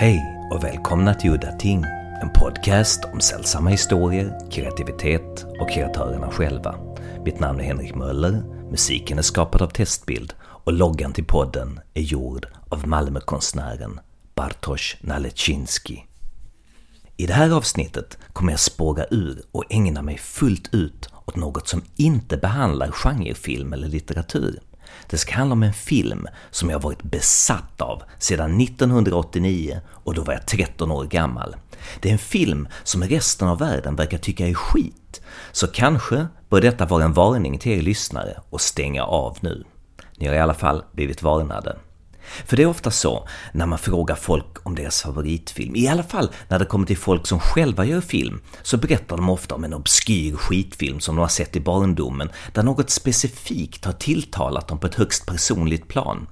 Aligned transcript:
Hej 0.00 0.48
och 0.50 0.64
välkomna 0.64 1.14
till 1.14 1.30
Udda 1.30 1.52
Ting, 1.52 1.84
en 2.22 2.30
podcast 2.34 3.04
om 3.12 3.20
sällsamma 3.20 3.70
historier, 3.70 4.50
kreativitet 4.50 5.46
och 5.60 5.70
kreatörerna 5.70 6.30
själva. 6.30 6.74
Mitt 7.24 7.40
namn 7.40 7.60
är 7.60 7.64
Henrik 7.64 7.94
Möller, 7.94 8.42
musiken 8.70 9.18
är 9.18 9.22
skapad 9.22 9.62
av 9.62 9.68
Testbild 9.68 10.34
och 10.40 10.72
loggan 10.72 11.12
till 11.12 11.24
podden 11.24 11.80
är 11.94 12.02
gjord 12.02 12.46
av 12.68 12.88
Malmökonstnären 12.88 14.00
Bartosz 14.34 14.96
Nalecinski. 15.00 16.04
I 17.16 17.26
det 17.26 17.34
här 17.34 17.50
avsnittet 17.50 18.18
kommer 18.32 18.52
jag 18.52 18.60
spåra 18.60 19.04
ur 19.10 19.42
och 19.52 19.64
ägna 19.70 20.02
mig 20.02 20.18
fullt 20.18 20.74
ut 20.74 21.08
åt 21.24 21.36
något 21.36 21.68
som 21.68 21.82
inte 21.96 22.36
behandlar 22.36 22.90
genrefilm 22.90 23.72
eller 23.72 23.88
litteratur. 23.88 24.60
Det 25.06 25.18
ska 25.18 25.34
handla 25.34 25.52
om 25.52 25.62
en 25.62 25.72
film 25.72 26.26
som 26.50 26.70
jag 26.70 26.82
varit 26.82 27.02
besatt 27.02 27.80
av 27.80 28.02
sedan 28.18 28.60
1989 28.60 29.80
och 29.90 30.14
då 30.14 30.22
var 30.22 30.32
jag 30.32 30.46
13 30.46 30.90
år 30.90 31.04
gammal. 31.04 31.56
Det 32.00 32.08
är 32.08 32.12
en 32.12 32.18
film 32.18 32.68
som 32.84 33.02
resten 33.02 33.48
av 33.48 33.58
världen 33.58 33.96
verkar 33.96 34.18
tycka 34.18 34.48
är 34.48 34.54
skit, 34.54 35.20
så 35.52 35.66
kanske 35.66 36.26
bör 36.48 36.60
detta 36.60 36.86
vara 36.86 37.04
en 37.04 37.12
varning 37.12 37.58
till 37.58 37.72
er 37.72 37.82
lyssnare 37.82 38.40
och 38.50 38.60
stänga 38.60 39.04
av 39.04 39.38
nu. 39.40 39.64
Ni 40.16 40.26
har 40.26 40.34
i 40.34 40.40
alla 40.40 40.54
fall 40.54 40.84
blivit 40.92 41.22
varnade. 41.22 41.76
För 42.46 42.56
det 42.56 42.62
är 42.62 42.66
ofta 42.66 42.90
så 42.90 43.28
när 43.52 43.66
man 43.66 43.78
frågar 43.78 44.14
folk 44.14 44.66
om 44.66 44.74
deras 44.74 45.02
favoritfilm, 45.02 45.76
i 45.76 45.88
alla 45.88 46.02
fall 46.02 46.30
när 46.48 46.58
det 46.58 46.64
kommer 46.64 46.86
till 46.86 46.98
folk 46.98 47.26
som 47.26 47.40
själva 47.40 47.84
gör 47.84 48.00
film, 48.00 48.40
så 48.62 48.76
berättar 48.76 49.16
de 49.16 49.28
ofta 49.28 49.54
om 49.54 49.64
en 49.64 49.74
obskyr 49.74 50.36
skitfilm 50.36 51.00
som 51.00 51.16
de 51.16 51.20
har 51.20 51.28
sett 51.28 51.56
i 51.56 51.60
barndomen, 51.60 52.30
där 52.52 52.62
något 52.62 52.90
specifikt 52.90 53.84
har 53.84 53.92
tilltalat 53.92 54.68
dem 54.68 54.78
på 54.78 54.86
ett 54.86 54.94
högst 54.94 55.26
personligt 55.26 55.88
plan. 55.88 56.26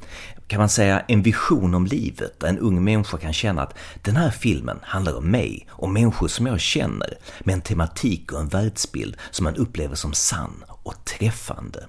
Kan 0.47 0.61
man 0.61 0.69
säga 0.69 1.01
en 1.01 1.23
vision 1.23 1.75
om 1.75 1.87
livet, 1.87 2.41
där 2.41 2.48
en 2.48 2.59
ung 2.59 2.85
människa 2.85 3.19
kan 3.19 3.33
känna 3.33 3.63
att 3.63 3.75
den 4.03 4.17
här 4.17 4.31
filmen 4.31 4.79
handlar 4.83 5.17
om 5.17 5.31
mig 5.31 5.67
och 5.70 5.89
människor 5.89 6.29
som 6.29 6.47
jag 6.47 6.61
känner, 6.61 7.19
med 7.41 7.53
en 7.53 7.61
tematik 7.61 8.33
och 8.33 8.41
en 8.41 8.48
världsbild 8.48 9.17
som 9.31 9.45
man 9.45 9.57
upplever 9.57 9.95
som 9.95 10.13
sann 10.13 10.65
och 10.69 11.05
träffande. 11.05 11.87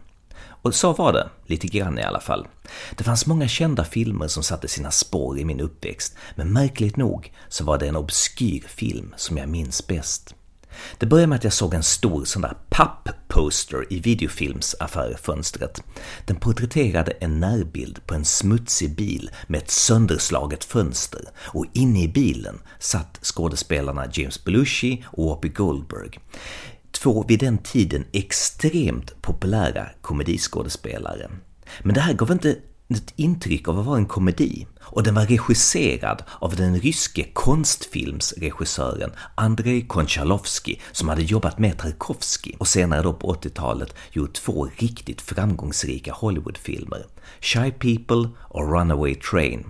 Och 0.61 0.75
så 0.75 0.94
var 0.94 1.13
det, 1.13 1.30
lite 1.45 1.67
grann 1.67 2.00
i 2.00 2.03
alla 2.03 2.19
fall. 2.19 2.47
Det 2.95 3.03
fanns 3.03 3.25
många 3.25 3.47
kända 3.47 3.83
filmer 3.83 4.27
som 4.27 4.44
satte 4.44 4.67
sina 4.67 4.91
spår 4.91 5.39
i 5.39 5.45
min 5.45 5.59
uppväxt, 5.59 6.16
men 6.36 6.53
märkligt 6.53 6.97
nog 6.97 7.33
så 7.50 7.63
var 7.63 7.77
det 7.77 7.88
en 7.88 7.95
obskyr 7.95 8.63
film 8.67 9.13
som 9.17 9.38
jag 9.38 9.50
minns 9.50 9.88
bäst. 9.88 10.33
Det 10.97 11.05
började 11.05 11.28
med 11.28 11.35
att 11.35 11.44
jag 11.44 11.53
såg 11.53 11.73
en 11.73 11.83
stor 11.83 12.25
sån 12.25 12.41
där 12.41 12.58
papp-poster 12.69 13.85
i 13.89 14.00
videofilmsaffärfönstret. 14.00 15.83
Den 16.25 16.35
porträtterade 16.35 17.11
en 17.11 17.39
närbild 17.39 18.05
på 18.05 18.13
en 18.13 18.25
smutsig 18.25 18.95
bil 18.95 19.30
med 19.47 19.58
ett 19.61 19.69
sönderslaget 19.69 20.63
fönster 20.63 21.22
och 21.38 21.66
inne 21.73 22.03
i 22.03 22.08
bilen 22.08 22.59
satt 22.80 23.19
skådespelarna 23.22 24.08
James 24.13 24.44
Belushi 24.44 25.03
och 25.05 25.25
Whoopi 25.25 25.50
Goldberg 25.50 26.19
två 26.92 27.26
vid 27.28 27.40
den 27.40 27.58
tiden 27.58 28.06
extremt 28.14 29.22
populära 29.22 29.90
komediskådespelare. 30.02 31.30
Men 31.84 31.94
det 31.94 32.02
här 32.02 32.14
gav 32.14 32.32
inte 32.32 32.58
ett 32.90 33.14
intryck 33.16 33.68
av 33.68 33.80
att 33.80 33.86
vara 33.86 33.98
en 33.98 34.06
komedi 34.06 34.68
och 34.80 35.04
den 35.04 35.16
var 35.16 35.26
regisserad 35.26 36.24
av 36.40 36.56
den 36.56 36.80
ryske 36.80 37.24
konstfilmsregissören 37.34 39.12
Andrei 39.36 39.82
Konchalovsky 39.88 40.76
som 40.92 41.10
hade 41.10 41.22
jobbat 41.22 41.60
med 41.60 41.78
Tarkovsky 41.78 42.54
och 42.58 42.68
senare 42.68 43.02
då 43.02 43.14
på 43.14 43.34
80-talet 43.34 43.96
gjort 44.12 44.34
två 44.34 44.70
riktigt 44.78 45.22
framgångsrika 45.22 46.14
Hollywoodfilmer, 46.14 47.06
Shy 47.42 47.72
People 47.72 48.30
och 48.40 48.72
Runaway 48.72 49.16
Train. 49.16 49.66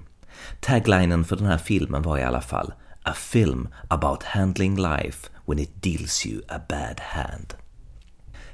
Taglinen 0.60 1.26
för 1.26 1.36
den 1.36 1.46
här 1.46 1.58
filmen 1.58 2.02
var 2.02 2.18
i 2.18 2.24
alla 2.24 2.42
fall 2.42 2.74
“A 3.04 3.14
film 3.14 3.68
about 3.88 4.24
handling 4.24 4.76
life 4.76 5.30
when 5.48 5.60
it 5.60 5.82
deals 5.82 6.26
you 6.26 6.42
a 6.48 6.60
bad 6.70 7.00
hand. 7.00 7.54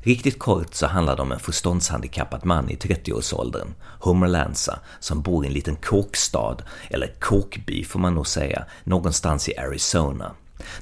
Riktigt 0.05 0.39
kort 0.39 0.73
så 0.73 0.87
handlar 0.87 1.15
det 1.15 1.21
om 1.21 1.31
en 1.31 1.39
förståndshandikappad 1.39 2.45
man 2.45 2.69
i 2.69 2.75
30-årsåldern, 2.75 3.73
Homer 3.99 4.27
Lanza, 4.27 4.79
som 4.99 5.21
bor 5.21 5.45
i 5.45 5.47
en 5.47 5.53
liten 5.53 5.75
kåkstad, 5.75 6.57
eller 6.89 7.07
kåkby 7.19 7.83
får 7.83 7.99
man 7.99 8.15
nog 8.15 8.27
säga, 8.27 8.65
någonstans 8.83 9.49
i 9.49 9.57
Arizona. 9.57 10.31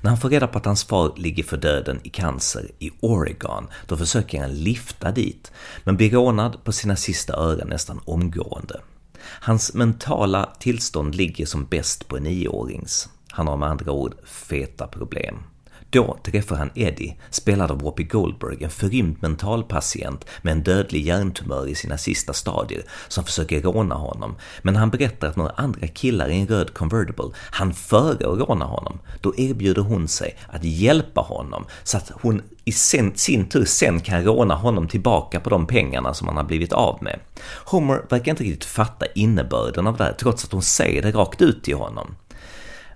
När 0.02 0.10
han 0.10 0.20
får 0.20 0.30
reda 0.30 0.48
på 0.48 0.58
att 0.58 0.66
hans 0.66 0.84
far 0.84 1.14
ligger 1.16 1.44
för 1.44 1.58
döden 1.58 2.00
i 2.04 2.10
cancer 2.10 2.72
i 2.80 2.92
Oregon, 3.00 3.68
då 3.88 3.98
försöker 3.98 4.42
han 4.42 4.54
lifta 4.54 5.12
dit, 5.12 5.52
men 5.84 5.98
blir 5.98 6.12
rånad 6.12 6.64
på 6.64 6.72
sina 6.72 6.96
sista 6.96 7.34
ören 7.34 7.68
nästan 7.68 8.02
omgående. 8.06 8.82
Hans 9.24 9.74
mentala 9.74 10.50
tillstånd 10.60 11.16
ligger 11.16 11.46
som 11.46 11.66
bäst 11.66 12.08
på 12.08 12.18
en 12.18 12.24
nioårings. 12.24 13.10
Han 13.30 13.48
har 13.48 13.58
med 13.58 13.70
andra 13.70 13.92
ord 13.92 14.16
feta 14.26 14.88
problem. 14.88 15.44
Då 15.92 16.18
träffar 16.24 16.56
han 16.56 16.70
Eddie, 16.76 17.18
spelad 17.30 17.72
av 17.72 17.82
Whoopi 17.82 18.04
Goldberg, 18.04 18.64
en 18.64 18.70
förrymd 18.70 19.18
mentalpatient 19.20 20.26
med 20.42 20.52
en 20.52 20.64
dödlig 20.64 21.06
hjärntumör 21.06 21.68
i 21.68 21.76
sina 21.76 21.98
sista 21.98 22.34
stadier, 22.34 22.84
som 23.08 23.24
försöker 23.24 23.62
råna 23.62 23.96
honom. 23.96 24.36
Men 24.62 24.76
han 24.76 24.90
berättar 24.90 25.28
att 25.28 25.36
några 25.36 25.52
andra 25.52 25.88
killar 25.88 26.30
i 26.30 26.42
en 26.42 26.48
röd 26.48 26.74
convertible 26.74 27.30
han 27.36 27.74
före 27.74 28.14
att 28.14 28.50
råna 28.50 28.66
honom. 28.66 29.00
Då 29.22 29.36
erbjuder 29.38 29.82
hon 29.82 30.08
sig 30.08 30.38
att 30.48 30.64
hjälpa 30.64 31.22
honom 31.22 31.66
så 31.84 31.98
att 31.98 32.12
hon 32.22 32.42
i 32.66 32.72
sin, 32.72 33.16
sin 33.16 33.50
tur 33.50 33.66
sen 33.66 34.00
kan 34.00 34.24
råna 34.24 34.56
honom 34.56 34.88
tillbaka 34.88 35.40
på 35.40 35.50
de 35.50 35.68
pengarna 35.68 36.14
som 36.14 36.28
han 36.28 36.38
har 36.38 36.44
blivit 36.44 36.74
av 36.74 37.04
med. 37.04 37.20
Homer 37.66 38.06
verkar 38.10 38.32
inte 38.32 38.44
riktigt 38.44 38.66
fatta 38.66 39.06
innebörden 39.16 39.88
av 39.88 39.98
det 39.98 40.04
här, 40.04 40.14
trots 40.14 40.46
att 40.46 40.52
hon 40.52 40.62
säger 40.62 41.02
det 41.02 41.12
rakt 41.12 41.42
ut 41.42 41.64
till 41.64 41.76
honom. 41.76 42.16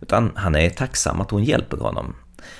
Utan 0.02 0.32
han 0.36 0.56
är 0.56 0.70
tacksam 0.70 1.22
att 1.22 1.32
hon 1.32 1.44
hjälper 1.44 1.78
honom. 1.78 2.16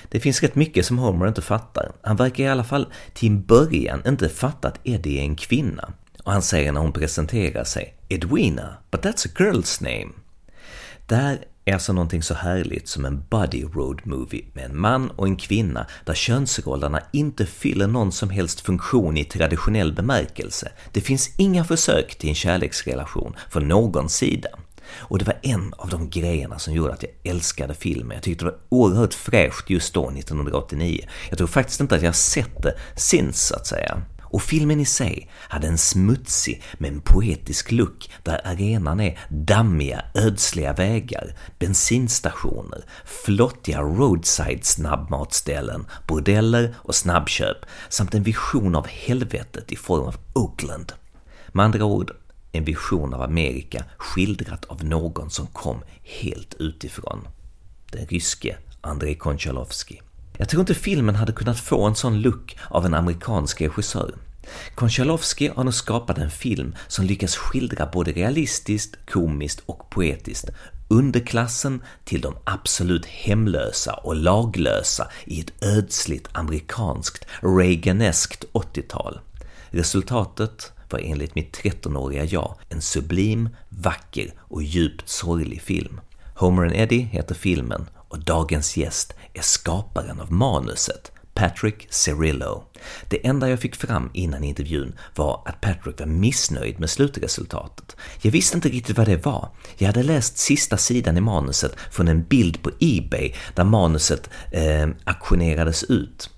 Det 0.08 0.20
finns 0.20 0.42
rätt 0.42 0.54
mycket 0.54 0.86
som 0.86 0.98
Homer 0.98 1.28
inte 1.28 1.42
fattar. 1.42 1.92
Han 2.02 2.16
verkar 2.16 2.44
i 2.44 2.48
alla 2.48 2.64
fall 2.64 2.86
till 3.14 3.28
en 3.28 3.42
början 3.42 4.02
inte 4.06 4.28
fatta 4.28 4.68
att 4.68 4.80
Eddie 4.84 5.18
är 5.18 5.22
en 5.22 5.36
kvinna. 5.36 5.92
Och 6.24 6.32
han 6.32 6.42
säger 6.42 6.72
när 6.72 6.80
hon 6.80 6.92
presenterar 6.92 7.64
sig 7.64 7.94
Edwina, 8.08 8.76
but 8.90 9.04
that's 9.04 9.26
a 9.26 9.30
girl's 9.34 9.82
name. 9.82 10.12
Det 11.06 11.14
här 11.14 11.38
är 11.64 11.74
alltså 11.74 11.92
någonting 11.92 12.22
så 12.22 12.34
härligt 12.34 12.88
som 12.88 13.04
en 13.04 13.24
buddy 13.30 13.64
road 13.64 14.00
movie 14.04 14.44
med 14.52 14.64
en 14.64 14.80
man 14.80 15.10
och 15.10 15.26
en 15.26 15.36
kvinna 15.36 15.86
där 16.04 16.14
könsrollerna 16.14 17.00
inte 17.12 17.46
fyller 17.46 17.86
någon 17.86 18.12
som 18.12 18.30
helst 18.30 18.60
funktion 18.60 19.16
i 19.16 19.24
traditionell 19.24 19.92
bemärkelse. 19.92 20.72
Det 20.92 21.00
finns 21.00 21.34
inga 21.38 21.64
försök 21.64 22.18
till 22.18 22.28
en 22.28 22.34
kärleksrelation 22.34 23.36
från 23.50 23.68
någon 23.68 24.08
sida. 24.08 24.48
Och 24.98 25.18
det 25.18 25.24
var 25.24 25.38
en 25.42 25.74
av 25.78 25.88
de 25.88 26.10
grejerna 26.10 26.58
som 26.58 26.74
gjorde 26.74 26.92
att 26.92 27.02
jag 27.02 27.32
älskade 27.34 27.74
filmen. 27.74 28.14
Jag 28.14 28.22
tyckte 28.22 28.44
det 28.44 28.50
var 28.50 28.60
oerhört 28.68 29.14
fräscht 29.14 29.70
just 29.70 29.94
då, 29.94 30.10
1989. 30.10 31.08
Jag 31.28 31.38
tror 31.38 31.48
faktiskt 31.48 31.80
inte 31.80 31.94
att 31.94 32.02
jag 32.02 32.14
sett 32.14 32.62
det 32.62 32.76
since, 32.96 33.38
så 33.38 33.54
att 33.54 33.66
säga. 33.66 34.02
Och 34.28 34.42
filmen 34.42 34.80
i 34.80 34.84
sig 34.84 35.30
hade 35.32 35.66
en 35.66 35.78
smutsig 35.78 36.62
men 36.78 37.00
poetisk 37.00 37.72
look 37.72 38.10
där 38.22 38.46
arenan 38.46 39.00
är 39.00 39.18
dammiga, 39.28 40.04
ödsliga 40.14 40.72
vägar, 40.72 41.34
bensinstationer, 41.58 42.84
flottiga 43.04 43.80
roadside 43.80 44.64
snabbmatställen, 44.64 45.86
bordeller 46.08 46.74
och 46.78 46.94
snabbköp 46.94 47.56
samt 47.88 48.14
en 48.14 48.22
vision 48.22 48.74
av 48.74 48.86
helvetet 48.86 49.72
i 49.72 49.76
form 49.76 50.06
av 50.06 50.16
Oakland. 50.34 50.92
Med 51.52 51.64
andra 51.64 51.84
ord, 51.84 52.12
en 52.56 52.64
vision 52.64 53.14
av 53.14 53.22
Amerika 53.22 53.84
skildrat 53.96 54.64
av 54.64 54.84
någon 54.84 55.30
som 55.30 55.46
kom 55.46 55.82
helt 56.02 56.54
utifrån. 56.58 57.28
Den 57.92 58.06
ryske 58.06 58.56
Andrei 58.80 59.14
Konchalovsky. 59.14 59.96
Jag 60.38 60.48
tror 60.48 60.60
inte 60.60 60.74
filmen 60.74 61.14
hade 61.14 61.32
kunnat 61.32 61.60
få 61.60 61.86
en 61.86 61.94
sån 61.94 62.20
look 62.20 62.56
av 62.70 62.86
en 62.86 62.94
amerikansk 62.94 63.60
regissör. 63.60 64.14
Konchalovsky 64.74 65.50
har 65.56 65.64
nu 65.64 65.72
skapat 65.72 66.18
en 66.18 66.30
film 66.30 66.74
som 66.88 67.04
lyckas 67.04 67.36
skildra 67.36 67.86
både 67.86 68.12
realistiskt, 68.12 68.96
komiskt 69.06 69.62
och 69.66 69.90
poetiskt 69.90 70.50
underklassen 70.88 71.82
till 72.04 72.20
de 72.20 72.36
absolut 72.44 73.06
hemlösa 73.06 73.94
och 73.94 74.16
laglösa 74.16 75.08
i 75.24 75.40
ett 75.40 75.64
ödsligt 75.64 76.28
amerikanskt 76.32 77.26
Reaganeskt 77.40 78.44
80-tal. 78.52 79.20
Resultatet 79.70 80.72
var 80.92 80.98
enligt 80.98 81.34
mitt 81.34 81.56
13-åriga 81.56 82.24
jag 82.24 82.54
en 82.68 82.82
sublim, 82.82 83.48
vacker 83.68 84.32
och 84.38 84.62
djupt 84.62 85.08
sorglig 85.08 85.62
film. 85.62 86.00
Homer 86.34 86.62
and 86.62 86.74
Eddie 86.74 87.00
heter 87.12 87.34
filmen 87.34 87.86
och 88.08 88.18
dagens 88.18 88.76
gäst 88.76 89.14
är 89.34 89.42
skaparen 89.42 90.20
av 90.20 90.32
manuset, 90.32 91.12
Patrick 91.34 91.86
Cirillo. 91.90 92.64
Det 93.08 93.26
enda 93.26 93.50
jag 93.50 93.60
fick 93.60 93.76
fram 93.76 94.10
innan 94.14 94.44
intervjun 94.44 94.94
var 95.14 95.42
att 95.46 95.60
Patrick 95.60 96.00
var 96.00 96.06
missnöjd 96.06 96.80
med 96.80 96.90
slutresultatet. 96.90 97.96
Jag 98.22 98.30
visste 98.30 98.56
inte 98.56 98.68
riktigt 98.68 98.96
vad 98.96 99.06
det 99.06 99.24
var. 99.24 99.48
Jag 99.78 99.86
hade 99.86 100.02
läst 100.02 100.38
sista 100.38 100.76
sidan 100.76 101.16
i 101.16 101.20
manuset 101.20 101.76
från 101.90 102.08
en 102.08 102.24
bild 102.24 102.62
på 102.62 102.70
Ebay 102.80 103.34
där 103.54 103.64
manuset 103.64 104.30
eh, 104.52 104.88
auktionerades 105.04 105.84
ut. 105.84 106.30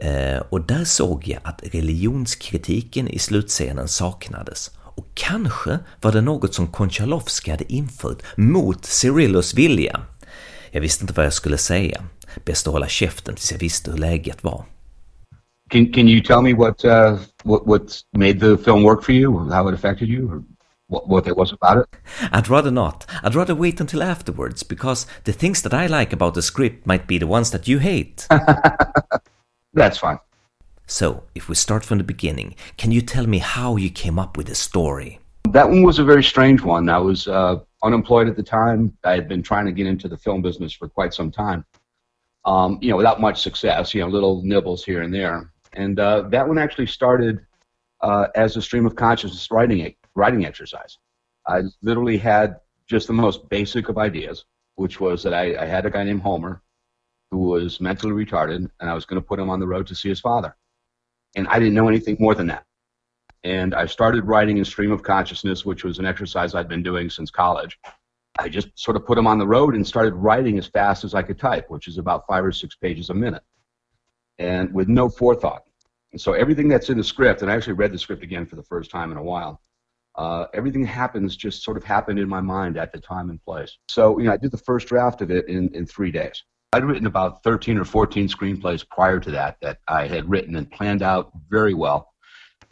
Eh, 0.00 0.42
och 0.48 0.60
där 0.60 0.84
såg 0.84 1.28
jag 1.28 1.40
att 1.44 1.60
religionskritiken 1.72 3.08
i 3.08 3.18
slutscenen 3.18 3.88
saknades 3.88 4.70
Och 4.78 5.06
kanske 5.14 5.78
var 6.00 6.12
det 6.12 6.20
något 6.20 6.54
som 6.54 6.66
Konchalovsky 6.66 7.50
hade 7.50 7.72
infört 7.72 8.22
mot 8.36 8.84
Cyrillus 8.84 9.54
vilja. 9.54 10.00
Jag 10.70 10.80
visste 10.80 11.04
inte 11.04 11.14
vad 11.14 11.26
jag 11.26 11.32
skulle 11.32 11.58
säga. 11.58 12.02
Bäst 12.44 12.66
att 12.66 12.72
hålla 12.72 12.88
käften 12.88 13.34
tills 13.34 13.52
jag 13.52 13.58
visste 13.58 13.90
hur 13.90 13.98
läget 13.98 14.44
var. 14.44 14.64
Can 15.70 15.92
Can 15.92 16.08
you 16.08 16.20
tell 16.20 16.42
me 16.42 16.54
what 16.54 16.84
uh, 16.84 17.18
what 17.44 17.62
what 17.66 17.82
made 18.12 18.40
the 18.40 18.56
film 18.64 18.82
work 18.82 19.04
for 19.04 19.14
you? 19.14 19.50
How 19.50 19.68
it 19.68 19.74
affected 19.74 20.08
you? 20.08 20.28
Or 20.28 20.42
what, 20.88 21.08
what 21.08 21.26
it 21.26 21.36
was 21.36 21.52
about 21.60 21.84
it? 21.84 21.98
I'd 22.32 22.48
rather 22.48 22.70
not. 22.70 23.06
I'd 23.24 23.34
rather 23.34 23.54
wait 23.54 23.80
until 23.80 24.02
afterwards 24.02 24.68
because 24.68 25.06
the 25.24 25.32
things 25.32 25.62
that 25.62 25.72
I 25.72 25.98
like 26.00 26.14
about 26.14 26.34
the 26.34 26.42
script 26.42 26.86
might 26.86 27.06
be 27.06 27.18
the 27.18 27.26
ones 27.26 27.50
that 27.50 27.68
you 27.68 27.78
hate. 27.80 28.26
That's 29.78 29.98
fine. 29.98 30.18
So, 30.86 31.24
if 31.34 31.48
we 31.48 31.54
start 31.54 31.84
from 31.84 31.98
the 31.98 32.04
beginning, 32.04 32.54
can 32.78 32.92
you 32.92 33.02
tell 33.02 33.26
me 33.26 33.38
how 33.38 33.76
you 33.76 33.90
came 33.90 34.18
up 34.18 34.36
with 34.36 34.46
the 34.46 34.54
story? 34.54 35.20
That 35.50 35.68
one 35.68 35.82
was 35.82 35.98
a 35.98 36.04
very 36.04 36.24
strange 36.24 36.62
one. 36.62 36.88
I 36.88 36.98
was 36.98 37.28
uh, 37.28 37.56
unemployed 37.82 38.28
at 38.28 38.36
the 38.36 38.42
time. 38.42 38.96
I 39.04 39.12
had 39.12 39.28
been 39.28 39.42
trying 39.42 39.66
to 39.66 39.72
get 39.72 39.86
into 39.86 40.08
the 40.08 40.16
film 40.16 40.42
business 40.42 40.72
for 40.72 40.88
quite 40.88 41.12
some 41.14 41.30
time. 41.30 41.64
Um, 42.44 42.78
you 42.80 42.90
know, 42.90 42.96
without 42.96 43.20
much 43.20 43.42
success. 43.42 43.94
You 43.94 44.00
know, 44.00 44.08
little 44.08 44.42
nibbles 44.42 44.84
here 44.84 45.02
and 45.02 45.12
there. 45.12 45.52
And 45.74 46.00
uh, 46.00 46.22
that 46.30 46.48
one 46.48 46.58
actually 46.58 46.86
started 46.86 47.40
uh, 48.00 48.28
as 48.34 48.56
a 48.56 48.62
stream 48.62 48.86
of 48.86 48.96
consciousness 48.96 49.50
writing 49.50 49.94
writing 50.14 50.44
exercise. 50.46 50.98
I 51.46 51.62
literally 51.82 52.18
had 52.18 52.56
just 52.86 53.06
the 53.06 53.12
most 53.12 53.48
basic 53.48 53.88
of 53.88 53.98
ideas, 53.98 54.44
which 54.76 55.00
was 55.00 55.22
that 55.22 55.34
I, 55.34 55.56
I 55.62 55.66
had 55.66 55.86
a 55.86 55.90
guy 55.90 56.04
named 56.04 56.22
Homer 56.22 56.62
who 57.30 57.38
was 57.38 57.80
mentally 57.80 58.12
retarded, 58.12 58.70
and 58.80 58.90
I 58.90 58.94
was 58.94 59.04
going 59.04 59.20
to 59.20 59.26
put 59.26 59.38
him 59.38 59.50
on 59.50 59.60
the 59.60 59.66
road 59.66 59.86
to 59.88 59.94
see 59.94 60.08
his 60.08 60.20
father. 60.20 60.56
And 61.36 61.46
I 61.48 61.58
didn't 61.58 61.74
know 61.74 61.88
anything 61.88 62.16
more 62.18 62.34
than 62.34 62.46
that. 62.48 62.64
And 63.44 63.74
I 63.74 63.86
started 63.86 64.24
writing 64.24 64.58
in 64.58 64.64
stream 64.64 64.90
of 64.90 65.02
consciousness, 65.02 65.64
which 65.64 65.84
was 65.84 65.98
an 65.98 66.06
exercise 66.06 66.54
I'd 66.54 66.68
been 66.68 66.82
doing 66.82 67.08
since 67.10 67.30
college. 67.30 67.78
I 68.38 68.48
just 68.48 68.68
sort 68.74 68.96
of 68.96 69.04
put 69.04 69.18
him 69.18 69.26
on 69.26 69.38
the 69.38 69.46
road 69.46 69.74
and 69.74 69.86
started 69.86 70.14
writing 70.14 70.58
as 70.58 70.66
fast 70.66 71.04
as 71.04 71.14
I 71.14 71.22
could 71.22 71.38
type, 71.38 71.66
which 71.68 71.88
is 71.88 71.98
about 71.98 72.26
five 72.26 72.44
or 72.44 72.52
six 72.52 72.76
pages 72.76 73.10
a 73.10 73.14
minute, 73.14 73.42
and 74.38 74.72
with 74.72 74.88
no 74.88 75.08
forethought. 75.08 75.64
And 76.12 76.20
so 76.20 76.32
everything 76.32 76.68
that's 76.68 76.88
in 76.88 76.96
the 76.96 77.04
script, 77.04 77.42
and 77.42 77.50
I 77.50 77.54
actually 77.54 77.74
read 77.74 77.92
the 77.92 77.98
script 77.98 78.22
again 78.22 78.46
for 78.46 78.56
the 78.56 78.62
first 78.62 78.90
time 78.90 79.10
in 79.12 79.18
a 79.18 79.22
while, 79.22 79.60
uh, 80.16 80.46
everything 80.54 80.84
happens 80.84 81.36
just 81.36 81.62
sort 81.62 81.76
of 81.76 81.84
happened 81.84 82.18
in 82.18 82.28
my 82.28 82.40
mind 82.40 82.76
at 82.76 82.92
the 82.92 82.98
time 82.98 83.30
and 83.30 83.42
place. 83.44 83.76
So, 83.88 84.18
you 84.18 84.24
know, 84.24 84.32
I 84.32 84.36
did 84.36 84.50
the 84.50 84.58
first 84.58 84.88
draft 84.88 85.20
of 85.20 85.30
it 85.30 85.48
in, 85.48 85.68
in 85.74 85.86
three 85.86 86.10
days. 86.10 86.42
I'd 86.72 86.84
written 86.84 87.06
about 87.06 87.42
13 87.44 87.78
or 87.78 87.84
14 87.84 88.28
screenplays 88.28 88.86
prior 88.88 89.18
to 89.20 89.30
that 89.30 89.56
that 89.62 89.78
I 89.88 90.06
had 90.06 90.28
written 90.28 90.56
and 90.56 90.70
planned 90.70 91.02
out 91.02 91.30
very 91.48 91.72
well. 91.72 92.12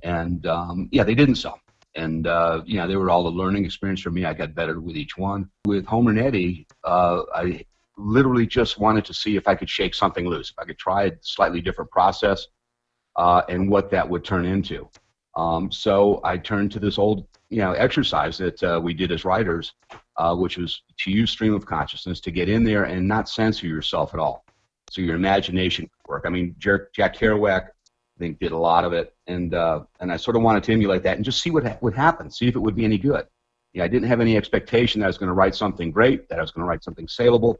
And 0.02 0.46
um, 0.46 0.88
yeah, 0.92 1.02
they 1.02 1.14
didn't 1.14 1.36
sell. 1.36 1.58
And 1.94 2.26
uh, 2.26 2.62
you 2.66 2.76
know, 2.76 2.86
they 2.86 2.96
were 2.96 3.08
all 3.08 3.26
a 3.26 3.30
learning 3.30 3.64
experience 3.64 4.02
for 4.02 4.10
me. 4.10 4.26
I 4.26 4.34
got 4.34 4.54
better 4.54 4.80
with 4.80 4.96
each 4.96 5.16
one. 5.16 5.48
With 5.64 5.86
Homer 5.86 6.10
and 6.10 6.18
Eddie, 6.18 6.66
uh, 6.84 7.22
I 7.34 7.64
literally 7.96 8.46
just 8.46 8.78
wanted 8.78 9.06
to 9.06 9.14
see 9.14 9.36
if 9.36 9.48
I 9.48 9.54
could 9.54 9.70
shake 9.70 9.94
something 9.94 10.28
loose, 10.28 10.50
if 10.50 10.58
I 10.58 10.66
could 10.66 10.78
try 10.78 11.04
a 11.04 11.12
slightly 11.22 11.62
different 11.62 11.90
process, 11.90 12.46
uh, 13.16 13.42
and 13.48 13.70
what 13.70 13.90
that 13.92 14.06
would 14.06 14.24
turn 14.24 14.44
into. 14.44 14.90
Um, 15.36 15.72
so 15.72 16.20
I 16.22 16.36
turned 16.36 16.70
to 16.72 16.78
this 16.78 16.98
old, 16.98 17.26
you 17.50 17.58
know, 17.58 17.72
exercise 17.72 18.38
that 18.38 18.62
uh, 18.62 18.80
we 18.82 18.92
did 18.94 19.12
as 19.12 19.24
writers, 19.24 19.72
uh, 20.16 20.34
which 20.34 20.58
was 20.58 20.82
to 20.98 21.10
use 21.10 21.30
stream 21.30 21.54
of 21.54 21.64
consciousness 21.64 22.20
to 22.20 22.30
get 22.30 22.48
in 22.48 22.64
there 22.64 22.84
and 22.84 23.06
not 23.06 23.28
censor 23.28 23.66
yourself 23.66 24.14
at 24.14 24.20
all. 24.20 24.44
So 24.90 25.00
your 25.00 25.16
imagination 25.16 25.88
work. 26.08 26.24
I 26.26 26.30
mean, 26.30 26.54
Jack 26.58 26.92
Kerouac, 26.96 27.62
I 27.66 28.18
think, 28.18 28.38
did 28.38 28.52
a 28.52 28.58
lot 28.58 28.84
of 28.84 28.92
it, 28.92 29.14
and 29.26 29.52
uh, 29.54 29.80
and 30.00 30.12
I 30.12 30.16
sort 30.16 30.36
of 30.36 30.42
wanted 30.42 30.62
to 30.64 30.72
emulate 30.72 31.02
that 31.02 31.16
and 31.16 31.24
just 31.24 31.42
see 31.42 31.50
what 31.50 31.64
ha- 31.64 31.78
would 31.80 31.94
happen, 31.94 32.30
see 32.30 32.48
if 32.48 32.56
it 32.56 32.60
would 32.60 32.76
be 32.76 32.84
any 32.84 32.98
good. 32.98 33.26
I 33.78 33.88
didn't 33.88 34.08
have 34.08 34.22
any 34.22 34.38
expectation 34.38 35.00
that 35.00 35.06
I 35.06 35.08
was 35.08 35.18
going 35.18 35.28
to 35.28 35.34
write 35.34 35.54
something 35.54 35.90
great, 35.90 36.30
that 36.30 36.38
I 36.38 36.40
was 36.40 36.50
going 36.50 36.64
to 36.64 36.68
write 36.68 36.82
something 36.82 37.06
saleable. 37.06 37.58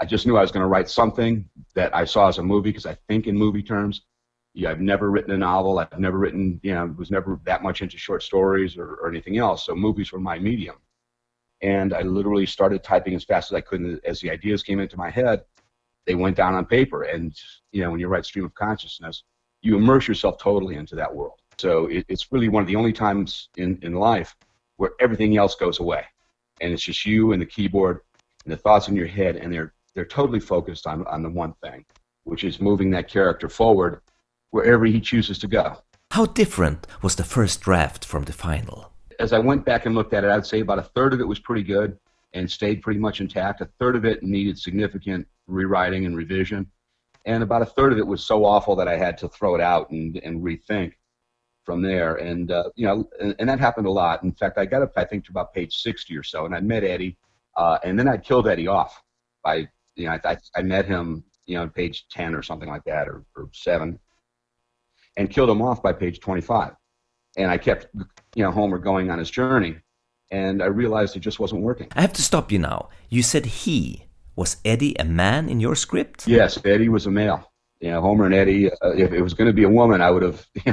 I 0.00 0.04
just 0.04 0.26
knew 0.26 0.36
I 0.36 0.42
was 0.42 0.52
going 0.52 0.62
to 0.62 0.68
write 0.68 0.88
something 0.88 1.48
that 1.74 1.94
I 1.94 2.04
saw 2.04 2.28
as 2.28 2.38
a 2.38 2.42
movie 2.42 2.70
because 2.70 2.86
I 2.86 2.96
think 3.08 3.26
in 3.26 3.36
movie 3.36 3.62
terms. 3.62 4.02
Yeah, 4.56 4.70
I've 4.70 4.80
never 4.80 5.10
written 5.10 5.32
a 5.32 5.36
novel. 5.36 5.78
I've 5.78 5.98
never 5.98 6.16
written, 6.16 6.58
you 6.62 6.72
know, 6.72 6.86
was 6.96 7.10
never 7.10 7.38
that 7.44 7.62
much 7.62 7.82
into 7.82 7.98
short 7.98 8.22
stories 8.22 8.78
or, 8.78 8.94
or 8.94 9.10
anything 9.10 9.36
else. 9.36 9.66
So 9.66 9.74
movies 9.74 10.12
were 10.12 10.18
my 10.18 10.38
medium 10.38 10.76
and 11.60 11.92
I 11.92 12.00
literally 12.00 12.46
started 12.46 12.82
typing 12.82 13.14
as 13.14 13.22
fast 13.22 13.52
as 13.52 13.56
I 13.56 13.60
could. 13.60 14.00
as 14.06 14.20
the 14.20 14.30
ideas 14.30 14.62
came 14.62 14.80
into 14.80 14.96
my 14.96 15.10
head, 15.10 15.44
they 16.06 16.14
went 16.14 16.36
down 16.36 16.54
on 16.54 16.64
paper. 16.64 17.02
And 17.02 17.34
you 17.70 17.82
know, 17.82 17.90
when 17.90 18.00
you 18.00 18.08
write 18.08 18.24
stream 18.24 18.46
of 18.46 18.54
consciousness, 18.54 19.24
you 19.60 19.76
immerse 19.76 20.08
yourself 20.08 20.38
totally 20.38 20.76
into 20.76 20.94
that 20.96 21.14
world. 21.14 21.38
So 21.58 21.86
it, 21.86 22.06
it's 22.08 22.32
really 22.32 22.48
one 22.48 22.62
of 22.62 22.66
the 22.66 22.76
only 22.76 22.94
times 22.94 23.50
in, 23.58 23.78
in 23.82 23.94
life 23.94 24.34
where 24.76 24.92
everything 25.00 25.36
else 25.36 25.54
goes 25.54 25.80
away, 25.80 26.04
and 26.60 26.72
it's 26.72 26.82
just 26.82 27.04
you 27.04 27.32
and 27.32 27.42
the 27.42 27.46
keyboard 27.46 28.00
and 28.44 28.52
the 28.52 28.58
thoughts 28.58 28.88
in 28.88 28.96
your 28.96 29.06
head, 29.06 29.36
and 29.36 29.52
they're 29.52 29.74
they're 29.94 30.04
totally 30.06 30.40
focused 30.40 30.86
on 30.86 31.06
on 31.06 31.22
the 31.22 31.30
one 31.30 31.54
thing, 31.62 31.84
which 32.24 32.44
is 32.44 32.60
moving 32.60 32.90
that 32.90 33.08
character 33.08 33.48
forward 33.48 34.02
wherever 34.50 34.84
he 34.84 35.00
chooses 35.00 35.38
to 35.40 35.48
go. 35.48 35.76
How 36.12 36.26
different 36.26 36.86
was 37.02 37.16
the 37.16 37.24
first 37.24 37.60
draft 37.60 38.04
from 38.04 38.24
the 38.24 38.32
final? 38.32 38.92
as 39.18 39.32
I 39.32 39.38
went 39.38 39.64
back 39.64 39.86
and 39.86 39.94
looked 39.94 40.12
at 40.12 40.24
it, 40.24 40.30
I'd 40.30 40.46
say 40.46 40.60
about 40.60 40.78
a 40.78 40.82
third 40.82 41.12
of 41.12 41.20
it 41.20 41.28
was 41.28 41.38
pretty 41.38 41.62
good 41.62 41.98
and 42.34 42.50
stayed 42.50 42.82
pretty 42.82 43.00
much 43.00 43.20
intact. 43.20 43.60
A 43.60 43.68
third 43.78 43.96
of 43.96 44.04
it 44.04 44.22
needed 44.22 44.58
significant 44.58 45.26
rewriting 45.46 46.06
and 46.06 46.16
revision, 46.16 46.70
and 47.24 47.42
about 47.42 47.62
a 47.62 47.66
third 47.66 47.92
of 47.92 47.98
it 47.98 48.06
was 48.06 48.24
so 48.24 48.44
awful 48.44 48.76
that 48.76 48.88
I 48.88 48.96
had 48.96 49.16
to 49.18 49.28
throw 49.28 49.54
it 49.54 49.60
out 49.60 49.90
and, 49.90 50.16
and 50.18 50.42
rethink 50.42 50.92
from 51.64 51.82
there. 51.82 52.16
And 52.16 52.50
uh, 52.50 52.70
you 52.74 52.86
know, 52.86 53.08
and, 53.20 53.34
and, 53.38 53.48
that 53.48 53.58
happened 53.58 53.86
a 53.86 53.90
lot. 53.90 54.22
In 54.22 54.32
fact, 54.32 54.58
I 54.58 54.66
got 54.66 54.82
up 54.82 54.92
I 54.96 55.04
think 55.04 55.24
to 55.26 55.30
about 55.30 55.54
page 55.54 55.76
60 55.76 56.16
or 56.16 56.22
so, 56.22 56.46
and 56.46 56.54
I 56.54 56.60
met 56.60 56.84
Eddie, 56.84 57.16
uh, 57.56 57.78
and 57.84 57.98
then 57.98 58.08
I 58.08 58.16
killed 58.16 58.48
Eddie 58.48 58.68
off 58.68 59.02
by 59.42 59.68
you 59.94 60.06
know 60.06 60.18
I, 60.24 60.36
I 60.54 60.62
met 60.62 60.86
him 60.86 61.24
you 61.46 61.56
know 61.56 61.62
on 61.62 61.70
page 61.70 62.06
10 62.10 62.34
or 62.34 62.42
something 62.42 62.68
like 62.68 62.84
that 62.84 63.08
or, 63.08 63.24
or 63.36 63.48
seven, 63.52 63.98
and 65.16 65.30
killed 65.30 65.50
him 65.50 65.62
off 65.62 65.82
by 65.82 65.92
page 65.92 66.20
25 66.20 66.72
and 67.36 67.50
I 67.50 67.58
kept, 67.58 67.86
you 68.34 68.42
know, 68.42 68.50
Homer 68.50 68.78
going 68.78 69.10
on 69.10 69.18
his 69.18 69.30
journey, 69.30 69.76
and 70.30 70.62
I 70.62 70.66
realized 70.66 71.16
it 71.16 71.20
just 71.20 71.38
wasn't 71.38 71.62
working. 71.62 71.88
I 71.94 72.00
have 72.00 72.12
to 72.14 72.22
stop 72.22 72.50
you 72.50 72.58
now. 72.58 72.88
You 73.08 73.22
said 73.22 73.46
he. 73.46 74.04
Was 74.34 74.58
Eddie 74.66 74.94
a 74.98 75.04
man 75.04 75.48
in 75.48 75.60
your 75.60 75.74
script? 75.74 76.28
Yes, 76.28 76.58
Eddie 76.62 76.90
was 76.90 77.06
a 77.06 77.10
male. 77.10 77.50
You 77.80 77.90
know, 77.90 78.02
Homer 78.02 78.26
and 78.26 78.34
Eddie. 78.34 78.70
Uh, 78.70 78.92
if 78.94 79.12
it 79.12 79.22
was 79.22 79.32
going 79.32 79.46
to 79.46 79.52
be 79.52 79.62
a 79.62 79.68
woman, 79.68 80.02
I 80.02 80.10
would 80.10 80.22
have, 80.22 80.46
uh, 80.66 80.72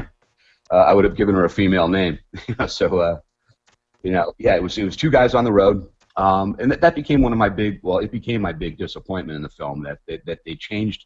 I 0.72 0.94
would 0.94 1.06
have 1.06 1.16
given 1.16 1.34
her 1.36 1.46
a 1.46 1.50
female 1.50 1.88
name. 1.88 2.19
so, 2.67 3.00
uh, 3.00 3.20
you 4.03 4.12
know, 4.12 4.34
yeah, 4.38 4.56
it 4.56 4.63
was 4.63 4.77
it 4.77 4.84
was 4.84 4.98
two 4.98 5.10
guys 5.10 5.34
on 5.34 5.46
the 5.46 5.51
road, 5.51 5.88
um, 6.17 6.58
and 6.60 6.70
that, 6.72 6.82
that 6.82 6.94
became 6.94 7.22
one 7.22 7.32
of 7.32 7.38
my 7.38 7.48
big. 7.48 7.79
Well, 7.84 8.00
it 8.00 8.12
became 8.12 8.41
my 8.41 8.51
big 8.51 8.77
disappointment 8.77 9.38
in 9.38 9.44
the 9.44 9.50
film 9.50 9.82
that 9.84 10.00
that, 10.08 10.25
that 10.25 10.39
they 10.46 10.56
changed 10.56 11.06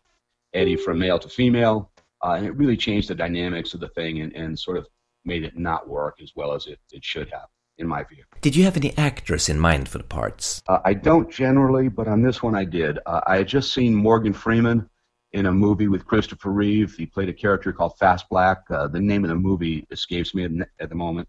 Eddie 0.56 0.78
from 0.78 0.98
male 0.98 1.20
to 1.20 1.30
female, 1.30 1.92
uh, 2.24 2.32
and 2.32 2.46
it 2.46 2.56
really 2.56 2.78
changed 2.78 3.10
the 3.10 3.16
dynamics 3.16 3.74
of 3.74 3.80
the 3.80 3.90
thing 3.90 4.22
and, 4.22 4.34
and 4.34 4.58
sort 4.58 4.78
of 4.78 4.88
made 5.26 5.44
it 5.44 5.58
not 5.58 5.88
work 5.88 6.20
as 6.22 6.32
well 6.36 6.54
as 6.54 6.68
it, 6.68 6.80
it 6.92 7.04
should 7.04 7.30
have, 7.32 7.48
in 7.78 7.88
my 7.88 8.04
view. 8.04 8.24
Did 8.42 8.56
you 8.56 8.64
have 8.64 8.78
any 8.78 8.98
actors 8.98 9.50
in 9.50 9.60
mind 9.60 9.90
for 9.90 9.98
the 9.98 10.04
parts? 10.04 10.62
Uh, 10.68 10.80
I 10.86 10.94
don't 10.94 11.30
generally, 11.30 11.90
but 11.90 12.08
on 12.08 12.22
this 12.22 12.42
one 12.42 12.56
I 12.56 12.66
did. 12.66 13.00
Uh, 13.06 13.22
I 13.28 13.38
had 13.38 13.48
just 13.48 13.74
seen 13.74 13.94
Morgan 13.94 14.34
Freeman 14.34 14.90
in 15.34 15.48
a 15.48 15.52
movie 15.52 15.88
with 15.88 16.06
Christopher 16.06 16.52
Reeve. 16.52 16.96
He 16.96 17.06
played 17.06 17.30
a 17.30 17.34
character 17.34 17.74
called 17.74 17.98
Fast 17.98 18.28
Black. 18.30 18.60
Uh, 18.70 18.88
the 18.88 19.02
name 19.02 19.24
of 19.24 19.30
the 19.30 19.36
movie 19.36 19.86
escapes 19.92 20.34
me 20.34 20.48
at 20.80 20.90
the 20.90 20.96
moment. 20.96 21.28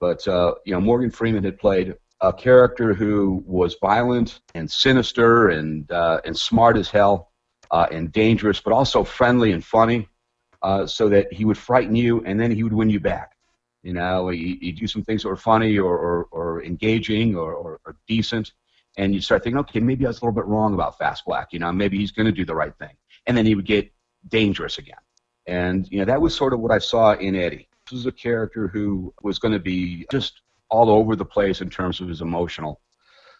But, 0.00 0.26
uh, 0.26 0.54
you 0.66 0.74
know, 0.74 0.80
Morgan 0.80 1.10
Freeman 1.10 1.44
had 1.44 1.58
played 1.58 1.94
a 2.20 2.32
character 2.32 2.92
who 2.92 3.42
was 3.46 3.76
violent 3.80 4.40
and 4.54 4.70
sinister 4.70 5.50
and, 5.50 5.90
uh, 5.90 6.20
and 6.24 6.36
smart 6.36 6.76
as 6.76 6.90
hell 6.90 7.30
uh, 7.74 7.88
and 7.90 8.12
dangerous, 8.12 8.60
but 8.60 8.72
also 8.72 9.02
friendly 9.02 9.50
and 9.50 9.64
funny 9.64 10.08
uh, 10.62 10.86
so 10.86 11.08
that 11.08 11.30
he 11.32 11.44
would 11.44 11.58
frighten 11.58 11.96
you 11.96 12.22
and 12.24 12.38
then 12.38 12.52
he 12.52 12.62
would 12.62 12.72
win 12.72 12.88
you 12.88 13.00
back. 13.00 13.32
You 13.82 13.92
know, 13.92 14.28
he'd, 14.28 14.60
he'd 14.62 14.78
do 14.78 14.86
some 14.86 15.02
things 15.02 15.24
that 15.24 15.28
were 15.28 15.36
funny 15.36 15.76
or, 15.76 15.98
or, 15.98 16.24
or 16.30 16.62
engaging 16.62 17.34
or, 17.34 17.52
or, 17.52 17.80
or, 17.84 17.96
decent, 18.06 18.52
and 18.96 19.12
you 19.12 19.20
start 19.20 19.42
thinking, 19.42 19.58
okay, 19.58 19.80
maybe 19.80 20.06
I 20.06 20.08
was 20.08 20.22
a 20.22 20.24
little 20.24 20.40
bit 20.40 20.46
wrong 20.46 20.72
about 20.72 20.96
Fast 20.96 21.24
Black. 21.26 21.48
You 21.52 21.58
know, 21.58 21.72
maybe 21.72 21.98
he's 21.98 22.12
going 22.12 22.26
to 22.26 22.32
do 22.32 22.44
the 22.44 22.54
right 22.54 22.74
thing, 22.78 22.96
and 23.26 23.36
then 23.36 23.44
he 23.44 23.56
would 23.56 23.66
get 23.66 23.92
dangerous 24.28 24.78
again. 24.78 25.02
And 25.46 25.86
you 25.90 25.98
know, 25.98 26.04
that 26.06 26.20
was 26.20 26.34
sort 26.34 26.54
of 26.54 26.60
what 26.60 26.70
I 26.70 26.78
saw 26.78 27.12
in 27.14 27.34
Eddie. 27.34 27.68
This 27.84 27.92
was 27.92 28.06
a 28.06 28.12
character 28.12 28.68
who 28.68 29.12
was 29.22 29.38
going 29.38 29.52
to 29.52 29.58
be 29.58 30.06
just 30.10 30.40
all 30.70 30.88
over 30.88 31.16
the 31.16 31.24
place 31.24 31.60
in 31.60 31.68
terms 31.68 32.00
of 32.00 32.08
his 32.08 32.22
emotional, 32.22 32.80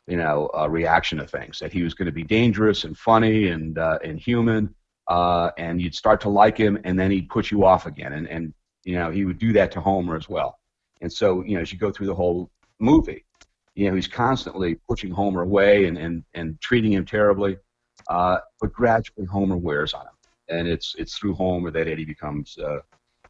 you 0.07 0.17
know, 0.17 0.51
uh, 0.57 0.69
reaction 0.69 1.19
to 1.19 1.27
things. 1.27 1.59
That 1.59 1.73
he 1.73 1.83
was 1.83 1.95
going 1.95 2.07
to 2.07 2.13
be 2.13 2.25
dangerous 2.25 2.85
and 2.85 2.97
funny 2.97 3.49
and 3.49 3.79
uh, 3.79 3.99
and 4.05 4.19
human, 4.19 4.75
uh, 5.09 5.51
and 5.59 5.81
you'd 5.81 5.95
start 5.95 6.21
to 6.23 6.29
like 6.29 6.57
him, 6.57 6.79
and 6.85 6.99
then 6.99 7.11
he'd 7.11 7.29
put 7.29 7.51
you 7.51 7.65
off 7.65 7.87
again. 7.87 8.13
And, 8.13 8.29
and 8.29 8.55
you 8.85 8.95
know, 8.95 9.11
he 9.11 9.25
would 9.25 9.39
do 9.39 9.53
that 9.55 9.73
to 9.73 9.81
Homer 9.81 10.17
as 10.17 10.29
well. 10.29 10.59
And 11.01 11.13
so, 11.13 11.43
you 11.43 11.57
know, 11.57 11.63
as 11.63 11.73
you 11.73 11.79
go 11.79 11.91
through 11.91 12.07
the 12.07 12.15
whole 12.15 12.51
movie, 12.79 13.25
you 13.75 13.89
know, 13.89 13.95
he's 13.95 14.07
constantly 14.09 14.77
pushing 14.89 15.11
Homer 15.11 15.43
away 15.43 15.87
and, 15.87 15.99
and, 15.99 16.25
and 16.35 16.61
treating 16.61 16.93
him 16.93 17.05
terribly. 17.05 17.57
Uh, 18.09 18.39
but 18.61 18.73
gradually, 18.73 19.27
Homer 19.27 19.57
wears 19.57 19.95
on 19.95 20.03
him, 20.03 20.59
and 20.59 20.69
it's 20.69 20.95
it's 20.99 21.17
through 21.17 21.35
Homer 21.35 21.71
that 21.71 21.89
Eddie 21.89 22.05
becomes, 22.05 22.57
uh, 22.59 22.79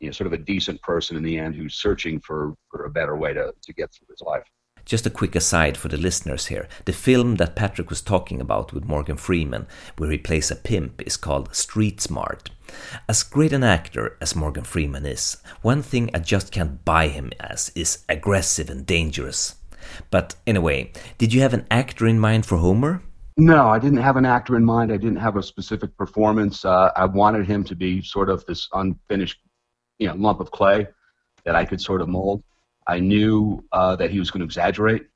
you 0.01 0.09
know, 0.09 0.13
sort 0.13 0.27
of 0.27 0.33
a 0.33 0.39
decent 0.39 0.81
person 0.83 1.17
in 1.17 1.23
the 1.23 1.39
end 1.39 1.55
who's 1.55 1.77
searching 1.77 2.21
for, 2.21 2.55
for 2.71 2.85
a 2.85 2.91
better 2.91 3.17
way 3.17 3.33
to, 3.33 3.53
to 3.63 3.73
get 3.73 3.93
through 3.93 4.09
his 4.11 4.21
life. 4.21 4.45
Just 4.85 5.07
a 5.07 5.11
quick 5.11 5.35
aside 5.35 5.77
for 5.77 5.89
the 5.89 5.97
listeners 5.97 6.47
here. 6.47 6.69
The 6.85 6.93
film 6.93 7.37
that 7.37 7.57
Patrick 7.57 7.89
was 7.89 8.03
talking 8.03 8.41
about 8.41 8.73
with 8.73 8.85
Morgan 8.85 9.17
Freeman, 9.17 9.67
where 9.97 10.11
he 10.11 10.19
plays 10.19 10.51
a 10.51 10.57
pimp, 10.57 11.01
is 11.03 11.17
called 11.17 11.55
Street 11.55 12.01
Smart. 12.01 12.51
As 13.09 13.23
great 13.23 13.53
an 13.53 13.65
actor 13.65 14.17
as 14.21 14.37
Morgan 14.37 14.65
Freeman 14.65 15.07
is, 15.07 15.39
one 15.63 15.83
thing 15.83 16.11
I 16.13 16.19
just 16.19 16.53
can't 16.53 16.85
buy 16.85 17.09
him 17.09 17.31
as 17.41 17.71
is 17.75 18.05
aggressive 18.09 18.69
and 18.69 18.85
dangerous. 18.85 19.55
But 20.11 20.35
anyway, 20.47 20.93
did 21.19 21.33
you 21.33 21.41
have 21.41 21.55
an 21.55 21.67
actor 21.71 22.07
in 22.07 22.19
mind 22.19 22.45
for 22.45 22.59
Homer? 22.59 23.03
No, 23.37 23.69
I 23.69 23.79
didn't 23.79 23.99
have 23.99 24.17
an 24.17 24.27
actor 24.27 24.57
in 24.57 24.65
mind. 24.65 24.93
I 24.93 24.97
didn't 24.97 25.17
have 25.17 25.37
a 25.37 25.43
specific 25.43 25.97
performance. 25.97 26.65
Uh, 26.65 26.91
I 26.95 27.05
wanted 27.07 27.47
him 27.47 27.65
to 27.65 27.75
be 27.75 28.01
sort 28.03 28.31
of 28.31 28.45
this 28.47 28.69
unfinished, 28.73 29.41
you 29.99 30.07
know, 30.07 30.15
lump 30.15 30.41
of 30.41 30.51
clay 30.51 30.87
that 31.45 31.55
I 31.55 31.65
could 31.65 31.81
sort 31.81 32.01
of 32.01 32.09
mold. 32.09 32.45
I 32.87 33.01
knew 33.01 33.65
uh, 33.73 33.97
that 33.97 34.11
he 34.11 34.19
was 34.19 34.31
going 34.31 34.41
to 34.41 34.45
exaggerate 34.45 35.07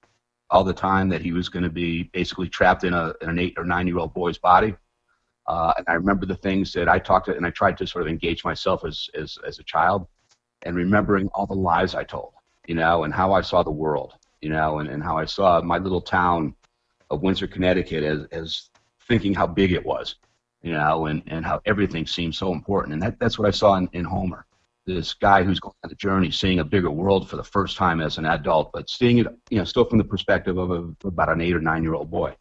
all 0.50 0.64
the 0.64 0.72
time, 0.72 1.08
that 1.10 1.20
he 1.20 1.32
was 1.32 1.48
going 1.48 1.62
to 1.62 1.70
be 1.70 2.04
basically 2.04 2.48
trapped 2.48 2.84
in, 2.84 2.94
a, 2.94 3.12
in 3.20 3.28
an 3.28 3.38
eight 3.38 3.54
or 3.58 3.64
nine 3.64 3.86
year 3.86 3.98
old 3.98 4.14
boy's 4.14 4.38
body. 4.38 4.74
Uh, 5.46 5.72
and 5.76 5.86
I 5.88 5.94
remember 5.94 6.26
the 6.26 6.36
things 6.36 6.72
that 6.74 6.88
I 6.88 6.98
talked 6.98 7.26
to, 7.26 7.36
and 7.36 7.46
I 7.46 7.50
tried 7.50 7.78
to 7.78 7.86
sort 7.86 8.02
of 8.02 8.08
engage 8.08 8.44
myself 8.44 8.84
as, 8.84 9.08
as, 9.14 9.38
as 9.46 9.58
a 9.58 9.62
child, 9.62 10.06
and 10.62 10.76
remembering 10.76 11.28
all 11.34 11.46
the 11.46 11.54
lies 11.54 11.94
I 11.94 12.04
told, 12.04 12.32
you 12.66 12.74
know, 12.74 13.04
and 13.04 13.14
how 13.14 13.32
I 13.32 13.40
saw 13.40 13.62
the 13.62 13.70
world, 13.70 14.14
you 14.40 14.50
know, 14.50 14.78
and, 14.78 14.88
and 14.88 15.02
how 15.02 15.16
I 15.16 15.24
saw 15.24 15.60
my 15.62 15.78
little 15.78 16.00
town 16.00 16.54
of 17.10 17.22
Windsor, 17.22 17.46
Connecticut 17.46 18.02
as, 18.02 18.26
as 18.32 18.70
thinking 19.06 19.34
how 19.34 19.46
big 19.46 19.72
it 19.72 19.84
was, 19.84 20.16
you 20.62 20.72
know, 20.72 21.06
and, 21.06 21.22
and 21.26 21.46
how 21.46 21.60
everything 21.64 22.06
seemed 22.06 22.34
so 22.34 22.52
important. 22.52 22.94
And 22.94 23.02
that, 23.02 23.18
that's 23.18 23.38
what 23.38 23.48
I 23.48 23.52
saw 23.52 23.76
in, 23.76 23.88
in 23.92 24.04
Homer 24.04 24.44
this 24.94 25.14
guy 25.14 25.42
who's 25.42 25.60
going 25.60 25.74
on 25.84 25.90
the 25.90 25.96
journey, 25.96 26.30
seeing 26.30 26.58
a 26.58 26.64
bigger 26.64 26.90
world 26.90 27.28
for 27.28 27.36
the 27.36 27.44
first 27.44 27.76
time 27.76 28.00
as 28.00 28.18
an 28.18 28.24
adult, 28.24 28.70
but 28.72 28.88
seeing 28.88 29.18
it, 29.18 29.26
you 29.50 29.58
know, 29.58 29.64
still 29.64 29.84
from 29.84 29.98
the 29.98 30.04
perspective 30.04 30.56
of 30.58 30.70
a, 30.70 31.06
about 31.06 31.28
an 31.28 31.40
eight 31.40 31.54
or 31.54 31.60
nine 31.60 31.82
year 31.82 31.94
old 31.94 32.10
boy, 32.10 32.34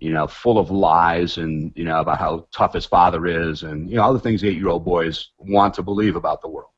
you 0.00 0.10
know, 0.10 0.26
full 0.26 0.58
of 0.58 0.70
lies 0.70 1.38
and 1.38 1.72
you 1.74 1.84
know 1.84 2.00
about 2.00 2.18
how 2.18 2.46
tough 2.52 2.74
his 2.74 2.84
father 2.84 3.26
is, 3.26 3.62
and 3.62 3.88
you 3.88 3.96
know 3.96 4.02
all 4.02 4.12
the 4.12 4.20
things 4.20 4.44
eight 4.44 4.56
year 4.56 4.68
old 4.68 4.84
boys 4.84 5.30
want 5.38 5.74
to 5.74 5.82
believe 5.82 6.16
about 6.16 6.42
the 6.42 6.48
world. 6.48 6.70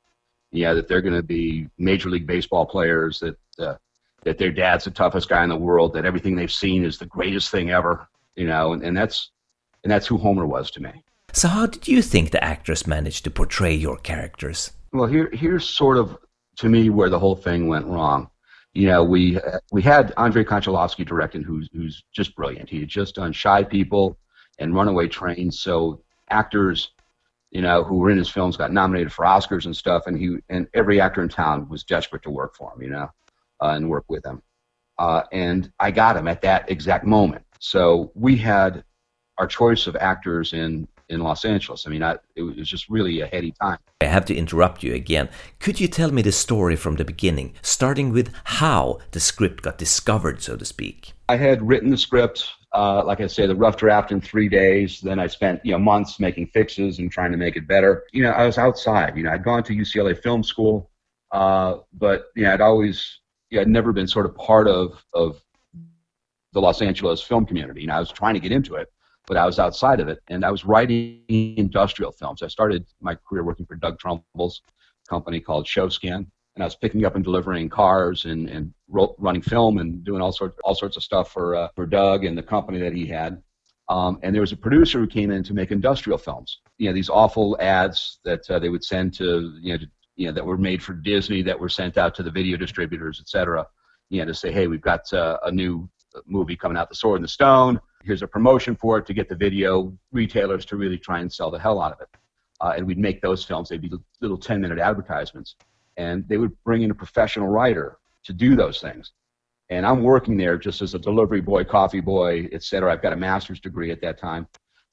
Yeah, 0.53 0.75
that 0.75 0.89
they're 0.89 1.03
going 1.03 1.15
to 1.15 1.23
be 1.23 1.69
major 1.79 2.11
league 2.11 2.27
baseball 2.27 2.67
players, 2.67 3.21
that 3.21 3.37
uh, 3.59 3.77
that 4.25 4.39
their 4.39 4.53
dad's 4.53 4.85
the 4.85 4.91
toughest 4.91 5.29
guy 5.29 5.43
in 5.43 5.49
the 5.49 5.57
world, 5.57 5.95
that 5.95 6.05
everything 6.05 6.37
they've 6.37 6.53
seen 6.53 6.85
is 6.85 6.99
the 6.99 7.07
greatest 7.07 7.51
thing 7.51 7.71
ever, 7.71 8.09
you 8.37 8.47
know, 8.47 8.73
and, 8.73 8.83
and 8.83 8.97
that's 8.97 9.31
and 9.83 9.91
that's 9.91 10.07
who 10.07 10.19
Homer 10.19 10.47
was 10.47 10.71
to 10.73 10.83
me. 10.83 11.05
So, 11.33 11.49
how 11.49 11.67
did 11.67 11.89
you 11.89 12.03
think 12.03 12.31
the 12.31 12.43
actress 12.43 12.87
managed 12.87 13.25
to 13.25 13.31
portray 13.31 13.75
your 13.75 13.97
characters? 13.97 14.73
Well, 14.93 15.07
here 15.07 15.31
here's 15.33 15.69
sort 15.69 15.99
of 15.99 16.19
to 16.57 16.69
me 16.69 16.91
where 16.91 17.11
the 17.11 17.19
whole 17.19 17.37
thing 17.37 17.69
went 17.69 17.87
wrong. 17.87 18.29
You 18.75 18.89
know, 18.89 19.05
we 19.05 19.39
we 19.73 19.83
had 19.83 20.13
Andrei 20.17 20.45
Konchalovsky 20.45 21.07
directing, 21.07 21.43
who's 21.43 21.69
who's 21.73 22.05
just 22.13 22.35
brilliant. 22.35 22.69
He 22.69 22.81
had 22.81 22.89
just 22.89 23.15
done 23.15 23.33
Shy 23.33 23.63
People 23.65 24.19
and 24.59 24.75
Runaway 24.75 25.09
Train, 25.09 25.51
so 25.51 26.03
actors, 26.29 26.91
you 27.51 27.63
know, 27.63 27.83
who 27.85 27.99
were 27.99 28.11
in 28.11 28.19
his 28.19 28.29
films 28.29 28.57
got 28.57 28.73
nominated 28.73 29.13
for 29.13 29.25
Oscars 29.25 29.65
and 29.65 29.77
stuff, 29.77 30.07
and 30.07 30.19
he 30.19 30.39
and 30.49 30.67
every 30.75 31.01
actor 31.01 31.23
in 31.23 31.29
town 31.29 31.69
was 31.69 31.85
desperate 31.85 32.23
to 32.25 32.31
work 32.31 32.57
for 32.57 32.73
him, 32.73 32.83
you 32.83 32.91
know, 32.91 33.09
uh, 33.61 33.75
and 33.77 33.89
work 33.89 34.05
with 34.09 34.25
him. 34.25 34.43
Uh, 34.99 35.23
and 35.33 35.73
I 35.81 35.91
got 35.91 36.17
him 36.17 36.29
at 36.29 36.43
that 36.43 36.71
exact 36.71 37.07
moment. 37.07 37.45
So 37.59 38.13
we 38.15 38.37
had 38.37 38.85
our 39.39 39.47
choice 39.47 39.87
of 39.87 39.97
actors 39.97 40.53
in 40.53 40.87
in 41.11 41.21
Los 41.21 41.45
Angeles. 41.45 41.87
I 41.87 41.91
mean, 41.91 42.03
I, 42.03 42.17
it 42.37 42.43
was 42.43 42.69
just 42.69 42.89
really 42.89 43.21
a 43.21 43.27
heady 43.27 43.53
time. 43.61 43.79
I 44.01 44.07
have 44.07 44.25
to 44.27 44.35
interrupt 44.35 44.83
you 44.83 44.95
again. 44.95 45.29
Could 45.59 45.81
you 45.81 45.89
tell 45.89 46.11
me 46.11 46.23
the 46.23 46.33
story 46.33 46.77
from 46.77 46.97
the 46.97 47.05
beginning, 47.05 47.55
starting 47.61 48.11
with 48.11 48.33
how 48.45 48.99
the 49.11 49.21
script 49.21 49.63
got 49.63 49.77
discovered, 49.77 50.43
so 50.43 50.57
to 50.57 50.65
speak? 50.65 51.13
I 51.29 51.37
had 51.37 51.67
written 51.67 51.91
the 51.91 51.99
script, 51.99 52.49
uh, 52.73 53.05
like 53.05 53.21
I 53.21 53.27
say, 53.27 53.47
the 53.47 53.55
rough 53.55 53.77
draft 53.77 54.13
in 54.13 54.21
three 54.21 54.49
days. 54.49 55.01
Then 55.01 55.19
I 55.19 55.27
spent 55.27 55.61
you 55.65 55.73
know 55.73 55.79
months 55.79 56.19
making 56.19 56.47
fixes 56.49 56.99
and 56.99 57.11
trying 57.11 57.33
to 57.33 57.39
make 57.39 57.57
it 57.57 57.67
better. 57.67 58.05
You 58.13 58.23
know, 58.23 58.31
I 58.31 58.47
was 58.47 58.57
outside. 58.57 59.17
You 59.17 59.25
know, 59.25 59.33
I'd 59.33 59.45
gone 59.45 59.63
to 59.65 59.75
UCLA 59.75 60.21
Film 60.21 60.43
School, 60.43 60.91
uh, 61.33 61.79
but 61.93 62.27
you 62.37 62.45
know, 62.45 62.55
I'd 62.55 62.61
always, 62.61 63.21
you 63.51 63.57
know, 63.57 63.63
I'd 63.63 63.69
never 63.69 63.93
been 63.93 64.07
sort 64.07 64.27
of 64.27 64.35
part 64.37 64.69
of 64.69 65.05
of 65.13 65.43
the 66.53 66.61
Los 66.61 66.83
Angeles 66.83 67.23
film 67.23 67.47
community. 67.47 67.83
You 67.83 67.89
know, 67.89 67.95
I 67.95 68.01
was 68.01 68.11
trying 68.11 68.35
to 68.35 68.41
get 68.41 68.51
into 68.51 68.75
it 68.75 68.89
but 69.31 69.37
I 69.37 69.47
was 69.47 69.61
outside 69.61 70.01
of 70.01 70.09
it, 70.09 70.19
and 70.27 70.45
I 70.45 70.51
was 70.51 70.65
writing 70.65 71.23
industrial 71.29 72.11
films. 72.11 72.43
I 72.43 72.49
started 72.49 72.85
my 73.01 73.15
career 73.15 73.45
working 73.45 73.65
for 73.65 73.77
Doug 73.77 73.97
Trumbull's 74.01 74.61
company 75.09 75.39
called 75.39 75.67
Showscan, 75.67 76.27
and 76.57 76.59
I 76.59 76.65
was 76.65 76.75
picking 76.75 77.05
up 77.05 77.15
and 77.15 77.23
delivering 77.23 77.69
cars 77.69 78.25
and, 78.25 78.51
and 78.51 78.75
ro- 78.89 79.15
running 79.19 79.41
film 79.41 79.79
and 79.79 80.03
doing 80.03 80.21
all 80.21 80.33
sorts 80.33 80.59
all 80.65 80.75
sorts 80.75 80.97
of 80.97 81.05
stuff 81.05 81.31
for 81.31 81.55
uh, 81.55 81.69
for 81.77 81.87
Doug 81.87 82.25
and 82.25 82.37
the 82.37 82.43
company 82.43 82.81
that 82.81 82.93
he 82.93 83.07
had. 83.07 83.41
Um, 83.89 84.19
and 84.25 84.35
there 84.35 84.41
was 84.41 84.51
a 84.51 84.57
producer 84.57 84.99
who 84.99 85.07
came 85.07 85.31
in 85.31 85.45
to 85.45 85.55
make 85.55 85.71
industrial 85.71 86.19
films. 86.19 86.59
You 86.79 86.89
know, 86.89 86.93
these 86.93 87.09
awful 87.09 87.57
ads 87.61 88.19
that 88.25 88.41
uh, 88.51 88.59
they 88.59 88.69
would 88.69 88.83
send 88.83 89.15
to 89.15 89.57
you 89.61 89.75
know 89.75 89.79
to, 89.79 89.87
you 90.17 90.27
know 90.27 90.33
that 90.33 90.45
were 90.45 90.59
made 90.59 90.83
for 90.83 90.95
Disney 90.95 91.41
that 91.43 91.61
were 91.61 91.69
sent 91.69 91.99
out 91.99 92.17
to 92.17 92.25
the 92.25 92.33
video 92.33 92.57
distributors, 92.57 93.21
et 93.21 93.29
cetera. 93.29 93.65
You 94.09 94.23
know, 94.23 94.27
to 94.27 94.35
say, 94.35 94.51
hey, 94.51 94.67
we've 94.67 94.81
got 94.81 95.13
uh, 95.13 95.39
a 95.45 95.53
new 95.53 95.89
movie 96.27 96.57
coming 96.57 96.77
out, 96.77 96.89
The 96.89 96.97
Sword 96.97 97.19
and 97.19 97.25
the 97.25 97.29
Stone 97.29 97.79
here's 98.05 98.23
a 98.23 98.27
promotion 98.27 98.75
for 98.75 98.99
it 98.99 99.07
to 99.07 99.15
get 99.15 99.29
the 99.29 99.35
video 99.35 99.93
retailers 100.13 100.65
to 100.67 100.77
really 100.77 100.99
try 100.99 101.21
and 101.21 101.33
sell 101.33 101.51
the 101.51 101.59
hell 101.59 101.81
out 101.81 101.93
of 101.93 102.01
it. 102.01 102.09
Uh, 102.61 102.75
and 102.77 102.87
we'd 102.87 102.99
make 102.99 103.21
those 103.21 103.45
films. 103.45 103.69
They'd 103.69 103.81
be 103.81 103.91
little 104.21 104.39
10 104.39 104.61
minute 104.61 104.79
advertisements. 104.79 105.57
And 105.97 106.27
they 106.29 106.37
would 106.37 106.53
bring 106.65 106.83
in 106.83 106.91
a 106.91 106.95
professional 106.95 107.49
writer 107.49 107.99
to 108.25 108.33
do 108.33 108.57
those 108.57 108.81
things. 108.81 109.13
And 109.71 109.87
I'm 109.87 110.03
working 110.03 110.37
there 110.37 110.59
just 110.59 110.83
as 110.83 110.95
a 110.95 110.99
delivery 110.99 111.41
boy, 111.41 111.65
coffee 111.65 112.01
boy, 112.01 112.49
et 112.53 112.63
cetera. 112.63 112.93
I've 112.93 113.03
got 113.03 113.13
a 113.13 113.17
master's 113.17 113.61
degree 113.61 113.91
at 113.91 114.01
that 114.03 114.19
time. 114.19 114.49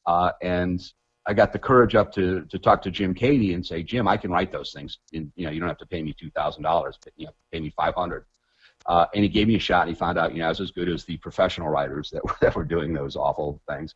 Uh, 0.06 0.32
and 0.42 0.82
I 1.26 1.34
got 1.34 1.52
the 1.52 1.60
courage 1.60 1.96
up 1.96 2.14
to, 2.14 2.46
to 2.46 2.60
talk 2.60 2.82
to 2.84 2.92
Jim 2.92 3.14
Cady 3.14 3.54
and 3.54 3.66
say, 3.66 3.84
Jim, 3.84 4.08
I 4.08 4.18
can 4.18 4.32
write 4.32 4.52
those 4.52 4.72
things. 4.72 5.00
And, 5.14 5.32
you 5.36 5.46
know, 5.46 5.52
you 5.52 5.60
don't 5.60 5.68
have 5.68 5.80
to 5.80 5.86
pay 5.86 6.02
me 6.04 6.14
$2,000, 6.14 6.94
but 7.04 7.14
you 7.18 7.26
know, 7.26 7.34
pay 7.52 7.60
me 7.60 7.74
500 7.76 8.26
uh, 8.88 9.06
and 9.14 9.24
he 9.24 9.30
gave 9.30 9.48
me 9.48 9.56
a 9.56 9.60
shot, 9.60 9.82
and 9.82 9.90
he 9.90 9.96
found 9.96 10.18
out, 10.18 10.34
you 10.34 10.40
know, 10.40 10.46
I 10.46 10.50
was 10.50 10.62
as 10.62 10.72
good 10.72 10.90
as 10.90 11.04
the 11.04 11.18
professional 11.18 11.70
writers 11.70 12.10
that 12.12 12.24
were, 12.24 12.36
that 12.42 12.56
were 12.56 12.64
doing 12.64 12.94
those 12.94 13.16
awful 13.16 13.62
things. 13.70 13.96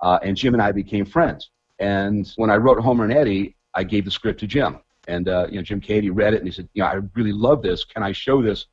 Uh, 0.00 0.18
and 0.22 0.36
Jim 0.36 0.54
and 0.54 0.62
I 0.62 0.72
became 0.72 1.04
friends. 1.04 1.50
And 1.78 2.30
when 2.36 2.50
I 2.50 2.56
wrote 2.56 2.80
Homer 2.80 3.04
and 3.04 3.12
Eddie, 3.12 3.56
I 3.74 3.84
gave 3.84 4.04
the 4.04 4.10
script 4.10 4.40
to 4.40 4.46
Jim. 4.46 4.80
And, 5.08 5.28
uh, 5.28 5.46
you 5.50 5.56
know, 5.56 5.62
Jim 5.62 5.80
Cady 5.80 6.10
read 6.10 6.34
it, 6.34 6.38
and 6.38 6.46
he 6.46 6.52
said, 6.52 6.68
you 6.74 6.82
know, 6.82 6.88
I 6.88 7.00
really 7.14 7.32
love 7.32 7.62
this. 7.62 7.84
Can 7.84 8.02
I 8.02 8.12
show 8.12 8.42
this 8.42 8.66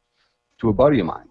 to 0.60 0.70
a 0.70 0.74
buddy 0.74 1.00
of 1.00 1.06
mine? 1.06 1.30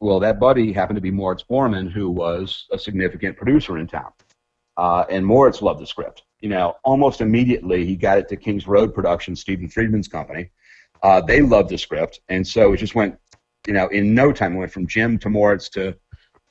Well, 0.00 0.20
that 0.20 0.40
buddy 0.40 0.72
happened 0.72 0.96
to 0.96 1.02
be 1.02 1.10
Moritz 1.10 1.44
Borman, 1.48 1.90
who 1.90 2.10
was 2.10 2.66
a 2.72 2.78
significant 2.78 3.36
producer 3.36 3.78
in 3.78 3.86
town. 3.86 4.12
Uh, 4.76 5.04
and 5.08 5.24
Moritz 5.24 5.62
loved 5.62 5.80
the 5.80 5.86
script. 5.86 6.24
You 6.40 6.48
know, 6.48 6.74
almost 6.84 7.20
immediately 7.20 7.86
he 7.86 7.96
got 7.96 8.18
it 8.18 8.28
to 8.28 8.36
Kings 8.36 8.66
Road 8.66 8.94
Productions, 8.94 9.40
Stephen 9.40 9.68
Friedman's 9.68 10.08
company. 10.08 10.50
Uh, 11.02 11.20
they 11.20 11.42
loved 11.42 11.68
the 11.68 11.78
script, 11.78 12.20
and 12.28 12.46
so 12.46 12.72
it 12.72 12.78
just 12.78 12.94
went 12.94 13.16
you 13.66 13.72
know, 13.72 13.88
in 13.88 14.14
no 14.14 14.32
time, 14.32 14.54
I 14.56 14.60
went 14.60 14.72
from 14.72 14.86
Jim 14.86 15.18
to 15.18 15.30
Moritz 15.30 15.68
to, 15.70 15.96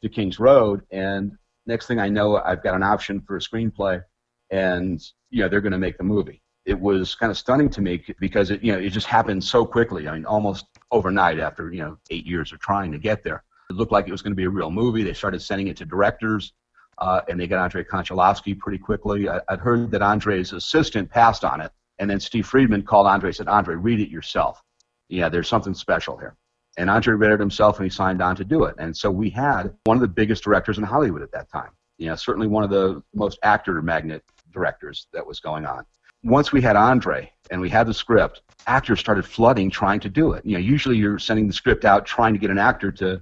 to 0.01 0.09
Kings 0.09 0.39
Road, 0.39 0.81
and 0.91 1.31
next 1.65 1.87
thing 1.87 1.99
I 1.99 2.09
know, 2.09 2.37
I've 2.37 2.63
got 2.63 2.75
an 2.75 2.83
option 2.83 3.21
for 3.21 3.37
a 3.37 3.39
screenplay, 3.39 4.01
and 4.49 5.01
you 5.29 5.43
know, 5.43 5.49
they're 5.49 5.61
going 5.61 5.73
to 5.73 5.77
make 5.77 5.97
the 5.97 6.03
movie. 6.03 6.41
It 6.65 6.79
was 6.79 7.15
kind 7.15 7.29
of 7.29 7.37
stunning 7.37 7.69
to 7.71 7.81
me 7.81 8.03
because 8.19 8.49
it, 8.49 8.63
you 8.63 8.71
know, 8.71 8.79
it 8.79 8.89
just 8.89 9.07
happened 9.07 9.43
so 9.43 9.65
quickly. 9.65 10.07
I 10.07 10.13
mean, 10.13 10.25
almost 10.25 10.65
overnight 10.91 11.39
after 11.39 11.71
you 11.71 11.81
know 11.81 11.97
eight 12.09 12.25
years 12.25 12.53
of 12.53 12.59
trying 12.59 12.91
to 12.91 12.97
get 12.97 13.23
there. 13.23 13.43
It 13.69 13.75
looked 13.75 13.91
like 13.91 14.07
it 14.07 14.11
was 14.11 14.21
going 14.21 14.31
to 14.31 14.37
be 14.37 14.45
a 14.45 14.49
real 14.49 14.71
movie. 14.71 15.03
They 15.03 15.13
started 15.13 15.41
sending 15.41 15.67
it 15.67 15.77
to 15.77 15.85
directors, 15.85 16.53
uh, 16.97 17.21
and 17.27 17.39
they 17.39 17.47
got 17.47 17.63
Andrei 17.63 17.83
Konchalovsky 17.83 18.57
pretty 18.57 18.77
quickly. 18.77 19.27
I, 19.27 19.41
would 19.49 19.59
heard 19.59 19.91
that 19.91 20.01
Andrei's 20.01 20.53
assistant 20.53 21.09
passed 21.09 21.43
on 21.43 21.61
it, 21.61 21.71
and 21.99 22.09
then 22.09 22.19
Steve 22.19 22.45
Friedman 22.45 22.83
called 22.83 23.07
Andrei 23.07 23.29
and 23.29 23.35
said, 23.35 23.47
Andrei, 23.47 23.75
read 23.75 23.99
it 23.99 24.09
yourself. 24.09 24.61
Yeah, 25.09 25.29
there's 25.29 25.47
something 25.47 25.73
special 25.73 26.17
here. 26.17 26.35
And 26.77 26.89
Andre 26.89 27.13
read 27.13 27.31
it 27.31 27.39
himself 27.39 27.77
and 27.77 27.85
he 27.85 27.89
signed 27.89 28.21
on 28.21 28.35
to 28.35 28.43
do 28.43 28.63
it. 28.63 28.75
And 28.79 28.95
so 28.95 29.11
we 29.11 29.29
had 29.29 29.73
one 29.85 29.97
of 29.97 30.01
the 30.01 30.07
biggest 30.07 30.43
directors 30.43 30.77
in 30.77 30.83
Hollywood 30.83 31.21
at 31.21 31.31
that 31.31 31.49
time. 31.51 31.69
You 31.97 32.07
know, 32.07 32.15
certainly 32.15 32.47
one 32.47 32.63
of 32.63 32.69
the 32.69 33.03
most 33.13 33.37
actor 33.43 33.81
magnet 33.81 34.23
directors 34.51 35.07
that 35.13 35.25
was 35.25 35.39
going 35.39 35.65
on. 35.65 35.85
Once 36.23 36.51
we 36.51 36.61
had 36.61 36.75
Andre 36.75 37.31
and 37.51 37.59
we 37.59 37.69
had 37.69 37.85
the 37.85 37.93
script, 37.93 38.41
actors 38.65 38.99
started 38.99 39.25
flooding 39.25 39.69
trying 39.69 39.99
to 39.99 40.09
do 40.09 40.31
it. 40.31 40.45
You 40.45 40.53
know, 40.53 40.59
usually 40.59 40.97
you're 40.97 41.19
sending 41.19 41.47
the 41.47 41.53
script 41.53 41.85
out 41.85 42.05
trying 42.05 42.33
to 42.33 42.39
get 42.39 42.49
an 42.49 42.57
actor 42.57 42.91
to, 42.93 43.21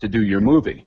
to 0.00 0.08
do 0.08 0.22
your 0.22 0.40
movie. 0.40 0.86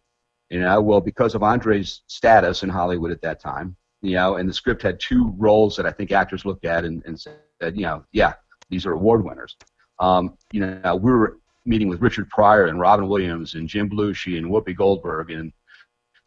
You 0.50 0.62
know, 0.62 0.80
well, 0.80 1.02
because 1.02 1.34
of 1.34 1.42
Andre's 1.42 2.04
status 2.08 2.62
in 2.62 2.70
Hollywood 2.70 3.12
at 3.12 3.22
that 3.24 3.40
time, 3.42 3.76
you 4.02 4.14
know, 4.14 4.36
and 4.36 4.48
the 4.48 4.54
script 4.54 4.84
had 4.84 5.00
two 5.00 5.34
roles 5.38 5.76
that 5.76 5.88
I 5.88 5.92
think 5.92 6.12
actors 6.12 6.46
looked 6.46 6.66
at 6.66 6.86
and, 6.86 7.04
and 7.06 7.20
said, 7.20 7.40
you 7.74 7.82
know, 7.82 8.06
yeah, 8.12 8.34
these 8.70 8.86
are 8.86 8.92
award 8.92 9.26
winners. 9.26 9.56
Um, 10.00 10.38
you 10.52 10.60
know, 10.60 10.96
we 10.96 11.12
were 11.12 11.40
meeting 11.66 11.88
with 11.88 12.02
Richard 12.02 12.30
Pryor 12.30 12.68
and 12.68 12.80
Robin 12.80 13.08
Williams 13.08 13.56
and 13.56 13.68
Jim 13.68 13.90
Belushi 13.90 14.38
and 14.38 14.48
Whoopi 14.48 14.76
Goldberg 14.76 15.32
and 15.32 15.52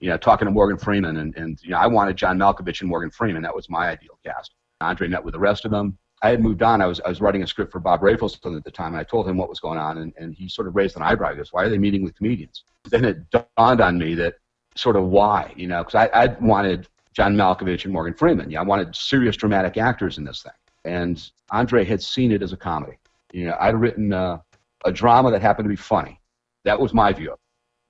you 0.00 0.08
know 0.08 0.16
talking 0.16 0.46
to 0.46 0.52
Morgan 0.52 0.78
Freeman 0.78 1.16
and, 1.18 1.36
and 1.36 1.58
you 1.62 1.70
know 1.70 1.78
I 1.78 1.86
wanted 1.86 2.16
John 2.16 2.38
Malkovich 2.38 2.80
and 2.80 2.88
Morgan 2.88 3.10
Freeman. 3.10 3.42
That 3.42 3.54
was 3.54 3.70
my 3.70 3.88
ideal 3.88 4.18
cast. 4.24 4.54
Andre 4.80 5.08
met 5.08 5.24
with 5.24 5.34
the 5.34 5.40
rest 5.40 5.64
of 5.64 5.70
them. 5.70 5.98
I 6.22 6.30
had 6.30 6.42
moved 6.42 6.62
on. 6.62 6.80
I 6.82 6.86
was 6.86 7.00
I 7.00 7.08
was 7.08 7.20
writing 7.20 7.42
a 7.42 7.46
script 7.46 7.72
for 7.72 7.80
Bob 7.80 8.00
Rafelson 8.00 8.56
at 8.56 8.64
the 8.64 8.70
time, 8.70 8.94
and 8.94 9.00
I 9.00 9.04
told 9.04 9.28
him 9.28 9.36
what 9.36 9.48
was 9.48 9.60
going 9.60 9.78
on, 9.78 9.98
and, 9.98 10.12
and 10.18 10.34
he 10.34 10.48
sort 10.48 10.66
of 10.66 10.74
raised 10.74 10.96
an 10.96 11.02
eyebrow. 11.02 11.30
He 11.30 11.36
goes, 11.36 11.52
"Why 11.52 11.64
are 11.64 11.68
they 11.68 11.78
meeting 11.78 12.02
with 12.02 12.16
comedians?" 12.16 12.64
Then 12.84 13.04
it 13.04 13.18
dawned 13.30 13.80
on 13.80 13.98
me 13.98 14.14
that 14.16 14.34
sort 14.74 14.96
of 14.96 15.04
why, 15.04 15.52
you 15.56 15.68
know, 15.68 15.84
because 15.84 15.94
I 15.94 16.06
I 16.06 16.26
wanted 16.40 16.88
John 17.12 17.36
Malkovich 17.36 17.84
and 17.84 17.92
Morgan 17.92 18.14
Freeman. 18.14 18.50
Yeah, 18.50 18.60
I 18.60 18.64
wanted 18.64 18.94
serious 18.96 19.36
dramatic 19.36 19.76
actors 19.76 20.18
in 20.18 20.24
this 20.24 20.42
thing, 20.42 20.52
and 20.84 21.30
Andre 21.50 21.84
had 21.84 22.02
seen 22.02 22.32
it 22.32 22.42
as 22.42 22.52
a 22.52 22.56
comedy. 22.56 22.98
You 23.32 23.46
know, 23.46 23.56
I'd 23.60 23.76
written 23.76 24.12
uh, 24.12 24.38
a 24.84 24.92
drama 24.92 25.30
that 25.30 25.42
happened 25.42 25.64
to 25.64 25.70
be 25.70 25.76
funny. 25.76 26.20
That 26.64 26.78
was 26.80 26.92
my 26.94 27.12
view, 27.12 27.34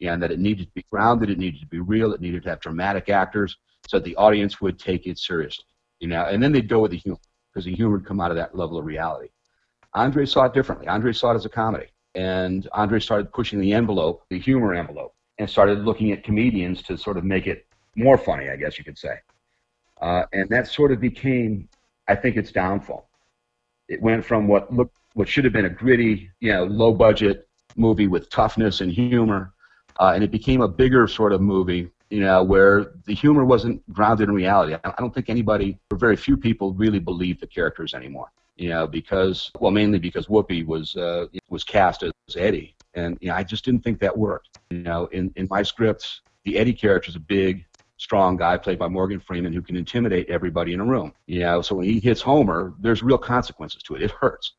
and 0.00 0.22
that 0.22 0.30
it 0.30 0.38
needed 0.38 0.66
to 0.66 0.72
be 0.74 0.84
grounded, 0.90 1.30
it 1.30 1.38
needed 1.38 1.60
to 1.60 1.66
be 1.66 1.80
real, 1.80 2.12
it 2.12 2.20
needed 2.20 2.42
to 2.44 2.50
have 2.50 2.60
dramatic 2.60 3.08
actors, 3.08 3.56
so 3.86 3.98
that 3.98 4.04
the 4.04 4.16
audience 4.16 4.60
would 4.60 4.78
take 4.78 5.06
it 5.06 5.18
seriously. 5.18 5.64
You 6.00 6.08
know, 6.08 6.24
and 6.24 6.42
then 6.42 6.52
they'd 6.52 6.68
go 6.68 6.80
with 6.80 6.92
the 6.92 6.98
humor 6.98 7.18
because 7.52 7.64
the 7.64 7.74
humor 7.74 7.96
would 7.96 8.06
come 8.06 8.20
out 8.20 8.30
of 8.30 8.36
that 8.36 8.54
level 8.56 8.78
of 8.78 8.84
reality. 8.84 9.28
Andre 9.94 10.26
saw 10.26 10.44
it 10.44 10.54
differently. 10.54 10.86
Andre 10.86 11.12
saw 11.12 11.32
it 11.32 11.36
as 11.36 11.44
a 11.44 11.48
comedy. 11.48 11.86
And 12.14 12.68
Andre 12.72 13.00
started 13.00 13.32
pushing 13.32 13.60
the 13.60 13.72
envelope, 13.72 14.24
the 14.28 14.38
humor 14.38 14.74
envelope, 14.74 15.14
and 15.38 15.48
started 15.48 15.84
looking 15.84 16.12
at 16.12 16.24
comedians 16.24 16.82
to 16.82 16.96
sort 16.96 17.16
of 17.16 17.24
make 17.24 17.46
it 17.46 17.66
more 17.96 18.18
funny, 18.18 18.48
I 18.48 18.56
guess 18.56 18.78
you 18.78 18.84
could 18.84 18.98
say. 18.98 19.16
Uh, 20.00 20.24
and 20.32 20.48
that 20.50 20.68
sort 20.68 20.92
of 20.92 21.00
became, 21.00 21.68
I 22.06 22.14
think, 22.14 22.36
its 22.36 22.52
downfall. 22.52 23.08
It 23.88 24.00
went 24.00 24.24
from 24.24 24.46
what 24.46 24.72
looked, 24.72 24.96
what 25.18 25.28
should 25.28 25.42
have 25.44 25.52
been 25.52 25.64
a 25.64 25.70
gritty, 25.70 26.30
you 26.38 26.52
know, 26.52 26.64
low 26.64 26.92
budget 26.92 27.48
movie 27.76 28.06
with 28.06 28.30
toughness 28.30 28.80
and 28.80 28.92
humor, 28.92 29.52
uh, 29.98 30.12
and 30.14 30.22
it 30.22 30.30
became 30.30 30.60
a 30.60 30.68
bigger 30.68 31.08
sort 31.08 31.32
of 31.32 31.40
movie 31.40 31.90
you 32.10 32.20
know, 32.20 32.42
where 32.42 32.92
the 33.04 33.14
humor 33.14 33.44
wasn't 33.44 33.86
grounded 33.92 34.28
in 34.28 34.34
reality. 34.34 34.74
I 34.82 34.94
don't 34.98 35.12
think 35.12 35.28
anybody, 35.28 35.78
or 35.90 35.98
very 35.98 36.16
few 36.16 36.36
people, 36.36 36.72
really 36.72 36.98
believed 36.98 37.40
the 37.40 37.46
characters 37.46 37.92
anymore. 37.92 38.32
You 38.56 38.70
know, 38.70 38.86
because 38.86 39.50
well, 39.60 39.70
mainly 39.70 39.98
because 39.98 40.26
Whoopi 40.26 40.66
was 40.66 40.96
uh, 40.96 41.26
was 41.50 41.64
cast 41.64 42.02
as 42.02 42.12
Eddie, 42.36 42.74
and 42.94 43.18
you 43.20 43.28
know, 43.28 43.34
I 43.34 43.44
just 43.44 43.64
didn't 43.64 43.84
think 43.84 44.00
that 44.00 44.16
worked. 44.16 44.58
You 44.70 44.78
know, 44.78 45.04
in 45.06 45.32
in 45.36 45.46
my 45.50 45.62
scripts, 45.62 46.22
the 46.44 46.56
Eddie 46.58 46.72
character 46.72 47.10
is 47.10 47.16
a 47.16 47.20
big, 47.20 47.66
strong 47.98 48.36
guy 48.36 48.56
played 48.56 48.78
by 48.78 48.88
Morgan 48.88 49.20
Freeman 49.20 49.52
who 49.52 49.62
can 49.62 49.76
intimidate 49.76 50.30
everybody 50.30 50.72
in 50.72 50.80
a 50.80 50.84
room. 50.84 51.12
You 51.26 51.40
know, 51.40 51.60
so 51.60 51.74
when 51.76 51.84
he 51.84 52.00
hits 52.00 52.22
Homer, 52.22 52.72
there's 52.80 53.02
real 53.02 53.18
consequences 53.18 53.82
to 53.84 53.96
it. 53.96 54.02
It 54.02 54.10
hurts 54.12 54.54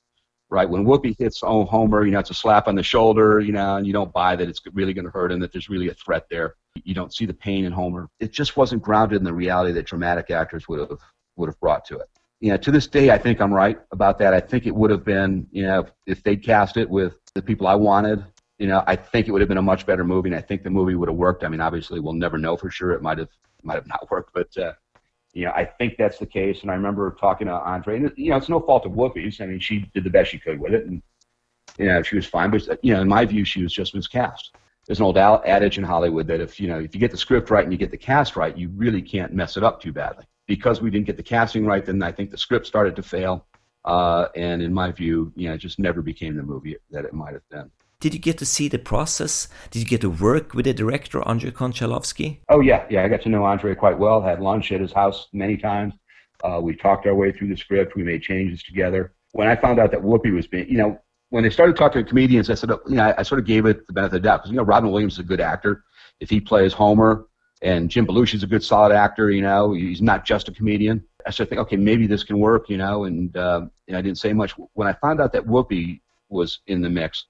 right? 0.49 0.69
When 0.69 0.85
Whoopi 0.85 1.15
hits 1.17 1.41
oh, 1.43 1.65
Homer, 1.65 2.05
you 2.05 2.11
know, 2.11 2.19
it's 2.19 2.29
a 2.29 2.35
slap 2.35 2.67
on 2.67 2.75
the 2.75 2.83
shoulder, 2.83 3.39
you 3.39 3.51
know, 3.51 3.75
and 3.77 3.85
you 3.85 3.93
don't 3.93 4.11
buy 4.11 4.35
that 4.35 4.49
it's 4.49 4.61
really 4.73 4.93
going 4.93 5.05
to 5.05 5.11
hurt 5.11 5.31
him, 5.31 5.39
that 5.39 5.51
there's 5.51 5.69
really 5.69 5.89
a 5.89 5.93
threat 5.93 6.25
there. 6.29 6.55
You 6.83 6.95
don't 6.95 7.13
see 7.13 7.25
the 7.25 7.33
pain 7.33 7.65
in 7.65 7.71
Homer. 7.71 8.09
It 8.19 8.31
just 8.31 8.57
wasn't 8.57 8.81
grounded 8.81 9.17
in 9.17 9.23
the 9.23 9.33
reality 9.33 9.73
that 9.73 9.85
dramatic 9.85 10.31
actors 10.31 10.67
would 10.67 10.79
have 10.79 10.99
would 11.35 11.47
have 11.47 11.59
brought 11.59 11.85
to 11.85 11.97
it. 11.99 12.07
You 12.41 12.51
know, 12.51 12.57
to 12.57 12.71
this 12.71 12.87
day, 12.87 13.11
I 13.11 13.17
think 13.17 13.41
I'm 13.41 13.53
right 13.53 13.79
about 13.91 14.17
that. 14.19 14.33
I 14.33 14.39
think 14.39 14.65
it 14.65 14.73
would 14.73 14.91
have 14.91 15.03
been, 15.03 15.47
you 15.51 15.63
know, 15.63 15.85
if 16.05 16.23
they'd 16.23 16.43
cast 16.43 16.77
it 16.77 16.89
with 16.89 17.19
the 17.33 17.41
people 17.41 17.67
I 17.67 17.75
wanted, 17.75 18.23
you 18.57 18.67
know, 18.67 18.83
I 18.87 18.95
think 18.95 19.27
it 19.27 19.31
would 19.31 19.41
have 19.41 19.47
been 19.47 19.57
a 19.57 19.61
much 19.61 19.85
better 19.85 20.03
movie, 20.03 20.29
and 20.29 20.35
I 20.35 20.41
think 20.41 20.63
the 20.63 20.69
movie 20.69 20.95
would 20.95 21.09
have 21.09 21.17
worked. 21.17 21.43
I 21.43 21.49
mean, 21.49 21.61
obviously, 21.61 21.99
we'll 21.99 22.13
never 22.13 22.37
know 22.37 22.57
for 22.57 22.69
sure. 22.69 22.91
It 22.91 23.01
might 23.01 23.17
have 23.17 23.29
might 23.63 23.75
have 23.75 23.87
not 23.87 24.09
worked, 24.09 24.33
but 24.33 24.55
uh, 24.57 24.73
you 25.33 25.45
know, 25.45 25.51
I 25.51 25.65
think 25.65 25.97
that's 25.97 26.17
the 26.17 26.25
case. 26.25 26.61
And 26.61 26.71
I 26.71 26.75
remember 26.75 27.15
talking 27.19 27.47
to 27.47 27.53
Andre, 27.53 27.97
and 27.97 28.11
you 28.15 28.31
know, 28.31 28.37
it's 28.37 28.49
no 28.49 28.59
fault 28.59 28.85
of 28.85 28.93
Whoopi's. 28.93 29.41
I 29.41 29.45
mean, 29.45 29.59
she 29.59 29.89
did 29.93 30.03
the 30.03 30.09
best 30.09 30.31
she 30.31 30.39
could 30.39 30.59
with 30.59 30.73
it, 30.73 30.85
and 30.85 31.01
you 31.77 31.85
know, 31.85 32.01
she 32.01 32.15
was 32.15 32.25
fine. 32.25 32.51
But 32.51 32.83
you 32.83 32.93
know, 32.93 33.01
in 33.01 33.07
my 33.07 33.25
view, 33.25 33.45
she 33.45 33.61
was 33.61 33.73
just 33.73 33.95
miscast. 33.95 34.55
There's 34.85 34.99
an 34.99 35.05
old 35.05 35.17
adage 35.17 35.77
in 35.77 35.83
Hollywood 35.83 36.25
that 36.27 36.41
if 36.41 36.59
you 36.59 36.67
know, 36.67 36.79
if 36.79 36.95
you 36.95 36.99
get 36.99 37.11
the 37.11 37.17
script 37.17 37.51
right 37.51 37.63
and 37.63 37.71
you 37.71 37.77
get 37.77 37.91
the 37.91 37.97
cast 37.97 38.35
right, 38.35 38.57
you 38.57 38.69
really 38.75 39.01
can't 39.01 39.33
mess 39.33 39.55
it 39.55 39.63
up 39.63 39.81
too 39.81 39.93
badly. 39.93 40.25
Because 40.47 40.81
we 40.81 40.89
didn't 40.89 41.05
get 41.05 41.15
the 41.15 41.23
casting 41.23 41.63
right, 41.65 41.85
then 41.85 42.01
I 42.01 42.11
think 42.11 42.31
the 42.31 42.37
script 42.37 42.65
started 42.65 42.95
to 42.95 43.03
fail. 43.03 43.45
Uh, 43.85 44.27
and 44.35 44.61
in 44.61 44.73
my 44.73 44.91
view, 44.91 45.31
you 45.35 45.47
know, 45.47 45.53
it 45.53 45.59
just 45.59 45.77
never 45.77 46.01
became 46.01 46.35
the 46.35 46.43
movie 46.43 46.75
that 46.89 47.05
it 47.05 47.13
might 47.13 47.33
have 47.33 47.47
been. 47.49 47.69
Did 48.01 48.13
you 48.13 48.19
get 48.21 48.37
to 48.37 48.45
see 48.45 48.69
the 48.69 48.79
process? 48.79 49.49
Did 49.71 49.79
you 49.79 49.85
get 49.85 49.99
to 50.01 50.09
work 50.09 50.53
with 50.53 50.63
the 50.63 50.73
director, 50.73 51.21
Andrei 51.27 51.51
Konchalovsky? 51.51 52.37
Oh, 52.47 52.61
yeah. 52.61 52.85
Yeah, 52.89 53.03
I 53.03 53.09
got 53.09 53.21
to 53.23 53.29
know 53.29 53.45
Andrei 53.45 53.75
quite 53.75 53.99
well. 53.99 54.21
Had 54.21 54.39
lunch 54.39 54.71
at 54.71 54.79
his 54.79 54.93
house 54.93 55.27
many 55.33 55.57
times. 55.57 55.93
Uh, 56.41 56.61
we 56.63 56.77
talked 56.77 57.05
our 57.07 57.13
way 57.13 57.33
through 57.33 57.49
the 57.49 57.57
script. 57.57 57.97
We 57.97 58.03
made 58.03 58.21
changes 58.21 58.63
together. 58.63 59.11
When 59.33 59.49
I 59.49 59.57
found 59.57 59.81
out 59.81 59.91
that 59.91 59.99
Whoopi 59.99 60.33
was 60.33 60.47
being, 60.47 60.69
you 60.69 60.77
know, 60.77 60.97
when 61.31 61.43
they 61.43 61.49
started 61.49 61.75
talking 61.75 62.01
to 62.01 62.07
comedians, 62.07 62.49
I 62.49 62.53
said, 62.53 62.69
you 62.87 62.95
know, 62.95 63.13
I, 63.17 63.21
sort 63.23 63.39
of 63.39 63.45
gave 63.45 63.65
it 63.65 63.85
the 63.85 63.91
benefit 63.91 64.15
of 64.15 64.21
the 64.21 64.27
doubt 64.27 64.37
because, 64.43 64.51
you 64.51 64.57
know, 64.57 64.63
Robin 64.63 64.91
Williams 64.91 65.13
is 65.13 65.19
a 65.19 65.23
good 65.23 65.41
actor. 65.41 65.83
If 66.21 66.29
he 66.29 66.39
plays 66.39 66.71
Homer, 66.71 67.25
and 67.61 67.89
Jim 67.89 68.07
Belushi 68.07 68.35
is 68.35 68.43
a 68.43 68.47
good, 68.47 68.63
solid 68.63 68.93
actor, 68.93 69.29
you 69.29 69.41
know, 69.41 69.73
he's 69.73 70.01
not 70.01 70.23
just 70.23 70.47
a 70.47 70.53
comedian. 70.53 71.03
I 71.27 71.31
started 71.31 71.49
thinking, 71.49 71.63
okay, 71.63 71.75
maybe 71.75 72.07
this 72.07 72.23
can 72.23 72.39
work, 72.39 72.69
you 72.69 72.77
know, 72.77 73.03
and, 73.03 73.35
uh, 73.35 73.65
and 73.89 73.97
I 73.97 74.01
didn't 74.01 74.19
say 74.19 74.31
much. 74.31 74.53
When 74.73 74.87
I 74.87 74.93
found 74.93 75.19
out 75.19 75.33
that 75.33 75.45
Whoopi 75.45 75.99
was 76.29 76.61
in 76.67 76.81
the 76.81 76.89
mix, 76.89 77.25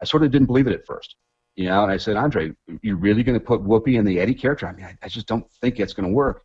I 0.00 0.04
sort 0.04 0.22
of 0.22 0.30
didn't 0.30 0.46
believe 0.46 0.66
it 0.66 0.74
at 0.74 0.86
first. 0.86 1.16
You 1.56 1.66
know, 1.66 1.82
and 1.82 1.90
I 1.90 1.96
said, 1.96 2.16
Andre, 2.16 2.52
you 2.82 2.96
really 2.96 3.22
going 3.22 3.38
to 3.38 3.44
put 3.44 3.62
Whoopi 3.62 3.98
in 3.98 4.04
the 4.04 4.20
Eddie 4.20 4.34
character? 4.34 4.66
I 4.66 4.72
mean, 4.72 4.84
I, 4.84 4.96
I 5.02 5.08
just 5.08 5.26
don't 5.26 5.50
think 5.62 5.80
it's 5.80 5.94
going 5.94 6.06
to 6.06 6.14
work. 6.14 6.44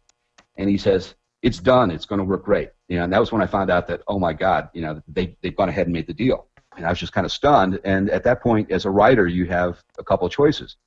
And 0.57 0.69
he 0.69 0.77
says, 0.77 1.15
it's 1.41 1.59
done. 1.59 1.91
It's 1.91 2.05
going 2.05 2.19
to 2.19 2.25
work 2.25 2.45
great. 2.45 2.69
You 2.87 2.97
know, 2.97 3.03
and 3.03 3.13
that 3.13 3.19
was 3.19 3.31
when 3.31 3.41
I 3.41 3.47
found 3.47 3.69
out 3.69 3.87
that, 3.87 4.01
oh 4.07 4.19
my 4.19 4.31
God, 4.31 4.69
you 4.73 4.81
know, 4.81 5.01
they, 5.07 5.35
they've 5.41 5.55
gone 5.55 5.67
ahead 5.67 5.87
and 5.87 5.93
made 5.93 6.07
the 6.07 6.13
deal. 6.13 6.47
And 6.77 6.85
I 6.85 6.89
was 6.89 6.99
just 6.99 7.11
kind 7.11 7.25
of 7.25 7.31
stunned. 7.31 7.79
And 7.83 8.09
at 8.09 8.23
that 8.23 8.41
point, 8.41 8.71
as 8.71 8.85
a 8.85 8.89
writer, 8.89 9.27
you 9.27 9.45
have 9.47 9.81
a 9.99 10.03
couple 10.03 10.25
of 10.25 10.31
choices. 10.31 10.77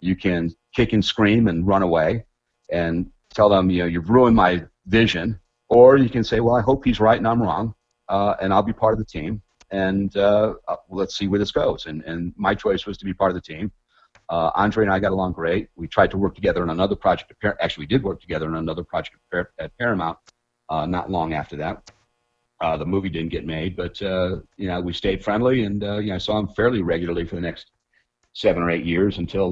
You 0.00 0.16
can 0.16 0.54
kick 0.74 0.94
and 0.94 1.04
scream 1.04 1.48
and 1.48 1.66
run 1.66 1.82
away 1.82 2.24
and 2.70 3.10
tell 3.34 3.50
them, 3.50 3.68
you 3.68 3.80
know, 3.80 3.86
you've 3.86 4.08
ruined 4.08 4.36
my 4.36 4.64
vision. 4.86 5.38
Or 5.68 5.96
you 5.96 6.08
can 6.08 6.24
say, 6.24 6.40
well, 6.40 6.54
I 6.54 6.62
hope 6.62 6.84
he's 6.84 7.00
right 7.00 7.18
and 7.18 7.26
I'm 7.26 7.42
wrong, 7.42 7.74
uh, 8.08 8.34
and 8.40 8.52
I'll 8.52 8.62
be 8.62 8.72
part 8.72 8.92
of 8.92 8.98
the 8.98 9.04
team 9.04 9.42
and 9.74 10.16
uh, 10.16 10.54
uh, 10.68 10.76
let's 10.88 11.16
see 11.16 11.26
where 11.26 11.40
this 11.40 11.50
goes. 11.50 11.86
And, 11.86 12.02
and 12.04 12.32
my 12.36 12.54
choice 12.54 12.86
was 12.86 12.96
to 12.98 13.04
be 13.04 13.12
part 13.12 13.32
of 13.32 13.34
the 13.34 13.40
team. 13.40 13.72
Uh, 14.28 14.50
Andre 14.54 14.84
and 14.84 14.92
I 14.92 15.00
got 15.00 15.12
along 15.12 15.32
great. 15.32 15.68
We 15.74 15.88
tried 15.88 16.10
to 16.12 16.16
work 16.16 16.34
together 16.34 16.62
on 16.62 16.70
another 16.70 16.94
project. 16.94 17.32
Actually, 17.60 17.82
we 17.82 17.88
did 17.88 18.02
work 18.02 18.20
together 18.20 18.46
on 18.46 18.54
another 18.54 18.84
project 18.84 19.16
at 19.32 19.76
Paramount 19.78 20.16
uh, 20.70 20.86
not 20.86 21.10
long 21.10 21.34
after 21.34 21.56
that. 21.56 21.90
Uh, 22.60 22.76
the 22.76 22.86
movie 22.86 23.10
didn't 23.10 23.30
get 23.30 23.44
made, 23.44 23.76
but 23.76 24.00
uh, 24.00 24.36
you 24.56 24.68
know 24.68 24.80
we 24.80 24.92
stayed 24.92 25.22
friendly, 25.22 25.64
and 25.64 25.82
uh, 25.82 25.98
you 25.98 26.10
know 26.10 26.14
I 26.14 26.18
saw 26.18 26.38
him 26.38 26.48
fairly 26.48 26.80
regularly 26.80 27.26
for 27.26 27.34
the 27.34 27.42
next 27.42 27.72
seven 28.32 28.62
or 28.62 28.70
eight 28.70 28.84
years 28.84 29.18
until 29.18 29.48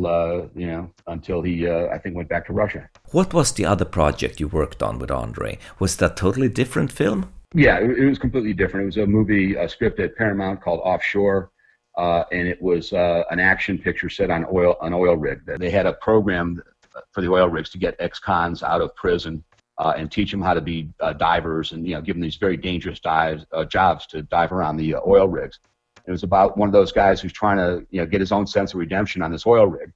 you 0.55 0.67
know 0.69 0.91
until 1.09 1.43
he 1.43 1.69
I 1.69 1.99
think 1.99 2.15
went 2.15 2.29
back 2.29 2.47
to 2.47 2.53
Russia. 2.53 2.89
What 3.11 3.35
was 3.35 3.53
the 3.53 3.67
other 3.67 3.85
project 3.85 4.41
you 4.41 4.49
worked 4.49 4.83
on 4.83 4.99
with 4.99 5.11
Andre? 5.11 5.59
Was 5.81 5.97
that 5.97 6.17
totally 6.17 6.49
different 6.49 6.93
film? 6.93 7.33
Yeah, 7.55 7.79
it, 7.79 7.99
it 7.99 8.09
was 8.09 8.19
completely 8.19 8.55
different. 8.55 8.85
It 8.85 8.87
was 8.87 8.97
a 8.99 9.07
movie, 9.07 9.57
a 9.57 9.69
script 9.69 10.01
at 10.01 10.17
Paramount 10.17 10.63
called 10.63 10.81
Offshore, 10.85 11.51
uh, 11.97 12.25
and 12.33 12.49
it 12.49 12.61
was 12.63 12.93
uh, 12.93 13.25
an 13.31 13.39
action 13.39 13.79
picture 13.79 14.09
set 14.09 14.31
on 14.31 14.47
oil 14.51 14.77
an 14.83 14.95
oil 14.95 15.17
rig. 15.17 15.41
They 15.45 15.71
had 15.71 15.87
a 15.87 15.93
program 15.95 16.63
for 17.11 17.21
the 17.21 17.31
oil 17.31 17.49
rigs 17.49 17.71
to 17.71 17.79
get 17.79 17.97
ex-cons 17.99 18.63
out 18.63 18.81
of 18.81 18.95
prison 18.97 19.43
uh, 19.79 19.95
and 19.97 20.11
teach 20.11 20.31
them 20.31 20.41
how 20.41 20.55
to 20.55 20.61
be 20.61 20.89
uh, 21.01 21.13
divers, 21.13 21.73
and 21.73 21.87
you 21.87 21.95
know, 21.95 22.01
give 22.01 22.17
them 22.17 22.23
these 22.23 22.37
very 22.37 22.57
dangerous 22.57 23.01
dives, 23.01 23.45
uh, 23.53 23.65
jobs 23.65 24.07
to 24.07 24.23
dive 24.23 24.53
around 24.53 24.77
the 24.77 24.95
uh, 24.95 25.01
oil 25.07 25.29
rigs. 25.29 25.59
It 26.07 26.11
was 26.11 26.23
about 26.23 26.59
one 26.59 26.69
of 26.69 26.73
those 26.73 26.93
guys 26.93 27.21
who's 27.21 27.33
trying 27.33 27.59
to 27.59 27.87
you 27.91 28.01
know 28.01 28.07
get 28.07 28.21
his 28.21 28.33
own 28.33 28.47
sense 28.47 28.73
of 28.73 28.81
redemption 28.81 29.23
on 29.23 29.31
this 29.31 29.47
oil 29.47 29.67
rig. 29.67 29.93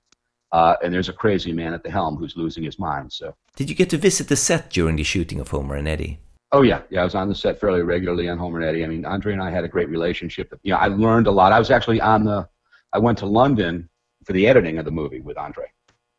And 0.83 0.93
there's 0.93 1.09
a 1.09 1.13
crazy 1.13 1.53
man 1.53 1.75
at 1.75 1.83
the 1.83 1.91
helm 1.91 2.17
who's 2.17 2.37
losing 2.37 2.63
his 2.63 2.79
mind. 2.79 3.13
So, 3.13 3.35
did 3.57 3.69
you 3.69 3.77
get 3.77 3.91
to 3.91 3.99
visit 3.99 4.29
the 4.29 4.37
set 4.37 4.71
during 4.71 4.97
the 4.97 5.03
shooting 5.03 5.41
of 5.41 5.49
Homer 5.49 5.77
and 5.77 5.89
Eddie? 5.89 6.21
Oh 6.53 6.63
yeah, 6.63 6.83
yeah. 6.91 7.01
I 7.01 7.05
was 7.05 7.15
on 7.15 7.29
the 7.29 7.35
set 7.35 7.61
fairly 7.61 7.83
regularly 7.83 8.29
on 8.29 8.39
Homer 8.39 8.61
and 8.61 8.69
Eddie. 8.69 8.85
I 8.85 8.87
mean, 8.87 9.05
Andre 9.05 9.33
and 9.33 9.43
I 9.43 9.51
had 9.51 9.65
a 9.65 9.69
great 9.69 9.89
relationship. 9.89 10.53
You 10.63 10.73
know, 10.73 10.79
I 10.79 10.87
learned 10.87 11.27
a 11.27 11.31
lot. 11.31 11.53
I 11.53 11.59
was 11.59 11.71
actually 11.71 12.01
on 12.01 12.25
the. 12.25 12.49
I 12.93 12.99
went 12.99 13.19
to 13.19 13.27
London 13.27 13.89
for 14.25 14.33
the 14.33 14.47
editing 14.47 14.79
of 14.79 14.85
the 14.85 14.91
movie 14.91 15.21
with 15.21 15.37
Andre, 15.37 15.67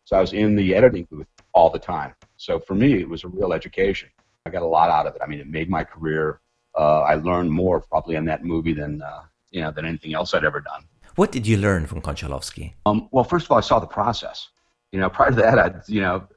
so 0.03 0.17
I 0.17 0.21
was 0.21 0.33
in 0.33 0.55
the 0.55 0.75
editing 0.75 1.07
booth 1.09 1.27
all 1.53 1.69
the 1.69 1.79
time. 1.79 2.13
So 2.35 2.59
for 2.59 2.75
me, 2.75 2.99
it 2.99 3.09
was 3.09 3.23
a 3.23 3.27
real 3.27 3.53
education. 3.53 4.09
I 4.45 4.49
got 4.49 4.61
a 4.61 4.67
lot 4.67 4.89
out 4.89 5.07
of 5.07 5.15
it. 5.15 5.21
I 5.23 5.27
mean, 5.27 5.39
it 5.39 5.47
made 5.47 5.69
my 5.69 5.83
career. 5.83 6.41
Uh, 6.77 7.01
I 7.01 7.15
learned 7.15 7.51
more 7.51 7.79
probably 7.81 8.15
in 8.15 8.25
that 8.25 8.43
movie 8.43 8.73
than 8.73 9.01
uh, 9.01 9.21
you 9.51 9.61
know 9.61 9.71
than 9.71 9.85
anything 9.85 10.13
else 10.13 10.33
I'd 10.33 10.45
ever 10.45 10.61
done. 10.61 10.83
What 11.15 11.31
did 11.31 11.47
you 11.47 11.57
learn 11.57 11.87
from 11.87 12.01
Konchalovsky? 12.01 12.73
Um, 12.85 13.09
well, 13.11 13.23
first 13.23 13.45
of 13.45 13.51
all, 13.51 13.57
I 13.57 13.61
saw 13.61 13.79
the 13.79 13.87
process. 13.87 14.49
You 14.91 14.99
know, 14.99 15.09
prior 15.09 15.31
to 15.31 15.35
that, 15.37 15.57
I'd 15.57 15.81
you 15.87 16.01
know 16.01 16.27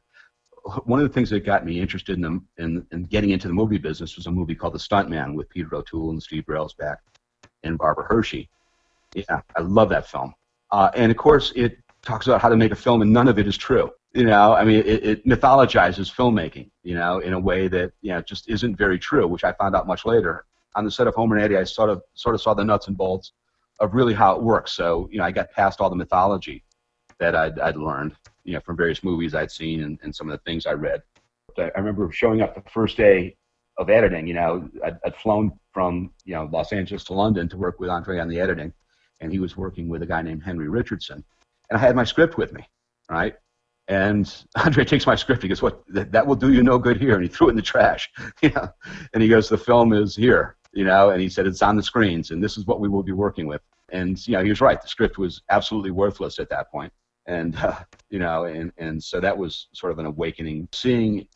one 0.84 1.00
of 1.00 1.08
the 1.08 1.12
things 1.12 1.30
that 1.30 1.40
got 1.40 1.64
me 1.64 1.80
interested 1.80 2.16
in, 2.16 2.22
the, 2.22 2.40
in, 2.62 2.86
in 2.92 3.04
getting 3.04 3.30
into 3.30 3.48
the 3.48 3.54
movie 3.54 3.78
business 3.78 4.16
was 4.16 4.26
a 4.26 4.30
movie 4.30 4.54
called 4.54 4.74
The 4.74 4.78
Stuntman 4.78 5.34
with 5.34 5.48
Peter 5.48 5.74
O'Toole 5.74 6.10
and 6.10 6.22
Steve 6.22 6.44
Railsback 6.46 6.96
and 7.62 7.78
Barbara 7.78 8.04
Hershey. 8.08 8.48
Yeah, 9.14 9.40
I 9.56 9.60
love 9.60 9.88
that 9.90 10.06
film. 10.06 10.34
Uh, 10.70 10.90
and 10.94 11.10
of 11.10 11.16
course, 11.16 11.52
it 11.56 11.78
talks 12.02 12.26
about 12.26 12.40
how 12.40 12.48
to 12.48 12.56
make 12.56 12.72
a 12.72 12.76
film, 12.76 13.02
and 13.02 13.12
none 13.12 13.28
of 13.28 13.38
it 13.38 13.46
is 13.46 13.56
true. 13.56 13.90
You 14.12 14.24
know, 14.24 14.54
I 14.54 14.64
mean, 14.64 14.80
it, 14.80 15.04
it 15.04 15.26
mythologizes 15.26 16.12
filmmaking, 16.12 16.70
you 16.82 16.94
know, 16.94 17.18
in 17.20 17.32
a 17.32 17.40
way 17.40 17.68
that 17.68 17.92
you 18.02 18.12
know 18.12 18.20
just 18.20 18.48
isn't 18.48 18.76
very 18.76 18.98
true, 18.98 19.26
which 19.26 19.44
I 19.44 19.52
found 19.52 19.74
out 19.74 19.86
much 19.86 20.04
later. 20.04 20.44
On 20.76 20.84
the 20.84 20.90
set 20.90 21.08
of 21.08 21.14
Homer 21.14 21.36
and 21.36 21.44
Eddie, 21.44 21.56
I 21.56 21.64
sort 21.64 21.90
of 21.90 22.02
sort 22.14 22.34
of 22.34 22.40
saw 22.40 22.54
the 22.54 22.64
nuts 22.64 22.86
and 22.86 22.96
bolts 22.96 23.32
of 23.80 23.94
really 23.94 24.14
how 24.14 24.36
it 24.36 24.42
works. 24.42 24.72
So, 24.72 25.08
you 25.10 25.18
know, 25.18 25.24
I 25.24 25.32
got 25.32 25.50
past 25.50 25.80
all 25.80 25.90
the 25.90 25.96
mythology 25.96 26.62
that 27.18 27.34
I'd, 27.34 27.58
I'd 27.58 27.76
learned 27.76 28.14
you 28.44 28.54
know, 28.54 28.60
from 28.60 28.76
various 28.76 29.04
movies 29.04 29.34
I'd 29.34 29.50
seen 29.50 29.82
and, 29.82 29.98
and 30.02 30.14
some 30.14 30.28
of 30.28 30.32
the 30.32 30.42
things 30.44 30.66
I 30.66 30.72
read. 30.72 31.02
I 31.58 31.70
remember 31.76 32.10
showing 32.12 32.40
up 32.40 32.54
the 32.54 32.70
first 32.70 32.96
day 32.96 33.36
of 33.76 33.90
editing. 33.90 34.26
You 34.26 34.34
know, 34.34 34.68
I'd, 34.84 34.98
I'd 35.04 35.16
flown 35.16 35.52
from 35.72 36.12
you 36.24 36.34
know 36.34 36.48
Los 36.52 36.72
Angeles 36.72 37.04
to 37.04 37.14
London 37.14 37.48
to 37.48 37.56
work 37.56 37.80
with 37.80 37.90
Andre 37.90 38.18
on 38.18 38.28
the 38.28 38.40
editing, 38.40 38.72
and 39.20 39.32
he 39.32 39.38
was 39.38 39.56
working 39.56 39.88
with 39.88 40.02
a 40.02 40.06
guy 40.06 40.22
named 40.22 40.42
Henry 40.42 40.68
Richardson, 40.68 41.24
and 41.68 41.78
I 41.78 41.80
had 41.80 41.96
my 41.96 42.04
script 42.04 42.36
with 42.36 42.52
me, 42.52 42.66
right? 43.10 43.34
And 43.88 44.32
Andre 44.64 44.84
takes 44.84 45.06
my 45.06 45.16
script. 45.16 45.42
He 45.42 45.48
goes, 45.48 45.62
"What? 45.62 45.82
That, 45.88 46.12
that 46.12 46.26
will 46.26 46.36
do 46.36 46.52
you 46.52 46.62
no 46.62 46.78
good 46.78 47.00
here." 47.00 47.14
And 47.14 47.22
he 47.22 47.28
threw 47.28 47.48
it 47.48 47.50
in 47.50 47.56
the 47.56 47.62
trash. 47.62 48.10
you 48.42 48.50
know, 48.50 48.68
and 49.12 49.22
he 49.22 49.28
goes, 49.28 49.48
"The 49.48 49.58
film 49.58 49.92
is 49.92 50.14
here." 50.14 50.56
You 50.72 50.84
know, 50.84 51.10
and 51.10 51.20
he 51.20 51.28
said, 51.28 51.46
"It's 51.46 51.62
on 51.62 51.76
the 51.76 51.82
screens, 51.82 52.30
and 52.30 52.42
this 52.42 52.56
is 52.56 52.66
what 52.66 52.80
we 52.80 52.88
will 52.88 53.02
be 53.02 53.12
working 53.12 53.46
with." 53.46 53.62
And 53.92 54.24
you 54.26 54.34
know, 54.34 54.44
he 54.44 54.50
was 54.50 54.60
right. 54.60 54.80
The 54.80 54.88
script 54.88 55.18
was 55.18 55.42
absolutely 55.50 55.90
worthless 55.90 56.38
at 56.38 56.48
that 56.50 56.70
point. 56.70 56.92
And 57.26 57.56
uh, 57.56 57.80
you 58.08 58.18
know, 58.18 58.44
and 58.44 58.72
and 58.78 59.02
so 59.02 59.20
that 59.20 59.36
was 59.36 59.68
sort 59.72 59.92
of 59.92 59.98
an 59.98 60.06
awakening, 60.06 60.68
seeing, 60.72 61.26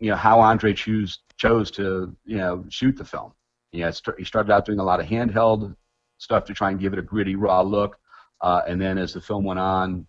you 0.00 0.10
know, 0.10 0.16
how 0.16 0.40
Andre 0.40 0.72
chose 0.72 1.20
chose 1.36 1.70
to 1.72 2.14
you 2.24 2.36
know 2.36 2.64
shoot 2.68 2.96
the 2.96 3.04
film. 3.04 3.32
You 3.72 3.84
know, 3.84 3.92
he 4.16 4.24
started 4.24 4.52
out 4.52 4.64
doing 4.64 4.78
a 4.78 4.84
lot 4.84 5.00
of 5.00 5.06
handheld 5.06 5.74
stuff 6.18 6.44
to 6.44 6.54
try 6.54 6.70
and 6.70 6.78
give 6.78 6.92
it 6.92 6.98
a 6.98 7.02
gritty, 7.02 7.34
raw 7.34 7.60
look. 7.60 7.98
Uh, 8.40 8.62
and 8.68 8.80
then 8.80 8.98
as 8.98 9.12
the 9.12 9.20
film 9.20 9.44
went 9.44 9.58
on, 9.58 10.06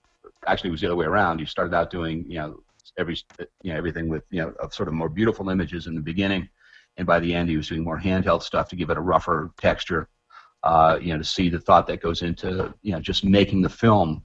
actually 0.48 0.70
it 0.70 0.72
was 0.72 0.82
the 0.82 0.88
other 0.88 0.96
way 0.96 1.06
around. 1.06 1.40
He 1.40 1.46
started 1.46 1.74
out 1.74 1.90
doing 1.90 2.26
you 2.28 2.38
know 2.40 2.60
every 2.98 3.18
you 3.62 3.72
know 3.72 3.78
everything 3.78 4.10
with 4.10 4.24
you 4.30 4.42
know 4.42 4.54
sort 4.70 4.88
of 4.88 4.94
more 4.94 5.10
beautiful 5.10 5.50
images 5.50 5.88
in 5.88 5.96
the 5.96 6.02
beginning, 6.02 6.48
and 6.98 7.08
by 7.08 7.20
the 7.20 7.34
end 7.34 7.50
he 7.50 7.58
was 7.58 7.68
doing 7.68 7.84
more 7.84 8.00
handheld 8.00 8.44
stuff 8.44 8.70
to 8.70 8.76
give 8.76 8.90
it 8.90 8.98
a 8.98 9.02
rougher 9.02 9.52
texture. 9.60 10.08
Uh, 10.64 10.98
you 11.00 11.14
know, 11.14 11.20
to 11.20 11.24
see 11.24 11.48
the 11.48 11.60
thought 11.60 11.86
that 11.88 12.02
goes 12.02 12.22
into 12.22 12.74
you 12.82 12.92
know 12.92 13.00
just 13.00 13.24
making 13.24 13.62
the 13.62 13.70
film 13.70 14.24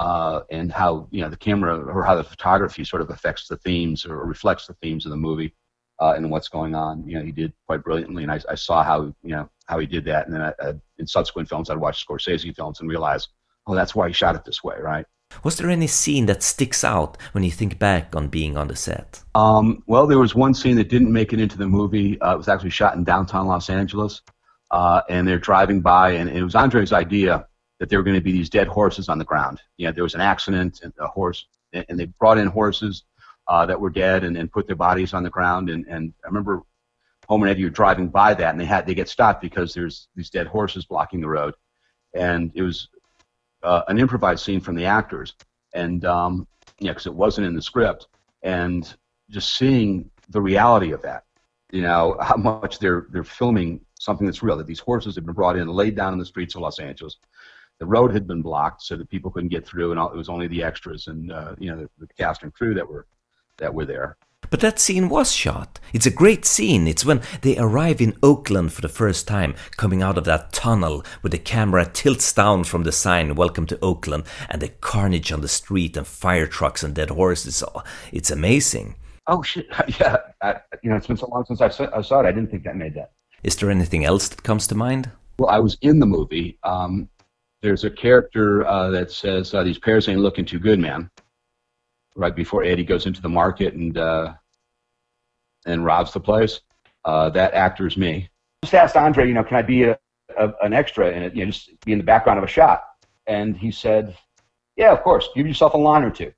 uh, 0.00 0.44
and 0.50 0.72
how 0.72 1.06
you 1.10 1.20
know 1.20 1.28
the 1.28 1.36
camera 1.36 1.78
or 1.78 2.02
how 2.02 2.16
the 2.16 2.24
photography 2.24 2.84
sort 2.84 3.02
of 3.02 3.10
affects 3.10 3.46
the 3.48 3.58
themes 3.58 4.06
or 4.06 4.24
reflects 4.24 4.66
the 4.66 4.72
themes 4.74 5.04
of 5.04 5.10
the 5.10 5.16
movie 5.16 5.54
uh, 6.00 6.14
and 6.16 6.30
what's 6.30 6.48
going 6.48 6.74
on. 6.74 7.06
You 7.06 7.18
know, 7.18 7.24
he 7.24 7.32
did 7.32 7.52
quite 7.66 7.84
brilliantly, 7.84 8.22
and 8.22 8.32
I, 8.32 8.40
I 8.48 8.54
saw 8.54 8.82
how 8.82 9.14
you 9.22 9.34
know 9.36 9.50
how 9.66 9.78
he 9.78 9.86
did 9.86 10.06
that. 10.06 10.26
And 10.26 10.34
then 10.34 10.40
I, 10.40 10.52
I, 10.58 10.72
in 10.96 11.06
subsequent 11.06 11.50
films, 11.50 11.68
I'd 11.68 11.76
watch 11.76 12.04
Scorsese 12.04 12.56
films 12.56 12.80
and 12.80 12.88
realize, 12.88 13.28
oh, 13.66 13.74
that's 13.74 13.94
why 13.94 14.08
he 14.08 14.14
shot 14.14 14.34
it 14.34 14.44
this 14.46 14.64
way, 14.64 14.76
right? 14.80 15.04
Was 15.44 15.58
there 15.58 15.68
any 15.68 15.86
scene 15.86 16.26
that 16.26 16.42
sticks 16.42 16.82
out 16.82 17.18
when 17.32 17.44
you 17.44 17.50
think 17.50 17.78
back 17.78 18.16
on 18.16 18.28
being 18.28 18.56
on 18.56 18.68
the 18.68 18.76
set? 18.76 19.22
Um, 19.34 19.84
well, 19.86 20.06
there 20.06 20.18
was 20.18 20.34
one 20.34 20.54
scene 20.54 20.76
that 20.76 20.88
didn't 20.88 21.12
make 21.12 21.34
it 21.34 21.40
into 21.40 21.58
the 21.58 21.68
movie. 21.68 22.18
Uh, 22.22 22.34
it 22.34 22.38
was 22.38 22.48
actually 22.48 22.70
shot 22.70 22.96
in 22.96 23.04
downtown 23.04 23.46
Los 23.46 23.68
Angeles, 23.68 24.22
uh, 24.70 25.02
and 25.10 25.28
they're 25.28 25.38
driving 25.38 25.82
by, 25.82 26.12
and 26.12 26.30
it 26.30 26.42
was 26.42 26.54
Andre's 26.54 26.94
idea 26.94 27.46
that 27.80 27.88
there 27.88 27.98
were 27.98 28.04
going 28.04 28.14
to 28.14 28.22
be 28.22 28.32
these 28.32 28.50
dead 28.50 28.68
horses 28.68 29.08
on 29.08 29.18
the 29.18 29.24
ground. 29.24 29.60
You 29.78 29.86
know, 29.86 29.92
there 29.92 30.04
was 30.04 30.14
an 30.14 30.20
accident, 30.20 30.80
and 30.84 30.92
a 31.00 31.08
horse, 31.08 31.46
and 31.72 31.98
they 31.98 32.04
brought 32.04 32.38
in 32.38 32.46
horses 32.46 33.04
uh, 33.48 33.66
that 33.66 33.80
were 33.80 33.90
dead 33.90 34.22
and, 34.22 34.36
and 34.36 34.52
put 34.52 34.68
their 34.68 34.76
bodies 34.76 35.12
on 35.12 35.24
the 35.24 35.30
ground. 35.30 35.70
And, 35.70 35.86
and 35.86 36.12
I 36.22 36.28
remember 36.28 36.62
Homer 37.26 37.46
and 37.46 37.52
Eddie 37.52 37.64
were 37.64 37.70
driving 37.70 38.08
by 38.08 38.34
that, 38.34 38.50
and 38.50 38.60
they 38.60 38.64
had 38.64 38.86
they 38.86 38.94
get 38.94 39.08
stopped 39.08 39.40
because 39.40 39.72
there's 39.72 40.08
these 40.14 40.30
dead 40.30 40.46
horses 40.46 40.84
blocking 40.84 41.20
the 41.20 41.28
road, 41.28 41.54
and 42.14 42.50
it 42.54 42.62
was 42.62 42.88
uh, 43.62 43.82
an 43.88 43.98
improvised 43.98 44.44
scene 44.44 44.60
from 44.60 44.74
the 44.74 44.84
actors, 44.84 45.34
and 45.72 46.04
um, 46.04 46.46
yeah, 46.80 46.90
because 46.90 47.06
it 47.06 47.14
wasn't 47.14 47.46
in 47.46 47.54
the 47.54 47.62
script, 47.62 48.08
and 48.42 48.94
just 49.30 49.56
seeing 49.56 50.10
the 50.30 50.40
reality 50.40 50.92
of 50.92 51.02
that, 51.02 51.24
you 51.70 51.82
know, 51.82 52.16
how 52.20 52.36
much 52.36 52.78
they're 52.78 53.06
they're 53.10 53.24
filming 53.24 53.80
something 53.98 54.26
that's 54.26 54.42
real. 54.42 54.56
That 54.56 54.66
these 54.66 54.80
horses 54.80 55.14
have 55.14 55.24
been 55.24 55.34
brought 55.34 55.56
in, 55.56 55.62
and 55.62 55.70
laid 55.70 55.94
down 55.94 56.12
in 56.12 56.18
the 56.18 56.26
streets 56.26 56.56
of 56.56 56.62
Los 56.62 56.80
Angeles. 56.80 57.18
The 57.80 57.86
road 57.86 58.12
had 58.12 58.26
been 58.26 58.42
blocked 58.42 58.82
so 58.82 58.94
that 58.96 59.08
people 59.08 59.30
couldn't 59.30 59.48
get 59.48 59.66
through, 59.66 59.90
and 59.90 59.98
all, 59.98 60.12
it 60.12 60.16
was 60.16 60.28
only 60.28 60.46
the 60.46 60.62
extras 60.62 61.06
and 61.06 61.32
uh, 61.32 61.54
you 61.58 61.70
know 61.70 61.80
the, 61.80 62.06
the 62.06 62.06
cast 62.14 62.42
and 62.42 62.52
crew 62.52 62.74
that 62.74 62.88
were 62.88 63.06
that 63.56 63.74
were 63.74 63.86
there. 63.86 64.16
But 64.50 64.60
that 64.60 64.78
scene 64.78 65.08
was 65.08 65.32
shot. 65.32 65.78
It's 65.92 66.06
a 66.06 66.10
great 66.10 66.44
scene. 66.44 66.86
It's 66.88 67.04
when 67.04 67.22
they 67.42 67.56
arrive 67.56 68.00
in 68.00 68.16
Oakland 68.22 68.72
for 68.72 68.80
the 68.80 68.88
first 68.88 69.28
time, 69.28 69.54
coming 69.76 70.02
out 70.02 70.18
of 70.18 70.24
that 70.24 70.52
tunnel 70.52 71.04
where 71.20 71.30
the 71.30 71.38
camera 71.38 71.86
tilts 71.86 72.32
down 72.32 72.64
from 72.64 72.82
the 72.82 72.92
sign, 72.92 73.34
Welcome 73.34 73.66
to 73.66 73.78
Oakland, 73.80 74.24
and 74.48 74.60
the 74.60 74.68
carnage 74.68 75.30
on 75.30 75.40
the 75.40 75.48
street 75.48 75.96
and 75.96 76.06
fire 76.06 76.46
trucks 76.46 76.82
and 76.82 76.94
dead 76.94 77.10
horses. 77.10 77.62
Oh, 77.62 77.82
it's 78.12 78.30
amazing. 78.30 78.96
Oh, 79.26 79.42
shit. 79.42 79.66
Yeah. 80.00 80.16
I, 80.42 80.56
you 80.82 80.90
know, 80.90 80.96
it's 80.96 81.06
been 81.06 81.16
so 81.16 81.28
long 81.28 81.44
since 81.44 81.60
I 81.60 81.68
saw, 81.68 81.88
I 81.94 82.02
saw 82.02 82.20
it. 82.20 82.26
I 82.26 82.32
didn't 82.32 82.50
think 82.50 82.64
that 82.64 82.76
made 82.76 82.94
that. 82.94 83.12
Is 83.42 83.56
there 83.56 83.70
anything 83.70 84.04
else 84.04 84.28
that 84.28 84.42
comes 84.42 84.66
to 84.68 84.74
mind? 84.74 85.10
Well, 85.38 85.48
I 85.48 85.60
was 85.60 85.78
in 85.80 86.00
the 86.00 86.06
movie. 86.06 86.58
Um, 86.64 87.08
there's 87.62 87.84
a 87.84 87.90
character 87.90 88.66
uh, 88.66 88.90
that 88.90 89.10
says, 89.10 89.52
uh, 89.54 89.62
These 89.62 89.78
pears 89.78 90.08
ain't 90.08 90.20
looking 90.20 90.44
too 90.44 90.58
good, 90.58 90.78
man 90.78 91.10
right 92.16 92.34
before 92.34 92.62
Eddie 92.64 92.84
goes 92.84 93.06
into 93.06 93.22
the 93.22 93.28
market 93.28 93.74
and 93.74 93.96
uh, 93.98 94.34
and 95.66 95.84
robs 95.84 96.12
the 96.12 96.20
place. 96.20 96.60
Uh, 97.04 97.30
that 97.30 97.54
actor 97.54 97.86
is 97.86 97.96
me. 97.96 98.28
Just 98.62 98.74
asked 98.74 98.96
Andre, 98.96 99.26
you 99.26 99.34
know, 99.34 99.42
can 99.42 99.56
I 99.56 99.62
be 99.62 99.84
a, 99.84 99.98
a, 100.38 100.52
an 100.62 100.72
extra 100.72 101.10
in 101.10 101.22
it? 101.22 101.34
You 101.34 101.44
know, 101.44 101.50
just 101.50 101.80
be 101.84 101.92
in 101.92 101.98
the 101.98 102.04
background 102.04 102.38
of 102.38 102.44
a 102.44 102.48
shot. 102.48 102.82
And 103.26 103.56
he 103.56 103.70
said, 103.70 104.16
yeah, 104.76 104.92
of 104.92 105.02
course. 105.02 105.28
Give 105.34 105.46
yourself 105.46 105.74
a 105.74 105.78
line 105.78 106.02
or 106.02 106.10
two. 106.10 106.32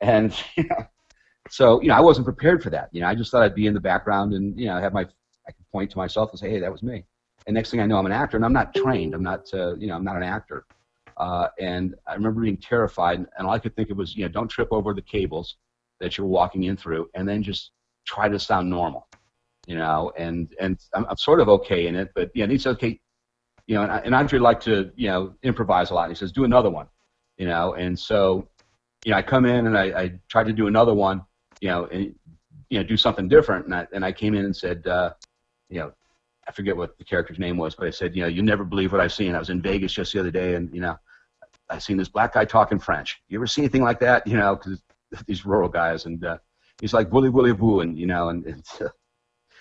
And 0.00 0.34
you 0.56 0.64
know, 0.64 0.86
so 1.48 1.80
you 1.80 1.88
know, 1.88 1.94
I 1.94 2.00
wasn't 2.00 2.26
prepared 2.26 2.62
for 2.62 2.70
that. 2.70 2.88
You 2.92 3.00
know, 3.00 3.08
I 3.08 3.14
just 3.14 3.30
thought 3.30 3.42
I'd 3.42 3.54
be 3.54 3.66
in 3.66 3.74
the 3.74 3.80
background 3.80 4.34
and 4.34 4.58
you 4.58 4.66
know, 4.66 4.80
have 4.80 4.92
my 4.92 5.06
I 5.46 5.52
could 5.52 5.70
point 5.72 5.90
to 5.92 5.98
myself 5.98 6.30
and 6.30 6.38
say, 6.38 6.50
hey, 6.50 6.60
that 6.60 6.72
was 6.72 6.82
me. 6.82 7.04
And 7.46 7.54
next 7.54 7.70
thing 7.70 7.80
I 7.80 7.86
know, 7.86 7.96
I'm 7.96 8.06
an 8.06 8.12
actor, 8.12 8.36
and 8.36 8.44
I'm 8.44 8.52
not 8.52 8.74
trained. 8.74 9.14
I'm 9.14 9.22
not, 9.22 9.52
uh, 9.52 9.74
you 9.76 9.86
know, 9.86 9.94
I'm 9.94 10.04
not 10.04 10.16
an 10.16 10.22
actor. 10.22 10.66
Uh, 11.16 11.48
and 11.58 11.94
I 12.06 12.14
remember 12.14 12.40
being 12.40 12.56
terrified, 12.56 13.18
and 13.18 13.46
all 13.46 13.50
I 13.50 13.58
could 13.58 13.74
think 13.76 13.90
of 13.90 13.96
was, 13.96 14.16
you 14.16 14.24
know, 14.24 14.28
don't 14.28 14.48
trip 14.48 14.68
over 14.70 14.94
the 14.94 15.02
cables 15.02 15.56
that 16.00 16.16
you're 16.16 16.26
walking 16.26 16.64
in 16.64 16.76
through, 16.76 17.10
and 17.14 17.28
then 17.28 17.42
just 17.42 17.72
try 18.06 18.28
to 18.28 18.38
sound 18.38 18.70
normal, 18.70 19.06
you 19.66 19.76
know. 19.76 20.12
And 20.16 20.54
and 20.60 20.78
I'm, 20.94 21.06
I'm 21.10 21.16
sort 21.16 21.40
of 21.40 21.48
okay 21.48 21.86
in 21.86 21.94
it, 21.94 22.10
but 22.14 22.30
and 22.34 22.50
he 22.50 22.58
said, 22.58 22.70
okay, 22.72 23.00
you 23.66 23.74
know, 23.74 23.82
and, 23.82 24.06
and 24.06 24.14
Andre 24.14 24.38
liked 24.38 24.64
to, 24.64 24.90
you 24.96 25.08
know, 25.08 25.34
improvise 25.42 25.90
a 25.90 25.94
lot. 25.94 26.08
He 26.08 26.14
says, 26.14 26.32
do 26.32 26.44
another 26.44 26.70
one, 26.70 26.86
you 27.36 27.46
know. 27.46 27.74
And 27.74 27.98
so, 27.98 28.48
you 29.04 29.12
know, 29.12 29.18
I 29.18 29.22
come 29.22 29.44
in 29.44 29.66
and 29.66 29.76
I, 29.76 29.84
I 29.84 30.12
tried 30.28 30.46
to 30.46 30.52
do 30.52 30.66
another 30.66 30.94
one, 30.94 31.22
you 31.60 31.68
know, 31.68 31.84
and 31.86 32.14
you 32.70 32.78
know, 32.78 32.84
do 32.84 32.96
something 32.96 33.28
different. 33.28 33.66
And 33.66 33.74
I 33.74 33.86
and 33.92 34.04
I 34.04 34.12
came 34.12 34.34
in 34.34 34.44
and 34.44 34.56
said, 34.56 34.86
uh, 34.86 35.12
you 35.68 35.80
know, 35.80 35.92
I 36.50 36.52
forget 36.52 36.76
what 36.76 36.98
the 36.98 37.04
character's 37.04 37.38
name 37.38 37.56
was, 37.56 37.76
but 37.76 37.86
I 37.86 37.90
said, 37.90 38.16
you 38.16 38.22
know, 38.22 38.28
you 38.28 38.42
never 38.42 38.64
believe 38.64 38.90
what 38.90 39.00
I've 39.00 39.12
seen. 39.12 39.36
I 39.36 39.38
was 39.38 39.50
in 39.50 39.62
Vegas 39.62 39.92
just 39.92 40.12
the 40.12 40.18
other 40.18 40.32
day, 40.32 40.56
and 40.56 40.68
you 40.74 40.80
know, 40.80 40.98
I 41.70 41.78
seen 41.78 41.96
this 41.96 42.08
black 42.08 42.34
guy 42.34 42.44
talking 42.44 42.80
French. 42.80 43.22
You 43.28 43.38
ever 43.38 43.46
see 43.46 43.62
anything 43.62 43.84
like 43.84 44.00
that? 44.00 44.26
You 44.26 44.36
know, 44.36 44.56
because 44.56 44.82
these 45.28 45.46
rural 45.46 45.68
guys, 45.68 46.06
and 46.06 46.24
uh, 46.24 46.38
he's 46.80 46.92
like 46.92 47.08
"Voulez 47.08 47.30
voulez-vous," 47.30 47.82
and 47.82 47.96
you 47.96 48.08
know, 48.08 48.30
and, 48.30 48.44
and 48.46 48.64
uh, 48.80 48.88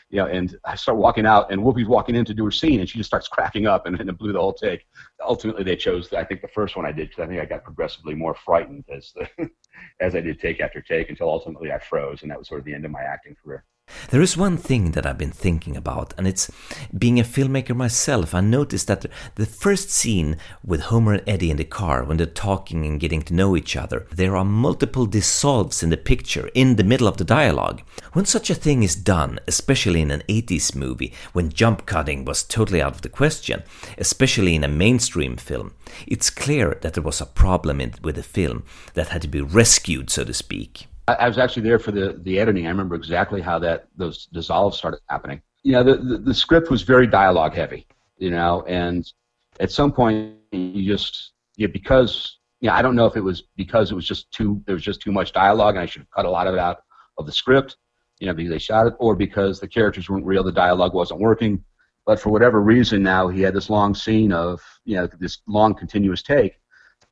you 0.10 0.18
know, 0.18 0.26
and 0.26 0.58
I 0.66 0.74
start 0.74 0.98
walking 0.98 1.28
out, 1.28 1.52
and 1.52 1.62
Whoopi's 1.62 1.88
walking 1.88 2.16
in 2.16 2.26
to 2.26 2.34
do 2.34 2.44
her 2.46 2.50
scene, 2.50 2.80
and 2.80 2.90
she 2.90 2.98
just 2.98 3.12
starts 3.12 3.28
cracking 3.28 3.68
up, 3.68 3.86
and, 3.86 4.00
and 4.00 4.10
it 4.10 4.18
blew 4.18 4.34
the 4.34 4.40
whole 4.40 4.54
take. 4.54 4.88
Ultimately, 5.24 5.64
they 5.64 5.76
chose, 5.76 6.12
I 6.12 6.24
think, 6.24 6.42
the 6.42 6.48
first 6.48 6.76
one 6.76 6.88
I 6.88 6.92
did 6.92 7.10
because 7.10 7.24
I 7.24 7.28
think 7.28 7.40
I 7.40 7.46
got 7.46 7.64
progressively 7.64 8.16
more 8.16 8.34
frightened 8.34 8.86
as 8.92 9.14
the 9.14 9.30
as 10.00 10.16
I 10.16 10.22
did 10.22 10.40
take 10.40 10.60
after 10.60 10.82
take 10.82 11.12
until 11.12 11.30
ultimately 11.30 11.72
I 11.72 11.78
froze, 11.78 12.24
and 12.24 12.32
that 12.32 12.40
was 12.40 12.48
sort 12.48 12.62
of 12.62 12.66
the 12.66 12.74
end 12.74 12.86
of 12.86 12.90
my 12.90 13.04
acting 13.04 13.36
career. 13.44 13.64
There 14.10 14.22
is 14.22 14.38
one 14.38 14.58
thing 14.58 14.92
that 14.92 15.06
I've 15.06 15.18
been 15.18 15.32
thinking 15.32 15.78
about, 15.78 16.14
and 16.18 16.28
it's 16.28 16.52
being 16.98 17.20
a 17.20 17.24
filmmaker 17.24 17.76
myself. 17.76 18.34
I 18.34 18.42
noticed 18.42 18.88
that 18.88 19.06
the 19.36 19.46
first 19.46 19.90
scene 19.90 20.38
with 20.66 20.82
Homer 20.82 21.14
and 21.14 21.24
Eddie 21.28 21.52
in 21.52 21.58
the 21.58 21.64
car, 21.64 22.04
when 22.04 22.18
they're 22.18 22.26
talking 22.26 22.86
and 22.86 23.00
getting 23.00 23.22
to 23.24 23.34
know 23.34 23.56
each 23.56 23.76
other, 23.76 24.08
there 24.12 24.36
are 24.36 24.46
multiple 24.46 25.06
dissolves 25.06 25.84
in 25.84 25.90
the 25.90 25.98
picture 25.98 26.50
in 26.54 26.76
the 26.76 26.84
middle 26.84 27.08
of 27.08 27.18
the 27.18 27.24
dialogue. 27.24 27.82
When 28.14 28.26
such 28.26 28.50
a 28.50 28.56
thing 28.56 28.84
is 28.84 28.96
done, 28.96 29.40
especially 29.48 30.02
in 30.02 30.12
an 30.12 30.24
80s 30.28 30.76
movie, 30.76 31.14
when 31.34 31.50
jump 31.50 31.86
cutting 31.86 32.26
was 32.26 32.44
totally 32.44 32.82
out 32.82 32.96
of 32.96 33.02
the 33.02 33.10
question, 33.10 33.64
especially 33.98 34.56
in 34.56 34.64
a 34.64 34.68
mainstream 34.68 35.38
film, 35.38 35.74
it's 36.08 36.30
clear 36.30 36.78
that 36.82 36.94
there 36.94 37.04
was 37.04 37.22
a 37.22 37.26
problem 37.26 37.80
in, 37.80 37.94
with 38.02 38.16
the 38.16 38.24
film 38.24 38.64
that 38.94 39.10
had 39.10 39.22
to 39.22 39.28
be 39.28 39.42
rescued, 39.42 40.10
so 40.10 40.24
to 40.24 40.34
speak. 40.34 40.89
I, 41.14 41.28
was 41.28 41.38
actually 41.38 41.64
there 41.64 41.80
for 41.80 41.92
the, 41.92 42.20
the 42.24 42.40
editing. 42.40 42.66
I 42.66 42.70
remember 42.70 42.96
exactly 42.96 43.42
how 43.42 43.60
that 43.60 43.88
those 43.96 44.28
dissolves 44.28 44.78
started 44.78 45.00
happening. 45.10 45.42
You 45.64 45.74
know, 45.74 45.84
the, 45.84 45.98
the, 45.98 46.18
the 46.18 46.34
script 46.34 46.70
was 46.70 46.82
very 46.82 47.08
dialogue 47.08 47.54
heavy, 47.54 47.88
you 48.18 48.32
know, 48.32 48.64
and 48.68 49.12
at 49.60 49.72
some 49.72 49.92
point 49.92 50.36
you 50.52 50.86
just, 50.86 51.34
yeah, 51.58 51.68
because, 51.68 52.38
yeah, 52.62 52.76
I 52.76 52.82
don't 52.82 52.96
know 52.96 53.06
if 53.06 53.16
it 53.16 53.22
was 53.22 53.44
because 53.56 53.92
it 53.92 53.96
was 53.96 54.08
just 54.08 54.32
too, 54.32 54.62
there 54.66 54.76
was 54.76 54.84
just 54.84 55.02
too 55.02 55.12
much 55.12 55.34
dialogue 55.34 55.76
and 55.76 55.84
I 55.84 55.86
should 55.86 56.02
have 56.02 56.12
cut 56.12 56.26
a 56.26 56.30
lot 56.30 56.48
of 56.48 56.54
it 56.54 56.60
out 56.60 56.84
of 57.18 57.26
the 57.26 57.32
script, 57.32 57.78
you 58.20 58.28
know, 58.28 58.34
because 58.34 58.52
they 58.52 58.60
shot 58.60 58.88
it, 58.88 58.94
or 59.00 59.16
because 59.16 59.60
the 59.60 59.68
characters 59.68 60.10
weren't 60.10 60.26
real, 60.26 60.44
the 60.44 60.52
dialogue 60.52 60.94
wasn't 60.94 61.20
working. 61.20 61.64
But 62.06 62.20
for 62.20 62.30
whatever 62.30 62.62
reason 62.62 63.04
now, 63.04 63.28
he 63.28 63.42
had 63.42 63.54
this 63.54 63.70
long 63.70 63.94
scene 63.94 64.32
of, 64.32 64.62
you 64.86 64.96
know, 64.96 65.08
this 65.20 65.40
long 65.48 65.76
continuous 65.76 66.24
take 66.24 66.60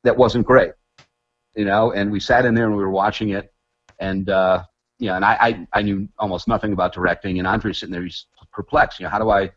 that 0.02 0.16
wasn't 0.16 0.46
great, 0.46 0.72
you 1.54 1.64
know, 1.64 1.92
and 1.92 2.10
we 2.10 2.20
sat 2.20 2.44
in 2.44 2.54
there 2.54 2.66
and 2.66 2.76
we 2.76 2.82
were 2.82 2.90
watching 2.90 3.30
it 3.30 3.52
and 3.98 4.28
uh, 4.28 4.64
you 4.98 5.08
know, 5.08 5.16
and 5.16 5.24
I, 5.24 5.36
I, 5.40 5.66
I 5.78 5.82
knew 5.82 6.08
almost 6.18 6.48
nothing 6.48 6.72
about 6.72 6.92
directing, 6.92 7.38
and 7.38 7.46
Andre's 7.46 7.78
sitting 7.78 7.92
there, 7.92 8.02
he's 8.02 8.26
perplexed. 8.52 8.98
You 8.98 9.04
know, 9.04 9.10
how 9.10 9.18
do 9.18 9.30
I, 9.30 9.50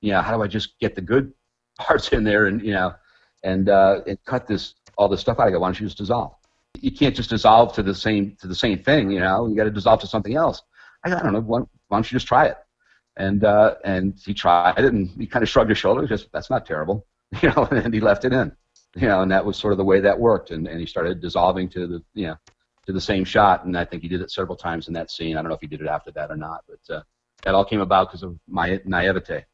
you 0.00 0.12
know, 0.12 0.20
how 0.20 0.36
do 0.36 0.42
I 0.42 0.46
just 0.46 0.78
get 0.78 0.94
the 0.94 1.00
good 1.00 1.32
parts 1.78 2.08
in 2.08 2.24
there, 2.24 2.46
and 2.46 2.62
you 2.62 2.72
know, 2.72 2.94
and 3.42 3.68
uh, 3.68 4.00
and 4.06 4.18
cut 4.24 4.46
this 4.46 4.74
all 4.96 5.08
this 5.08 5.20
stuff 5.20 5.38
out? 5.38 5.48
I 5.48 5.50
go, 5.50 5.60
why 5.60 5.68
don't 5.68 5.80
you 5.80 5.86
just 5.86 5.98
dissolve? 5.98 6.34
You 6.80 6.90
can't 6.90 7.14
just 7.14 7.30
dissolve 7.30 7.74
to 7.74 7.82
the 7.82 7.94
same 7.94 8.36
to 8.40 8.46
the 8.46 8.54
same 8.54 8.82
thing. 8.82 9.10
You 9.10 9.20
know, 9.20 9.46
you 9.46 9.56
got 9.56 9.64
to 9.64 9.70
dissolve 9.70 10.00
to 10.00 10.06
something 10.06 10.36
else. 10.36 10.62
I, 11.04 11.14
I 11.14 11.22
don't 11.22 11.32
know. 11.32 11.40
Why, 11.40 11.60
why 11.60 11.96
don't 11.96 12.10
you 12.10 12.16
just 12.16 12.26
try 12.26 12.46
it? 12.46 12.56
and 13.16 13.44
uh, 13.44 13.74
and 13.84 14.18
he 14.24 14.34
tried 14.34 14.78
it, 14.78 14.92
and 14.92 15.10
he 15.18 15.26
kind 15.26 15.42
of 15.42 15.48
shrugged 15.48 15.70
his 15.70 15.78
shoulders, 15.78 16.08
just 16.08 16.32
that's 16.32 16.50
not 16.50 16.66
terrible, 16.66 17.06
you 17.42 17.50
know, 17.50 17.68
and 17.70 17.92
he 17.92 18.00
left 18.00 18.24
it 18.24 18.32
in, 18.32 18.52
you 18.96 19.08
know, 19.08 19.22
and 19.22 19.30
that 19.30 19.44
was 19.44 19.56
sort 19.56 19.72
of 19.72 19.78
the 19.78 19.84
way 19.84 20.00
that 20.00 20.18
worked, 20.18 20.50
and, 20.50 20.66
and 20.66 20.80
he 20.80 20.86
started 20.86 21.20
dissolving 21.20 21.68
to 21.70 21.86
the 21.86 22.02
you 22.14 22.28
know 22.28 22.36
to 22.86 22.92
the 22.92 23.00
same 23.00 23.24
shot, 23.24 23.64
and 23.64 23.76
I 23.76 23.84
think 23.84 24.02
he 24.02 24.08
did 24.08 24.20
it 24.20 24.30
several 24.30 24.56
times 24.56 24.88
in 24.88 24.94
that 24.94 25.10
scene. 25.10 25.36
I 25.36 25.42
don't 25.42 25.48
know 25.48 25.54
if 25.54 25.60
he 25.60 25.66
did 25.66 25.80
it 25.80 25.86
after 25.86 26.10
that 26.12 26.30
or 26.30 26.36
not, 26.36 26.64
but 26.68 26.94
uh, 26.94 27.02
that 27.44 27.54
all 27.54 27.64
came 27.64 27.80
about 27.80 28.08
because 28.08 28.22
of 28.22 28.38
my 28.48 28.80
naivete. 28.84 29.44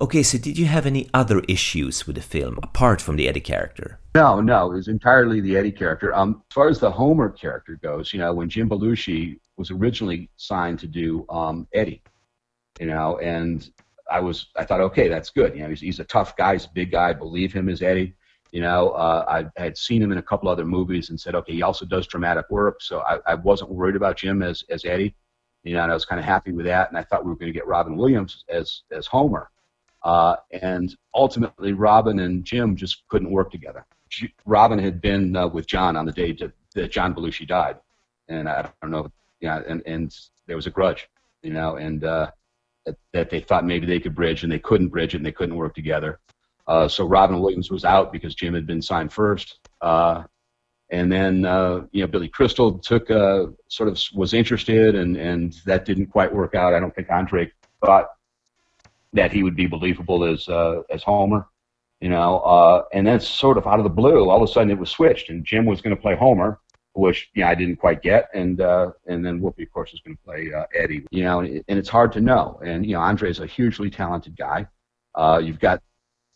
Okay, 0.00 0.22
so 0.22 0.38
did 0.38 0.58
you 0.58 0.66
have 0.66 0.86
any 0.86 1.08
other 1.12 1.40
issues 1.48 2.06
with 2.06 2.16
the 2.16 2.22
film 2.22 2.58
apart 2.62 3.00
from 3.00 3.16
the 3.16 3.28
Eddie 3.28 3.40
character? 3.40 3.98
No, 4.14 4.40
no, 4.40 4.70
it 4.70 4.76
was 4.76 4.88
entirely 4.88 5.40
the 5.40 5.56
Eddie 5.56 5.72
character. 5.72 6.14
Um, 6.14 6.42
as 6.50 6.54
far 6.54 6.68
as 6.68 6.78
the 6.78 6.90
Homer 6.90 7.30
character 7.30 7.78
goes, 7.82 8.12
you 8.12 8.20
know, 8.20 8.32
when 8.32 8.48
Jim 8.48 8.68
Belushi 8.68 9.38
was 9.56 9.70
originally 9.70 10.30
signed 10.36 10.78
to 10.80 10.86
do 10.86 11.26
um, 11.28 11.66
Eddie, 11.74 12.02
you 12.78 12.86
know, 12.86 13.18
and 13.18 13.68
I 14.10 14.20
was, 14.20 14.48
I 14.56 14.64
thought, 14.64 14.80
okay, 14.80 15.08
that's 15.08 15.30
good. 15.30 15.54
You 15.56 15.62
know, 15.62 15.70
he's, 15.70 15.80
he's 15.80 16.00
a 16.00 16.04
tough 16.04 16.36
guy, 16.36 16.52
he's 16.52 16.66
a 16.66 16.72
big 16.72 16.92
guy. 16.92 17.10
I 17.10 17.12
believe 17.14 17.52
him 17.52 17.68
as 17.68 17.82
Eddie. 17.82 18.14
You 18.54 18.60
know, 18.60 18.90
uh, 18.90 19.24
I 19.26 19.60
had 19.60 19.76
seen 19.76 20.00
him 20.00 20.12
in 20.12 20.18
a 20.18 20.22
couple 20.22 20.48
other 20.48 20.64
movies 20.64 21.10
and 21.10 21.20
said, 21.20 21.34
okay, 21.34 21.52
he 21.52 21.62
also 21.62 21.84
does 21.84 22.06
dramatic 22.06 22.48
work, 22.50 22.80
so 22.80 23.00
I, 23.00 23.18
I 23.26 23.34
wasn't 23.34 23.70
worried 23.70 23.96
about 23.96 24.16
Jim 24.16 24.44
as 24.44 24.62
as 24.70 24.84
Eddie. 24.84 25.12
You 25.64 25.74
know, 25.74 25.82
and 25.82 25.90
I 25.90 25.94
was 25.94 26.04
kind 26.04 26.20
of 26.20 26.24
happy 26.24 26.52
with 26.52 26.66
that. 26.66 26.88
And 26.88 26.96
I 26.96 27.02
thought 27.02 27.24
we 27.24 27.30
were 27.30 27.36
going 27.36 27.52
to 27.52 27.58
get 27.58 27.66
Robin 27.66 27.96
Williams 27.96 28.44
as 28.48 28.82
as 28.92 29.08
Homer. 29.08 29.50
Uh, 30.04 30.36
and 30.62 30.94
ultimately, 31.16 31.72
Robin 31.72 32.20
and 32.20 32.44
Jim 32.44 32.76
just 32.76 33.02
couldn't 33.08 33.32
work 33.32 33.50
together. 33.50 33.86
Robin 34.46 34.78
had 34.78 35.00
been 35.00 35.34
uh, 35.34 35.48
with 35.48 35.66
John 35.66 35.96
on 35.96 36.06
the 36.06 36.12
day 36.12 36.32
to, 36.34 36.52
that 36.76 36.92
John 36.92 37.12
Belushi 37.12 37.48
died, 37.48 37.78
and 38.28 38.48
I 38.48 38.70
don't 38.80 38.92
know, 38.92 39.10
yeah, 39.40 39.62
and 39.66 39.82
and 39.84 40.16
there 40.46 40.54
was 40.54 40.68
a 40.68 40.70
grudge, 40.70 41.08
you 41.42 41.52
know, 41.52 41.74
and 41.74 42.04
uh, 42.04 42.30
that, 42.86 42.96
that 43.14 43.30
they 43.30 43.40
thought 43.40 43.64
maybe 43.64 43.84
they 43.84 43.98
could 43.98 44.14
bridge, 44.14 44.44
and 44.44 44.52
they 44.52 44.60
couldn't 44.60 44.90
bridge 44.90 45.14
it, 45.14 45.16
and 45.16 45.26
they 45.26 45.32
couldn't 45.32 45.56
work 45.56 45.74
together. 45.74 46.20
Uh, 46.66 46.88
so 46.88 47.06
Robin 47.06 47.40
Williams 47.40 47.70
was 47.70 47.84
out 47.84 48.12
because 48.12 48.34
Jim 48.34 48.54
had 48.54 48.66
been 48.66 48.82
signed 48.82 49.12
first. 49.12 49.58
Uh, 49.80 50.24
and 50.90 51.10
then 51.10 51.44
uh, 51.44 51.82
you 51.92 52.02
know 52.02 52.06
Billy 52.06 52.28
Crystal 52.28 52.78
took 52.78 53.10
uh, 53.10 53.46
sort 53.68 53.88
of 53.88 54.00
was 54.14 54.34
interested, 54.34 54.94
and 54.94 55.16
and 55.16 55.54
that 55.66 55.84
didn't 55.84 56.06
quite 56.06 56.32
work 56.32 56.54
out. 56.54 56.74
I 56.74 56.80
don't 56.80 56.94
think 56.94 57.10
Andre 57.10 57.50
thought 57.84 58.08
that 59.12 59.32
he 59.32 59.42
would 59.42 59.56
be 59.56 59.66
believable 59.66 60.24
as 60.24 60.48
uh, 60.48 60.82
as 60.90 61.02
Homer, 61.02 61.46
you 62.00 62.10
know. 62.10 62.38
Uh, 62.40 62.84
and 62.92 63.06
then 63.06 63.18
sort 63.20 63.58
of 63.58 63.66
out 63.66 63.78
of 63.78 63.84
the 63.84 63.90
blue, 63.90 64.28
all 64.28 64.42
of 64.42 64.48
a 64.48 64.52
sudden 64.52 64.70
it 64.70 64.78
was 64.78 64.90
switched, 64.90 65.30
and 65.30 65.44
Jim 65.44 65.64
was 65.64 65.80
going 65.80 65.94
to 65.96 66.00
play 66.00 66.14
Homer, 66.14 66.60
which 66.92 67.30
you 67.34 67.42
know, 67.42 67.48
I 67.48 67.54
didn't 67.54 67.76
quite 67.76 68.02
get, 68.02 68.28
and 68.34 68.60
uh, 68.60 68.92
and 69.06 69.24
then 69.24 69.40
Whoopi, 69.40 69.62
of 69.62 69.72
course, 69.72 69.92
was 69.92 70.00
going 70.02 70.16
to 70.16 70.22
play 70.22 70.52
uh, 70.54 70.64
Eddie, 70.74 71.06
you 71.10 71.24
know. 71.24 71.40
And, 71.40 71.64
and 71.68 71.78
it's 71.78 71.88
hard 71.88 72.12
to 72.12 72.20
know, 72.20 72.60
and 72.64 72.84
you 72.84 72.92
know, 72.92 73.00
Andre 73.00 73.30
is 73.30 73.40
a 73.40 73.46
hugely 73.46 73.90
talented 73.90 74.36
guy. 74.36 74.66
Uh, 75.14 75.40
you've 75.42 75.60
got 75.60 75.82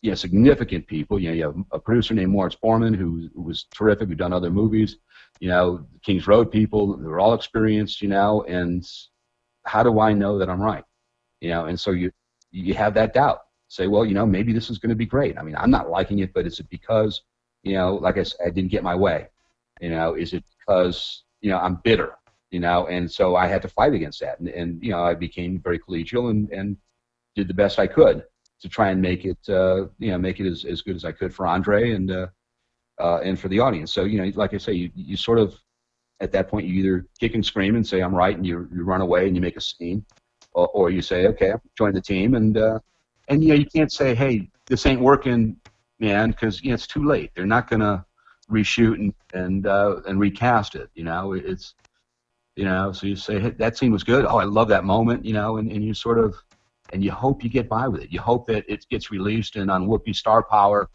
you 0.01 0.11
know, 0.11 0.15
significant 0.15 0.87
people. 0.87 1.19
You 1.19 1.29
know, 1.29 1.35
you 1.35 1.43
have 1.43 1.55
a 1.71 1.79
producer 1.79 2.13
named 2.13 2.31
Moritz 2.31 2.55
Borman 2.63 2.95
who, 2.95 3.29
who 3.33 3.41
was 3.41 3.65
terrific, 3.73 4.07
who'd 4.07 4.17
done 4.17 4.33
other 4.33 4.49
movies. 4.49 4.97
You 5.39 5.49
know, 5.49 5.85
Kings 6.03 6.27
Road 6.27 6.51
people, 6.51 6.97
they're 6.97 7.19
all 7.19 7.33
experienced, 7.33 8.01
you 8.01 8.07
know, 8.07 8.43
and 8.43 8.87
how 9.65 9.83
do 9.83 9.99
I 9.99 10.13
know 10.13 10.37
that 10.37 10.49
I'm 10.49 10.61
right? 10.61 10.83
You 11.41 11.49
know, 11.49 11.65
and 11.65 11.79
so 11.79 11.91
you 11.91 12.11
you 12.51 12.73
have 12.73 12.93
that 12.95 13.13
doubt. 13.13 13.41
Say, 13.67 13.87
well, 13.87 14.03
you 14.03 14.15
know, 14.15 14.25
maybe 14.25 14.51
this 14.51 14.71
is 14.71 14.79
going 14.79 14.89
to 14.89 14.95
be 14.95 15.05
great. 15.05 15.37
I 15.37 15.43
mean, 15.43 15.55
I'm 15.55 15.69
not 15.69 15.89
liking 15.89 16.19
it, 16.19 16.33
but 16.33 16.47
is 16.47 16.59
it 16.59 16.67
because, 16.69 17.21
you 17.61 17.73
know, 17.73 17.95
like 17.95 18.17
I 18.17 18.23
said, 18.23 18.39
I 18.47 18.49
didn't 18.49 18.71
get 18.71 18.83
my 18.83 18.95
way? 18.95 19.27
You 19.79 19.89
know, 19.89 20.15
is 20.15 20.33
it 20.33 20.43
because, 20.57 21.23
you 21.41 21.51
know, 21.51 21.59
I'm 21.59 21.75
bitter? 21.83 22.15
You 22.49 22.59
know, 22.59 22.87
and 22.87 23.09
so 23.09 23.35
I 23.35 23.45
had 23.45 23.61
to 23.61 23.67
fight 23.67 23.93
against 23.93 24.21
that. 24.21 24.39
And, 24.39 24.49
and 24.49 24.83
you 24.83 24.89
know, 24.89 25.03
I 25.03 25.13
became 25.13 25.59
very 25.59 25.77
collegial 25.77 26.31
and, 26.31 26.49
and 26.49 26.77
did 27.35 27.47
the 27.47 27.53
best 27.53 27.77
I 27.77 27.85
could 27.85 28.23
to 28.61 28.69
try 28.69 28.89
and 28.89 29.01
make 29.01 29.25
it, 29.25 29.37
uh, 29.49 29.87
you 29.99 30.11
know, 30.11 30.17
make 30.17 30.39
it 30.39 30.47
as, 30.49 30.65
as 30.65 30.81
good 30.81 30.95
as 30.95 31.05
I 31.05 31.11
could 31.11 31.33
for 31.33 31.47
Andre 31.47 31.91
and 31.91 32.11
uh, 32.11 32.27
uh, 32.99 33.19
and 33.23 33.39
for 33.39 33.47
the 33.47 33.59
audience. 33.59 33.91
So 33.91 34.03
you 34.03 34.21
know, 34.21 34.31
like 34.35 34.53
I 34.53 34.57
say, 34.57 34.73
you 34.73 34.91
you 34.95 35.17
sort 35.17 35.39
of 35.39 35.55
at 36.19 36.31
that 36.33 36.49
point 36.49 36.67
you 36.67 36.75
either 36.75 37.05
kick 37.19 37.35
and 37.35 37.45
scream 37.45 37.75
and 37.75 37.85
say 37.85 38.01
I'm 38.01 38.13
right, 38.13 38.35
and 38.35 38.45
you 38.45 38.67
you 38.73 38.83
run 38.83 39.01
away 39.01 39.27
and 39.27 39.35
you 39.35 39.41
make 39.41 39.57
a 39.57 39.61
scene, 39.61 40.05
or, 40.53 40.67
or 40.69 40.89
you 40.89 41.01
say 41.01 41.27
okay, 41.27 41.53
join 41.77 41.93
the 41.93 42.01
team, 42.01 42.35
and 42.35 42.57
uh, 42.57 42.79
and 43.29 43.41
you 43.41 43.49
know 43.49 43.55
you 43.55 43.65
can't 43.65 43.91
say 43.91 44.13
hey 44.13 44.49
this 44.67 44.85
ain't 44.85 45.01
working, 45.01 45.57
man, 45.99 46.31
because 46.31 46.61
you 46.61 46.69
know, 46.69 46.75
it's 46.75 46.87
too 46.87 47.05
late. 47.05 47.31
They're 47.35 47.45
not 47.45 47.69
gonna 47.69 48.05
reshoot 48.49 48.95
and 48.95 49.13
and 49.33 49.65
uh, 49.67 50.01
and 50.07 50.19
recast 50.19 50.75
it. 50.75 50.89
You 50.93 51.03
know, 51.05 51.33
it's 51.33 51.73
you 52.55 52.65
know, 52.65 52.91
so 52.91 53.07
you 53.07 53.15
say 53.15 53.39
hey, 53.39 53.49
that 53.51 53.77
scene 53.77 53.91
was 53.91 54.03
good. 54.03 54.25
Oh, 54.25 54.37
I 54.37 54.43
love 54.43 54.67
that 54.69 54.83
moment. 54.83 55.25
You 55.25 55.33
know, 55.33 55.57
and, 55.57 55.71
and 55.71 55.83
you 55.83 55.93
sort 55.93 56.19
of 56.19 56.35
and 56.91 57.03
you 57.03 57.11
hope 57.11 57.43
you 57.43 57.49
get 57.49 57.69
by 57.69 57.87
with 57.87 58.01
it. 58.01 58.11
You 58.11 58.19
hope 58.19 58.47
that 58.47 58.65
it 58.67 58.87
gets 58.89 59.11
released 59.11 59.55
and 59.55 59.69
on 59.69 59.87
Whoopi 59.87 60.15
Star 60.15 60.43
Power 60.43 60.89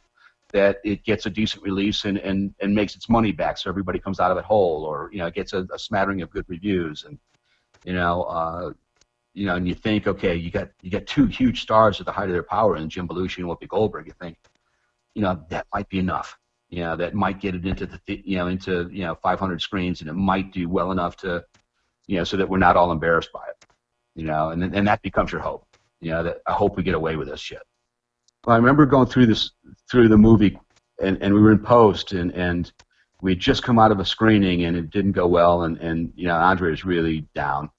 that 0.52 0.78
it 0.84 1.04
gets 1.04 1.26
a 1.26 1.30
decent 1.30 1.62
release 1.64 2.04
and, 2.04 2.18
and, 2.18 2.54
and 2.60 2.74
makes 2.74 2.94
its 2.94 3.08
money 3.08 3.32
back 3.32 3.58
so 3.58 3.68
everybody 3.68 3.98
comes 3.98 4.20
out 4.20 4.30
of 4.30 4.36
it 4.36 4.44
whole 4.44 4.84
or 4.84 5.10
you 5.12 5.18
know 5.18 5.30
gets 5.30 5.52
a, 5.52 5.66
a 5.72 5.78
smattering 5.78 6.22
of 6.22 6.30
good 6.30 6.44
reviews. 6.48 7.04
And 7.04 7.18
you 7.84 7.92
know 7.92 8.22
uh, 8.22 8.72
you 9.34 9.46
know 9.46 9.56
and 9.56 9.66
you 9.66 9.74
think 9.74 10.06
okay 10.06 10.34
you 10.34 10.50
got 10.50 10.70
you 10.82 10.90
got 10.90 11.06
two 11.06 11.26
huge 11.26 11.62
stars 11.62 12.00
at 12.00 12.06
the 12.06 12.12
height 12.12 12.28
of 12.28 12.32
their 12.32 12.42
power 12.42 12.76
and 12.76 12.90
Jim 12.90 13.08
Belushi 13.08 13.38
and 13.38 13.46
Whoopi 13.46 13.68
Goldberg 13.68 14.06
you 14.06 14.14
think 14.20 14.36
you 15.14 15.22
know 15.22 15.44
that 15.48 15.66
might 15.72 15.88
be 15.88 15.98
enough. 15.98 16.38
You 16.70 16.80
know 16.80 16.96
that 16.96 17.14
might 17.14 17.40
get 17.40 17.54
it 17.54 17.66
into 17.66 17.86
the 17.86 18.00
you 18.06 18.36
know 18.36 18.48
into 18.48 18.88
you 18.90 19.04
know 19.04 19.14
500 19.14 19.60
screens 19.60 20.00
and 20.00 20.10
it 20.10 20.14
might 20.14 20.52
do 20.52 20.68
well 20.68 20.92
enough 20.92 21.16
to 21.18 21.44
you 22.06 22.18
know 22.18 22.24
so 22.24 22.36
that 22.36 22.48
we're 22.48 22.58
not 22.58 22.76
all 22.76 22.90
embarrassed 22.90 23.32
by 23.32 23.44
it 23.48 23.66
you 24.14 24.24
know 24.24 24.50
and 24.50 24.62
and 24.62 24.86
that 24.88 25.02
becomes 25.02 25.30
your 25.30 25.40
hope 25.40 25.66
you 26.04 26.10
know, 26.10 26.22
that 26.22 26.38
I 26.46 26.52
hope 26.52 26.76
we 26.76 26.82
get 26.82 26.94
away 26.94 27.16
with 27.16 27.28
this 27.28 27.40
shit. 27.40 27.62
Well, 28.44 28.54
I 28.54 28.58
remember 28.58 28.86
going 28.86 29.06
through 29.06 29.26
this 29.26 29.52
through 29.90 30.08
the 30.08 30.18
movie, 30.18 30.58
and, 31.02 31.20
and 31.22 31.32
we 31.34 31.40
were 31.40 31.52
in 31.52 31.58
post, 31.58 32.12
and 32.12 32.32
and 32.32 32.70
we 33.22 33.32
had 33.32 33.40
just 33.40 33.62
come 33.62 33.78
out 33.78 33.90
of 33.90 34.00
a 34.00 34.04
screening, 34.04 34.64
and 34.64 34.76
it 34.76 34.90
didn't 34.90 35.12
go 35.12 35.26
well, 35.26 35.62
and 35.62 35.78
and 35.78 36.12
you 36.14 36.26
know, 36.26 36.36
Andre 36.36 36.70
was 36.70 36.84
really 36.84 37.26
down, 37.34 37.70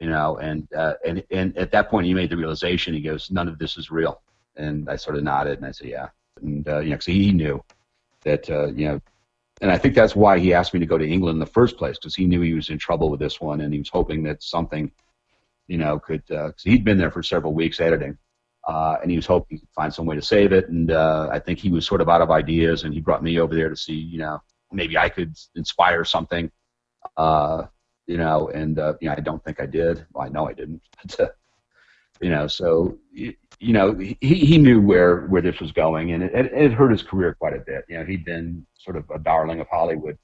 you 0.00 0.08
know, 0.08 0.38
and 0.38 0.66
uh, 0.74 0.94
and 1.04 1.22
and 1.30 1.56
at 1.58 1.70
that 1.72 1.90
point, 1.90 2.06
he 2.06 2.14
made 2.14 2.30
the 2.30 2.36
realization. 2.36 2.94
He 2.94 3.02
goes, 3.02 3.30
"None 3.30 3.48
of 3.48 3.58
this 3.58 3.76
is 3.76 3.90
real," 3.90 4.22
and 4.56 4.88
I 4.88 4.96
sort 4.96 5.16
of 5.16 5.22
nodded, 5.22 5.58
and 5.58 5.66
I 5.66 5.72
said, 5.72 5.88
"Yeah," 5.88 6.08
and 6.40 6.66
uh, 6.66 6.78
you 6.78 6.90
know, 6.90 6.96
because 6.96 7.06
he 7.06 7.32
knew 7.32 7.62
that 8.22 8.48
uh, 8.48 8.68
you 8.68 8.88
know 8.88 9.00
and 9.60 9.70
I 9.70 9.78
think 9.78 9.94
that's 9.94 10.14
why 10.14 10.38
he 10.38 10.52
asked 10.52 10.74
me 10.74 10.80
to 10.80 10.86
go 10.86 10.98
to 10.98 11.08
England 11.08 11.36
in 11.36 11.40
the 11.40 11.46
first 11.46 11.78
place 11.78 11.96
because 11.96 12.14
he 12.14 12.26
knew 12.26 12.42
he 12.42 12.52
was 12.52 12.68
in 12.68 12.78
trouble 12.78 13.10
with 13.10 13.20
this 13.20 13.40
one, 13.40 13.62
and 13.62 13.72
he 13.72 13.78
was 13.78 13.88
hoping 13.88 14.22
that 14.24 14.42
something 14.42 14.90
you 15.68 15.78
know, 15.78 15.98
could 15.98 16.22
uh, 16.30 16.52
he'd 16.62 16.84
been 16.84 16.98
there 16.98 17.10
for 17.10 17.22
several 17.22 17.54
weeks 17.54 17.80
editing, 17.80 18.16
uh, 18.66 18.96
and 19.02 19.10
he 19.10 19.16
was 19.16 19.26
hoping 19.26 19.56
he 19.56 19.60
could 19.60 19.74
find 19.74 19.92
some 19.92 20.06
way 20.06 20.16
to 20.16 20.22
save 20.22 20.52
it. 20.52 20.68
And 20.68 20.90
uh, 20.90 21.28
I 21.32 21.38
think 21.38 21.58
he 21.58 21.70
was 21.70 21.86
sort 21.86 22.00
of 22.00 22.08
out 22.08 22.22
of 22.22 22.30
ideas, 22.30 22.84
and 22.84 22.94
he 22.94 23.00
brought 23.00 23.22
me 23.22 23.38
over 23.38 23.54
there 23.54 23.68
to 23.68 23.76
see, 23.76 23.94
you 23.94 24.18
know, 24.18 24.40
maybe 24.72 24.96
I 24.96 25.08
could 25.08 25.34
inspire 25.54 26.04
something, 26.04 26.50
uh, 27.16 27.64
you 28.06 28.16
know. 28.16 28.48
And 28.48 28.78
uh, 28.78 28.94
you 29.00 29.08
know, 29.08 29.14
I 29.14 29.20
don't 29.20 29.42
think 29.44 29.60
I 29.60 29.66
did. 29.66 30.06
Well, 30.12 30.26
I 30.26 30.28
know 30.28 30.48
I 30.48 30.52
didn't. 30.52 30.82
But, 31.02 31.20
uh, 31.20 31.28
you 32.22 32.30
know, 32.30 32.46
so 32.46 32.96
you 33.12 33.34
know, 33.60 33.94
he 33.94 34.16
he 34.20 34.56
knew 34.56 34.80
where 34.80 35.26
where 35.26 35.42
this 35.42 35.60
was 35.60 35.72
going, 35.72 36.12
and 36.12 36.22
it, 36.22 36.32
it 36.34 36.72
hurt 36.72 36.90
his 36.90 37.02
career 37.02 37.36
quite 37.38 37.54
a 37.54 37.58
bit. 37.58 37.84
You 37.88 37.98
know, 37.98 38.04
he'd 38.06 38.24
been 38.24 38.66
sort 38.78 38.96
of 38.96 39.04
a 39.10 39.18
darling 39.18 39.60
of 39.60 39.68
Hollywood 39.68 40.16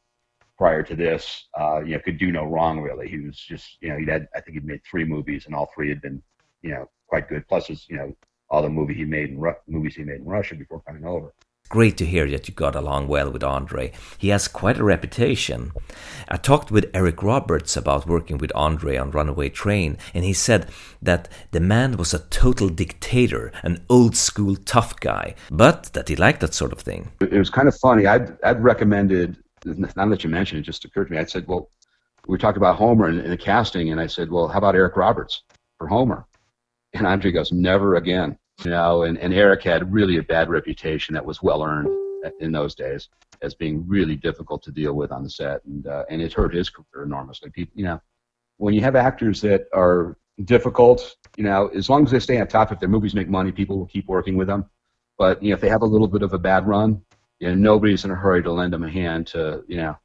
prior 0.62 0.84
to 0.84 0.94
this, 0.94 1.48
uh, 1.58 1.80
you 1.80 1.94
know, 1.94 1.98
could 1.98 2.18
do 2.18 2.30
no 2.30 2.44
wrong 2.44 2.78
really. 2.78 3.08
He 3.08 3.18
was 3.18 3.36
just, 3.36 3.78
you 3.80 3.88
know, 3.88 3.98
he 3.98 4.06
had, 4.06 4.28
I 4.36 4.40
think 4.40 4.54
he'd 4.54 4.64
made 4.64 4.82
three 4.88 5.04
movies, 5.04 5.46
and 5.46 5.56
all 5.56 5.68
three 5.74 5.88
had 5.88 6.00
been, 6.00 6.22
you 6.62 6.70
know, 6.70 6.88
quite 7.08 7.28
good. 7.28 7.48
Plus, 7.48 7.66
his, 7.66 7.88
you 7.88 7.96
know, 7.96 8.14
all 8.48 8.62
the 8.62 8.68
movie 8.68 8.94
he 8.94 9.04
made 9.04 9.30
in 9.30 9.40
Ru- 9.40 9.56
movies 9.66 9.96
he 9.96 10.04
made 10.04 10.20
in 10.20 10.24
Russia 10.24 10.54
before 10.54 10.80
coming 10.82 11.04
over. 11.04 11.34
Great 11.68 11.96
to 11.96 12.06
hear 12.06 12.30
that 12.30 12.46
you 12.46 12.54
got 12.54 12.76
along 12.76 13.08
well 13.08 13.28
with 13.28 13.42
Andre. 13.42 13.90
He 14.18 14.28
has 14.28 14.46
quite 14.46 14.78
a 14.78 14.84
reputation. 14.84 15.72
I 16.28 16.36
talked 16.36 16.70
with 16.70 16.90
Eric 16.94 17.24
Roberts 17.24 17.76
about 17.76 18.06
working 18.06 18.38
with 18.38 18.52
Andre 18.54 18.96
on 18.96 19.10
Runaway 19.10 19.48
Train, 19.48 19.98
and 20.14 20.24
he 20.24 20.32
said 20.32 20.68
that 21.00 21.28
the 21.50 21.60
man 21.74 21.96
was 21.96 22.14
a 22.14 22.20
total 22.20 22.68
dictator, 22.68 23.50
an 23.64 23.84
old 23.88 24.14
school 24.14 24.54
tough 24.54 25.00
guy, 25.00 25.34
but 25.50 25.92
that 25.94 26.08
he 26.08 26.14
liked 26.14 26.40
that 26.40 26.54
sort 26.54 26.72
of 26.72 26.78
thing. 26.78 27.10
It 27.20 27.32
was 27.32 27.50
kind 27.50 27.66
of 27.66 27.76
funny. 27.76 28.06
I'd, 28.06 28.38
I'd 28.44 28.62
recommended 28.62 29.38
now 29.64 30.06
that 30.06 30.24
you 30.24 30.30
mentioned 30.30 30.60
it, 30.60 30.64
just 30.64 30.84
occurred 30.84 31.06
to 31.06 31.12
me. 31.12 31.18
I 31.18 31.24
said, 31.24 31.46
well, 31.46 31.70
we 32.26 32.38
talked 32.38 32.56
about 32.56 32.76
Homer 32.76 33.08
in, 33.08 33.20
in 33.20 33.30
the 33.30 33.36
casting, 33.36 33.90
and 33.90 34.00
I 34.00 34.06
said, 34.06 34.30
well, 34.30 34.48
how 34.48 34.58
about 34.58 34.74
Eric 34.74 34.96
Roberts 34.96 35.42
for 35.78 35.86
Homer? 35.86 36.26
And 36.94 37.06
Andre 37.06 37.32
goes, 37.32 37.52
never 37.52 37.96
again. 37.96 38.38
You 38.64 38.70
know, 38.70 39.02
and, 39.02 39.18
and 39.18 39.32
Eric 39.32 39.62
had 39.62 39.92
really 39.92 40.18
a 40.18 40.22
bad 40.22 40.48
reputation 40.48 41.14
that 41.14 41.24
was 41.24 41.42
well 41.42 41.64
earned 41.64 41.88
in 42.40 42.52
those 42.52 42.74
days 42.74 43.08
as 43.40 43.54
being 43.54 43.84
really 43.88 44.14
difficult 44.14 44.62
to 44.62 44.70
deal 44.70 44.92
with 44.92 45.10
on 45.10 45.24
the 45.24 45.30
set, 45.30 45.64
and 45.64 45.86
uh, 45.86 46.04
and 46.08 46.22
it 46.22 46.32
hurt 46.32 46.54
his 46.54 46.70
career 46.70 47.04
enormously. 47.04 47.50
People, 47.50 47.72
you 47.74 47.84
know, 47.84 48.00
when 48.58 48.74
you 48.74 48.80
have 48.80 48.94
actors 48.94 49.40
that 49.40 49.66
are 49.74 50.16
difficult, 50.44 51.16
you 51.36 51.44
know, 51.44 51.68
as 51.68 51.90
long 51.90 52.04
as 52.04 52.10
they 52.10 52.20
stay 52.20 52.40
on 52.40 52.46
top, 52.46 52.70
if 52.70 52.78
their 52.78 52.88
movies 52.88 53.14
make 53.14 53.28
money, 53.28 53.50
people 53.50 53.78
will 53.78 53.86
keep 53.86 54.06
working 54.06 54.36
with 54.36 54.46
them. 54.46 54.66
But 55.18 55.42
you 55.42 55.50
know, 55.50 55.54
if 55.54 55.60
they 55.60 55.68
have 55.68 55.82
a 55.82 55.86
little 55.86 56.08
bit 56.08 56.22
of 56.22 56.32
a 56.32 56.38
bad 56.38 56.66
run, 56.66 57.02
you 57.42 57.48
know, 57.48 57.54
nobody's 57.54 58.04
in 58.04 58.10
a 58.10 58.14
hurry 58.14 58.42
to 58.42 58.52
lend 58.52 58.72
them 58.72 58.84
a 58.84 58.90
hand 58.90 59.26
to, 59.28 59.64
you 59.66 59.76
know, 59.76 59.98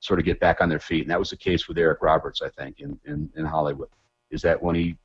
sort 0.00 0.18
of 0.18 0.24
get 0.24 0.38
back 0.38 0.60
on 0.60 0.68
their 0.68 0.78
feet. 0.78 1.02
And 1.02 1.10
that 1.10 1.18
was 1.18 1.30
the 1.30 1.36
case 1.36 1.66
with 1.66 1.78
Eric 1.78 2.02
Roberts, 2.02 2.42
I 2.42 2.50
think, 2.50 2.80
in, 2.80 2.98
in, 3.06 3.30
in 3.36 3.44
Hollywood. 3.44 3.88
Is 4.30 4.42
that 4.42 4.62
when 4.62 4.76
he 4.76 4.96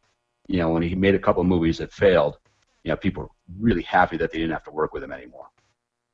you 0.49 0.57
know, 0.57 0.71
when 0.71 0.81
he 0.81 0.95
made 0.95 1.15
a 1.15 1.19
couple 1.19 1.41
of 1.41 1.47
movies 1.47 1.77
that 1.77 1.93
failed, 1.93 2.39
you 2.83 2.89
know, 2.89 2.97
people 2.97 3.23
were 3.23 3.29
really 3.59 3.83
happy 3.83 4.17
that 4.17 4.31
they 4.31 4.39
didn't 4.39 4.53
have 4.53 4.63
to 4.63 4.71
work 4.71 4.93
with 4.93 5.03
him 5.03 5.11
anymore. 5.11 5.45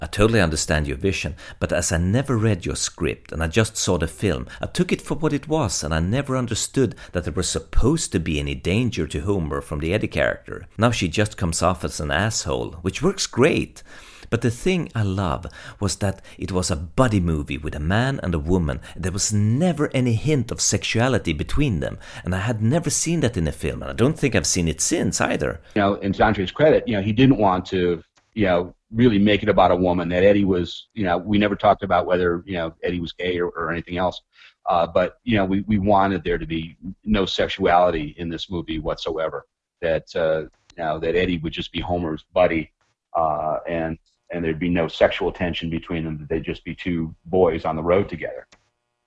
I 0.02 0.08
totally 0.08 0.42
understand 0.42 0.88
your 0.88 0.98
vision, 0.98 1.36
but 1.58 1.72
as 1.72 1.94
I 1.94 1.98
never 1.98 2.38
read 2.38 2.66
your 2.66 2.76
script 2.76 3.32
and 3.32 3.42
I 3.42 3.48
just 3.48 3.78
saw 3.78 3.98
the 3.98 4.08
film, 4.08 4.48
I 4.60 4.66
took 4.66 4.92
it 4.92 5.02
for 5.02 5.16
what 5.16 5.32
it 5.32 5.48
was 5.48 5.86
and 5.86 5.94
I 5.94 6.02
never 6.02 6.36
understood 6.36 6.96
that 7.14 7.24
there 7.24 7.32
was 7.32 7.48
supposed 7.48 8.12
to 8.12 8.20
be 8.20 8.38
any 8.38 8.56
danger 8.56 9.08
to 9.08 9.22
Homer 9.22 9.62
from 9.62 9.80
the 9.80 9.94
Eddie 9.94 10.10
character. 10.10 10.68
Now 10.78 10.92
she 10.92 11.08
just 11.08 11.38
comes 11.38 11.64
off 11.64 11.86
as 11.86 12.02
an 12.02 12.12
asshole, 12.12 12.72
which 12.82 13.02
works 13.02 13.26
great. 13.26 13.84
But 14.30 14.42
the 14.42 14.52
thing 14.52 14.90
I 14.96 15.04
love 15.04 15.46
was 15.80 15.98
that 15.98 16.22
it 16.38 16.52
was 16.52 16.72
a 16.72 16.76
buddy 16.76 17.20
movie 17.20 17.58
with 17.58 17.76
a 17.76 17.80
man 17.80 18.20
and 18.24 18.34
a 18.34 18.40
woman. 18.40 18.80
There 18.96 19.12
was 19.12 19.34
never 19.34 19.90
any 19.94 20.14
hint 20.14 20.52
of 20.52 20.62
sexuality 20.62 21.34
between 21.34 21.80
them, 21.80 21.98
and 22.24 22.34
I 22.34 22.40
had 22.40 22.62
never 22.62 22.90
seen 22.90 23.22
that 23.22 23.38
in 23.38 23.48
a 23.48 23.52
film, 23.52 23.82
and 23.82 23.92
I 23.92 23.94
don't 23.94 24.18
think 24.18 24.36
I've 24.36 24.48
seen 24.48 24.68
it 24.68 24.82
since 24.82 25.22
either. 25.22 25.62
You 25.76 25.82
know, 25.82 25.94
in 25.96 26.20
Andre's 26.22 26.52
credit, 26.52 26.88
you 26.88 26.96
know, 26.96 27.02
he 27.02 27.14
didn't 27.14 27.38
want 27.38 27.66
to, 27.68 28.04
you 28.34 28.46
know, 28.46 28.76
really 28.92 29.20
make 29.20 29.44
it 29.44 29.50
about 29.50 29.72
a 29.72 29.76
woman. 29.76 30.10
That 30.10 30.24
Eddie 30.24 30.46
was, 30.46 30.88
you 30.94 31.04
know, 31.04 31.18
we 31.18 31.38
never 31.38 31.56
talked 31.56 31.84
about 31.84 32.06
whether, 32.06 32.44
you 32.46 32.54
know, 32.54 32.74
Eddie 32.84 33.00
was 33.00 33.14
gay 33.14 33.40
or, 33.40 33.50
or 33.50 33.72
anything 33.72 33.98
else. 33.98 34.22
Uh, 34.68 34.88
but 34.88 35.20
you 35.24 35.38
know, 35.38 35.46
we, 35.46 35.62
we 35.62 35.78
wanted 35.78 36.24
there 36.24 36.38
to 36.38 36.46
be 36.46 36.76
no 37.04 37.26
sexuality 37.26 38.16
in 38.18 38.30
this 38.30 38.50
movie 38.50 38.80
whatsoever. 38.80 39.46
That 39.82 40.16
uh, 40.16 40.42
you 40.76 40.84
know 40.84 41.00
that 41.00 41.16
Eddie 41.16 41.38
would 41.38 41.54
just 41.54 41.72
be 41.72 41.80
Homer's 41.80 42.26
buddy, 42.34 42.72
uh, 43.14 43.58
and 43.68 43.98
and 44.36 44.44
there'd 44.44 44.60
be 44.60 44.70
no 44.70 44.88
sexual 44.90 45.32
tension 45.32 45.70
between 45.70 46.04
them. 46.04 46.18
That 46.18 46.30
they'd 46.30 46.44
just 46.44 46.66
be 46.66 46.76
two 46.76 47.16
boys 47.26 47.64
on 47.64 47.78
the 47.78 47.84
road 47.84 48.10
together. 48.10 48.48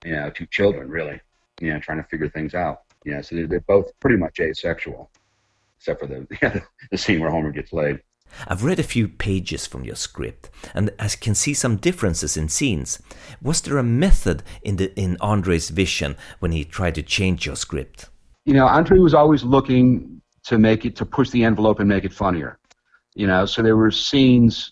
You 0.03 0.13
know, 0.13 0.29
two 0.31 0.47
children 0.47 0.89
really. 0.89 1.21
You 1.61 1.73
know, 1.73 1.79
trying 1.79 2.01
to 2.01 2.07
figure 2.09 2.29
things 2.29 2.55
out. 2.55 2.81
You 3.05 3.13
know, 3.13 3.21
so 3.21 3.35
they're, 3.35 3.47
they're 3.47 3.61
both 3.61 3.91
pretty 3.99 4.17
much 4.17 4.39
asexual, 4.39 5.11
except 5.77 6.01
for 6.01 6.07
the 6.07 6.63
the 6.91 6.97
scene 6.97 7.19
where 7.19 7.29
Homer 7.29 7.51
gets 7.51 7.71
laid. 7.71 8.01
I've 8.47 8.63
read 8.63 8.79
a 8.79 8.83
few 8.83 9.07
pages 9.07 9.67
from 9.67 9.83
your 9.83 9.95
script, 9.95 10.49
and 10.73 10.91
I 10.99 11.07
can 11.09 11.35
see 11.35 11.53
some 11.53 11.77
differences 11.77 12.37
in 12.37 12.49
scenes. 12.49 12.99
Was 13.41 13.61
there 13.61 13.77
a 13.77 13.83
method 13.83 14.43
in 14.63 14.77
the 14.77 14.99
in 14.99 15.17
Andre's 15.21 15.69
vision 15.69 16.15
when 16.39 16.51
he 16.51 16.63
tried 16.63 16.95
to 16.95 17.03
change 17.03 17.45
your 17.45 17.55
script? 17.55 18.09
You 18.45 18.53
know, 18.53 18.65
Andre 18.65 18.97
was 18.97 19.13
always 19.13 19.43
looking 19.43 20.21
to 20.45 20.57
make 20.57 20.85
it 20.85 20.95
to 20.95 21.05
push 21.05 21.29
the 21.29 21.43
envelope 21.43 21.79
and 21.79 21.87
make 21.87 22.03
it 22.03 22.13
funnier. 22.13 22.57
You 23.15 23.27
know, 23.27 23.45
so 23.45 23.61
there 23.61 23.77
were 23.77 23.91
scenes. 23.91 24.71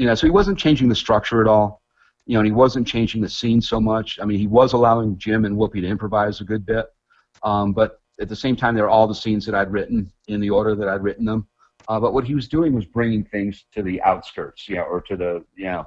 You 0.00 0.06
know, 0.06 0.14
so 0.14 0.26
he 0.26 0.30
wasn't 0.30 0.58
changing 0.58 0.88
the 0.88 0.94
structure 0.94 1.42
at 1.42 1.46
all. 1.46 1.82
You 2.24 2.32
know, 2.34 2.40
and 2.40 2.46
he 2.46 2.52
wasn't 2.52 2.86
changing 2.86 3.20
the 3.20 3.28
scene 3.28 3.60
so 3.60 3.78
much. 3.78 4.18
I 4.18 4.24
mean, 4.24 4.38
he 4.38 4.46
was 4.46 4.72
allowing 4.72 5.18
Jim 5.18 5.44
and 5.44 5.54
Whoopi 5.58 5.82
to 5.82 5.86
improvise 5.86 6.40
a 6.40 6.44
good 6.44 6.64
bit, 6.64 6.86
um, 7.42 7.74
but 7.74 8.00
at 8.18 8.30
the 8.30 8.36
same 8.36 8.56
time, 8.56 8.74
they 8.74 8.80
were 8.80 8.88
all 8.88 9.06
the 9.06 9.14
scenes 9.14 9.44
that 9.44 9.54
I'd 9.54 9.70
written 9.70 10.10
in 10.28 10.40
the 10.40 10.48
order 10.48 10.74
that 10.74 10.88
I'd 10.88 11.02
written 11.02 11.26
them. 11.26 11.46
Uh, 11.86 12.00
but 12.00 12.14
what 12.14 12.24
he 12.24 12.34
was 12.34 12.48
doing 12.48 12.72
was 12.72 12.86
bringing 12.86 13.24
things 13.24 13.66
to 13.74 13.82
the 13.82 14.00
outskirts, 14.00 14.68
you 14.70 14.76
know, 14.76 14.84
or 14.84 15.02
to 15.02 15.16
the, 15.16 15.44
you 15.54 15.64
know, 15.64 15.84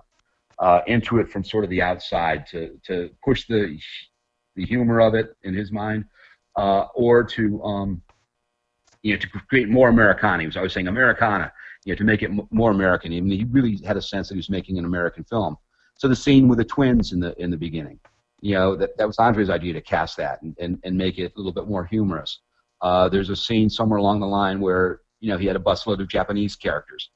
uh, 0.60 0.82
into 0.86 1.17
it 1.17 1.28
from 1.28 1.43
sort 1.43 1.63
of 1.63 1.71
the 1.71 1.82
outside 1.82 2.45
to, 2.47 2.80
to 2.86 3.10
push 3.26 3.47
the, 3.47 3.80
the 4.56 4.65
humor 4.65 4.99
of 5.02 5.15
it 5.15 5.36
in 5.41 5.56
his 5.56 5.71
mind, 5.71 6.06
uh, 6.56 6.86
or 6.93 7.23
to, 7.23 7.63
um, 7.63 7.99
you 9.02 9.13
know, 9.13 9.19
to 9.19 9.28
create 9.49 9.69
more 9.69 9.89
Americana. 9.89 10.43
He 10.43 10.47
was 10.47 10.58
always 10.58 10.73
saying 10.73 10.88
Americana, 10.88 11.52
you 11.86 11.93
know, 11.93 11.98
to 11.98 12.04
make 12.04 12.22
it 12.22 12.30
m- 12.30 12.48
more 12.52 12.72
American. 12.72 13.13
I 13.13 13.22
mean, 13.22 13.38
he 13.38 13.46
really 13.46 13.80
had 13.86 13.98
a 13.98 14.02
sense 14.02 14.28
that 14.28 14.36
he 14.36 14.39
was 14.39 14.50
making 14.50 14.78
an 14.78 14.86
American 14.86 15.24
film. 15.24 15.58
So 15.96 16.08
the 16.08 16.15
scene 16.15 16.48
with 16.48 16.58
the 16.58 16.65
twins 16.65 17.13
in 17.13 17.19
the 17.19 17.39
in 17.41 17.52
the 17.52 17.58
beginning, 17.58 18.00
you 18.41 18.56
know, 18.56 18.76
that, 18.76 18.98
that 18.98 19.08
was 19.08 19.17
Andre's 19.17 19.50
idea 19.50 19.74
to 19.74 19.82
cast 19.82 20.17
that 20.17 20.41
and, 20.41 20.56
and, 20.60 20.80
and 20.84 20.98
make 20.98 21.17
it 21.19 21.34
a 21.36 21.38
little 21.38 21.52
bit 21.52 21.67
more 21.67 21.86
humorous. 21.86 22.39
Uh, 22.82 23.08
there's 23.08 23.30
a 23.30 23.36
scene 23.36 23.69
somewhere 23.69 24.00
along 24.00 24.19
the 24.19 24.28
line 24.28 24.60
where 24.60 25.00
you 25.24 25.30
know, 25.30 25.38
he 25.38 25.48
had 25.48 25.56
a 25.56 25.60
busload 25.60 26.02
of 26.02 26.10
Japanese 26.10 26.58
characters, 26.58 27.10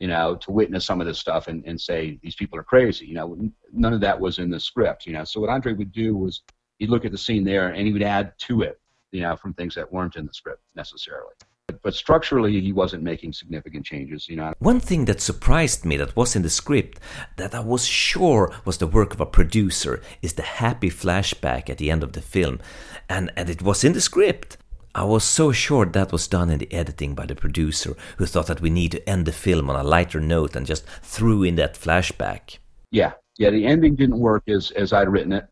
you 0.00 0.08
know, 0.08 0.34
to 0.34 0.50
witness 0.50 0.84
some 0.84 1.00
of 1.00 1.06
this 1.06 1.20
stuff 1.20 1.46
and, 1.46 1.64
and 1.64 1.80
say 1.80 2.18
these 2.20 2.34
people 2.34 2.58
are 2.58 2.64
crazy. 2.64 3.06
You 3.06 3.14
know, 3.14 3.38
none 3.72 3.92
of 3.92 4.00
that 4.00 4.18
was 4.18 4.40
in 4.40 4.50
the 4.50 4.58
script. 4.58 5.06
You 5.06 5.12
know, 5.12 5.22
so 5.22 5.38
what 5.38 5.50
Andre 5.50 5.72
would 5.72 5.92
do 5.92 6.16
was 6.16 6.42
he'd 6.78 6.90
look 6.90 7.04
at 7.04 7.12
the 7.12 7.18
scene 7.18 7.44
there 7.44 7.68
and 7.68 7.86
he 7.86 7.92
would 7.92 8.02
add 8.02 8.32
to 8.38 8.62
it, 8.62 8.80
you 9.12 9.20
know, 9.20 9.36
from 9.36 9.54
things 9.54 9.76
that 9.76 9.90
weren't 9.92 10.16
in 10.16 10.26
the 10.26 10.34
script 10.34 10.62
necessarily. 10.74 11.32
But, 11.66 11.80
but 11.82 11.94
structurally, 11.94 12.60
he 12.60 12.72
wasn't 12.72 13.02
making 13.02 13.32
significant 13.32 13.86
changes. 13.86 14.28
You 14.28 14.36
know. 14.36 14.52
One 14.58 14.80
thing 14.80 15.06
that 15.06 15.20
surprised 15.20 15.84
me 15.84 15.96
that 15.96 16.14
was 16.14 16.36
in 16.36 16.42
the 16.42 16.50
script 16.50 17.00
that 17.36 17.54
I 17.54 17.60
was 17.60 17.86
sure 17.86 18.52
was 18.66 18.78
the 18.78 18.86
work 18.86 19.14
of 19.14 19.20
a 19.20 19.26
producer 19.26 20.02
is 20.20 20.34
the 20.34 20.42
happy 20.42 20.90
flashback 20.90 21.70
at 21.70 21.78
the 21.78 21.90
end 21.90 22.02
of 22.02 22.12
the 22.12 22.20
film, 22.20 22.60
and 23.08 23.30
and 23.36 23.48
it 23.48 23.62
was 23.62 23.82
in 23.82 23.94
the 23.94 24.00
script. 24.00 24.58
I 24.94 25.04
was 25.04 25.24
so 25.24 25.52
sure 25.52 25.86
that 25.86 26.12
was 26.12 26.28
done 26.28 26.50
in 26.50 26.58
the 26.58 26.72
editing 26.72 27.14
by 27.14 27.26
the 27.26 27.34
producer, 27.34 27.96
who 28.18 28.26
thought 28.26 28.46
that 28.46 28.60
we 28.60 28.70
need 28.70 28.92
to 28.92 29.08
end 29.08 29.26
the 29.26 29.32
film 29.32 29.68
on 29.68 29.74
a 29.74 29.82
lighter 29.82 30.20
note 30.20 30.54
and 30.54 30.66
just 30.66 30.84
threw 31.02 31.42
in 31.42 31.56
that 31.56 31.74
flashback. 31.74 32.58
Yeah, 32.92 33.14
yeah, 33.38 33.50
the 33.50 33.66
ending 33.66 33.96
didn't 33.96 34.20
work 34.20 34.44
as 34.48 34.70
as 34.72 34.92
I'd 34.92 35.08
written 35.08 35.32
it, 35.32 35.46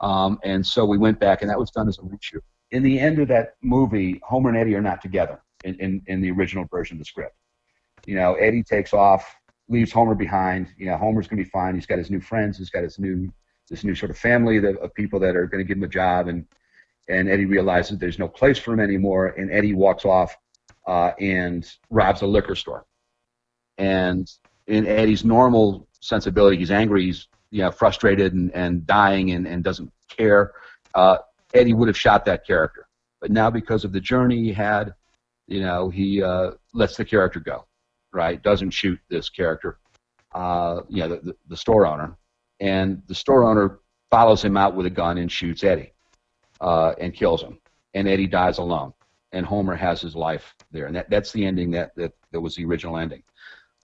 um, 0.00 0.40
and 0.42 0.66
so 0.66 0.84
we 0.84 0.98
went 0.98 1.20
back, 1.20 1.42
and 1.42 1.50
that 1.50 1.58
was 1.58 1.70
done 1.70 1.88
as 1.88 1.98
a 1.98 2.02
reshoot. 2.02 2.42
In 2.72 2.82
the 2.82 2.98
end 2.98 3.20
of 3.20 3.28
that 3.28 3.54
movie, 3.62 4.20
Homer 4.24 4.48
and 4.48 4.58
Eddie 4.58 4.74
are 4.74 4.82
not 4.82 5.00
together 5.00 5.40
in, 5.64 5.74
in, 5.76 6.02
in 6.06 6.20
the 6.20 6.30
original 6.30 6.64
version 6.70 6.96
of 6.96 6.98
the 6.98 7.04
script. 7.04 7.36
You 8.06 8.16
know, 8.16 8.34
Eddie 8.34 8.62
takes 8.62 8.92
off, 8.92 9.34
leaves 9.68 9.92
Homer 9.92 10.14
behind. 10.14 10.68
You 10.76 10.86
know, 10.86 10.96
Homer's 10.96 11.28
going 11.28 11.38
to 11.38 11.44
be 11.44 11.50
fine. 11.50 11.74
He's 11.74 11.86
got 11.86 11.98
his 11.98 12.10
new 12.10 12.20
friends. 12.20 12.58
He's 12.58 12.70
got 12.70 12.82
his 12.82 12.98
new 12.98 13.32
this 13.70 13.84
new 13.84 13.94
sort 13.94 14.10
of 14.10 14.18
family 14.18 14.58
of, 14.58 14.64
of 14.64 14.92
people 14.94 15.20
that 15.20 15.36
are 15.36 15.46
going 15.46 15.64
to 15.64 15.66
give 15.66 15.78
him 15.78 15.84
a 15.84 15.88
job 15.88 16.28
and 16.28 16.46
and 17.08 17.28
Eddie 17.28 17.46
realizes 17.46 17.98
there's 17.98 18.18
no 18.18 18.28
place 18.28 18.58
for 18.58 18.72
him 18.72 18.80
anymore, 18.80 19.28
and 19.28 19.50
Eddie 19.50 19.74
walks 19.74 20.04
off 20.04 20.36
uh, 20.86 21.10
and 21.18 21.68
robs 21.90 22.22
a 22.22 22.26
liquor 22.26 22.54
store. 22.54 22.84
And 23.78 24.30
in 24.66 24.86
Eddie's 24.86 25.24
normal 25.24 25.88
sensibility, 26.00 26.56
he's 26.56 26.70
angry, 26.70 27.06
he's 27.06 27.28
you 27.50 27.62
know 27.62 27.70
frustrated 27.70 28.32
and, 28.34 28.50
and 28.54 28.86
dying 28.86 29.32
and, 29.32 29.46
and 29.46 29.64
doesn't 29.64 29.92
care. 30.08 30.52
Uh, 30.94 31.18
Eddie 31.54 31.74
would 31.74 31.88
have 31.88 31.98
shot 31.98 32.24
that 32.24 32.46
character, 32.46 32.86
but 33.20 33.30
now 33.30 33.50
because 33.50 33.84
of 33.84 33.92
the 33.92 34.00
journey 34.00 34.42
he 34.42 34.52
had, 34.52 34.94
you 35.46 35.60
know, 35.60 35.88
he 35.88 36.22
uh, 36.22 36.52
lets 36.72 36.96
the 36.96 37.04
character 37.04 37.40
go, 37.40 37.66
right? 38.12 38.42
Doesn't 38.42 38.70
shoot 38.70 38.98
this 39.08 39.28
character, 39.28 39.78
uh, 40.34 40.80
you 40.88 41.00
know, 41.00 41.08
the, 41.08 41.16
the, 41.16 41.36
the 41.48 41.56
store 41.56 41.86
owner, 41.86 42.16
and 42.60 43.02
the 43.08 43.14
store 43.14 43.44
owner 43.44 43.80
follows 44.10 44.44
him 44.44 44.56
out 44.56 44.74
with 44.74 44.86
a 44.86 44.90
gun 44.90 45.18
and 45.18 45.30
shoots 45.30 45.64
Eddie 45.64 45.92
uh, 46.60 46.94
and 46.98 47.14
kills 47.14 47.42
him, 47.42 47.58
and 47.94 48.08
Eddie 48.08 48.26
dies 48.26 48.58
alone, 48.58 48.92
and 49.32 49.44
Homer 49.44 49.74
has 49.74 50.00
his 50.00 50.14
life 50.14 50.54
there, 50.70 50.86
and 50.86 50.96
that, 50.96 51.10
that's 51.10 51.32
the 51.32 51.44
ending 51.44 51.70
that, 51.72 51.94
that 51.96 52.12
that 52.30 52.40
was 52.40 52.56
the 52.56 52.64
original 52.64 52.96
ending. 52.96 53.22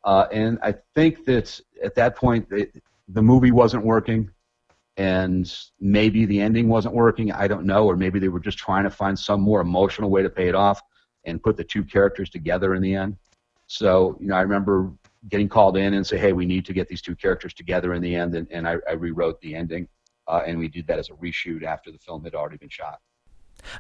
Uh, 0.05 0.27
and 0.33 0.59
I 0.63 0.75
think 0.95 1.25
that 1.27 1.61
at 1.83 1.95
that 1.97 2.17
point 2.17 2.47
it, 2.51 2.83
the 3.09 3.23
movie 3.23 3.51
wasn't 3.51 3.85
working, 3.85 4.31
and 4.97 5.53
maybe 5.81 6.25
the 6.25 6.41
ending 6.41 6.69
wasn't 6.69 6.95
working. 6.95 7.33
I 7.33 7.49
don't 7.49 7.67
know, 7.67 7.87
or 7.87 7.97
maybe 7.97 8.19
they 8.19 8.29
were 8.29 8.41
just 8.41 8.59
trying 8.59 8.85
to 8.85 8.91
find 8.91 9.19
some 9.19 9.41
more 9.41 9.61
emotional 9.61 10.11
way 10.11 10.23
to 10.23 10.31
pay 10.31 10.49
it 10.49 10.55
off 10.55 10.81
and 11.25 11.43
put 11.43 11.57
the 11.57 11.65
two 11.65 11.85
characters 11.85 12.31
together 12.31 12.75
in 12.75 12.83
the 12.83 12.95
end. 12.95 13.17
So 13.67 14.17
you 14.21 14.29
know, 14.29 14.37
I 14.37 14.43
remember 14.43 14.93
getting 15.29 15.49
called 15.49 15.77
in 15.77 15.95
and 15.95 16.07
say, 16.07 16.19
"Hey, 16.19 16.33
we 16.33 16.47
need 16.47 16.65
to 16.67 16.73
get 16.73 16.89
these 16.89 17.03
two 17.03 17.17
characters 17.17 17.55
together 17.55 17.95
in 17.95 18.03
the 18.03 18.15
end," 18.15 18.35
and, 18.35 18.47
and 18.51 18.67
I, 18.67 18.77
I 18.89 18.93
rewrote 18.93 19.41
the 19.41 19.55
ending 19.55 19.89
uh, 20.29 20.43
and 20.47 20.59
we 20.59 20.69
did 20.69 20.87
that 20.87 20.99
as 20.99 21.09
a 21.09 21.15
reshoot 21.15 21.65
after 21.65 21.91
the 21.91 21.99
film 21.99 22.23
had 22.23 22.35
already 22.35 22.59
been 22.59 22.69
shot. 22.69 23.01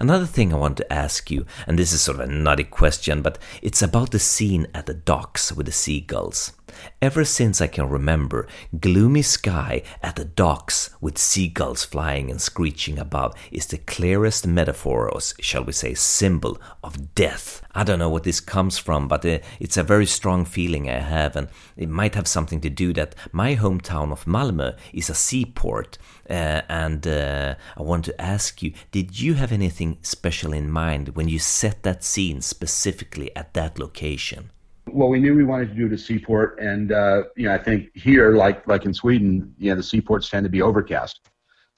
Another 0.00 0.26
thing 0.26 0.52
I 0.52 0.56
want 0.56 0.76
to 0.78 0.92
ask 0.92 1.30
you, 1.30 1.46
and 1.66 1.78
this 1.78 1.92
is 1.92 2.02
sort 2.02 2.20
of 2.20 2.28
a 2.28 2.32
nutty 2.32 2.64
question, 2.64 3.22
but 3.22 3.38
it's 3.62 3.82
about 3.82 4.10
the 4.10 4.18
scene 4.18 4.66
at 4.74 4.86
the 4.86 4.94
docks 4.94 5.52
with 5.52 5.66
the 5.66 5.72
seagulls. 5.72 6.52
Ever 7.00 7.24
since 7.24 7.60
I 7.60 7.66
can 7.66 7.88
remember, 7.88 8.46
gloomy 8.78 9.22
sky 9.22 9.82
at 10.02 10.16
the 10.16 10.24
docks 10.24 10.90
with 11.00 11.18
seagulls 11.18 11.84
flying 11.84 12.30
and 12.30 12.40
screeching 12.40 12.98
above 12.98 13.34
is 13.50 13.66
the 13.66 13.78
clearest 13.78 14.46
metaphor, 14.46 15.08
or 15.10 15.20
shall 15.40 15.64
we 15.64 15.72
say, 15.72 15.94
symbol 15.94 16.60
of 16.84 17.14
death. 17.14 17.62
I 17.74 17.84
don't 17.84 17.98
know 17.98 18.10
what 18.10 18.24
this 18.24 18.40
comes 18.40 18.78
from, 18.78 19.08
but 19.08 19.24
uh, 19.24 19.38
it's 19.58 19.76
a 19.76 19.82
very 19.82 20.06
strong 20.06 20.44
feeling 20.44 20.88
I 20.88 20.98
have, 20.98 21.36
and 21.36 21.48
it 21.76 21.88
might 21.88 22.14
have 22.14 22.28
something 22.28 22.60
to 22.60 22.70
do 22.70 22.92
that 22.94 23.14
my 23.32 23.56
hometown 23.56 24.12
of 24.12 24.24
Malmö 24.26 24.76
is 24.92 25.08
a 25.08 25.14
seaport, 25.14 25.98
uh, 26.28 26.62
and 26.68 27.06
uh, 27.06 27.54
I 27.76 27.82
want 27.82 28.04
to 28.06 28.20
ask 28.20 28.62
you: 28.62 28.72
Did 28.90 29.20
you 29.20 29.34
have 29.34 29.52
anything 29.52 29.98
special 30.02 30.52
in 30.52 30.70
mind 30.70 31.10
when 31.10 31.28
you 31.28 31.38
set 31.38 31.82
that 31.82 32.04
scene 32.04 32.40
specifically 32.40 33.34
at 33.36 33.54
that 33.54 33.78
location? 33.78 34.50
Well, 34.86 35.08
we 35.08 35.20
knew 35.20 35.34
we 35.34 35.44
wanted 35.44 35.68
to 35.70 35.74
do 35.74 35.88
the 35.88 35.98
seaport, 35.98 36.58
and 36.60 36.92
uh, 36.92 37.24
you 37.36 37.48
know, 37.48 37.54
I 37.54 37.58
think 37.58 37.94
here, 37.94 38.34
like 38.36 38.66
like 38.66 38.84
in 38.84 38.94
Sweden, 38.94 39.54
you 39.58 39.70
know, 39.70 39.76
the 39.76 39.82
seaports 39.82 40.28
tend 40.28 40.44
to 40.44 40.50
be 40.50 40.62
overcast. 40.62 41.20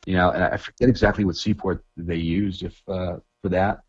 You 0.07 0.15
know, 0.15 0.31
and 0.31 0.43
I 0.43 0.57
forget 0.57 0.89
exactly 0.89 1.25
what 1.25 1.37
seaport 1.37 1.85
they 1.97 2.17
used 2.17 2.63
if 2.63 2.81
uh, 2.89 3.17
for 3.43 3.49
that, 3.51 3.81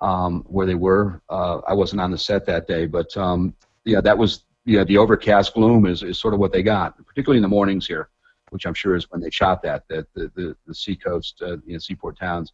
um, 0.00 0.44
where 0.48 0.66
they 0.66 0.74
were. 0.74 1.22
Uh, 1.28 1.60
I 1.66 1.74
wasn't 1.74 2.00
on 2.00 2.10
the 2.10 2.18
set 2.18 2.46
that 2.46 2.66
day, 2.66 2.86
but 2.86 3.16
um, 3.16 3.54
yeah, 3.84 4.00
that 4.00 4.16
was 4.16 4.44
yeah, 4.64 4.84
the 4.84 4.98
overcast 4.98 5.54
gloom 5.54 5.86
is, 5.86 6.02
is 6.02 6.18
sort 6.18 6.34
of 6.34 6.40
what 6.40 6.52
they 6.52 6.62
got, 6.62 6.96
particularly 7.06 7.38
in 7.38 7.42
the 7.42 7.48
mornings 7.48 7.86
here, 7.86 8.08
which 8.50 8.66
I'm 8.66 8.74
sure 8.74 8.94
is 8.94 9.10
when 9.10 9.20
they 9.20 9.30
shot 9.30 9.62
that. 9.62 9.84
That 9.88 10.06
the 10.14 10.30
the, 10.34 10.56
the 10.66 10.74
seacoast, 10.74 11.40
uh, 11.42 11.56
you 11.64 11.74
know, 11.74 11.78
seaport 11.78 12.18
towns 12.18 12.52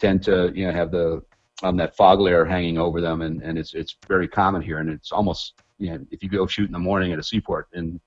tend 0.00 0.22
to 0.24 0.52
you 0.54 0.66
know 0.66 0.72
have 0.72 0.90
the 0.90 1.22
um, 1.62 1.76
that 1.76 1.96
fog 1.96 2.20
layer 2.20 2.44
hanging 2.44 2.78
over 2.78 3.00
them, 3.00 3.22
and, 3.22 3.42
and 3.42 3.58
it's 3.58 3.74
it's 3.74 3.96
very 4.08 4.28
common 4.28 4.62
here, 4.62 4.78
and 4.78 4.90
it's 4.90 5.12
almost 5.12 5.54
you 5.78 5.90
know 5.90 6.06
if 6.10 6.22
you 6.22 6.28
go 6.28 6.46
shoot 6.46 6.66
in 6.66 6.72
the 6.72 6.78
morning 6.78 7.12
at 7.12 7.18
a 7.18 7.22
seaport 7.22 7.68
in 7.72 8.00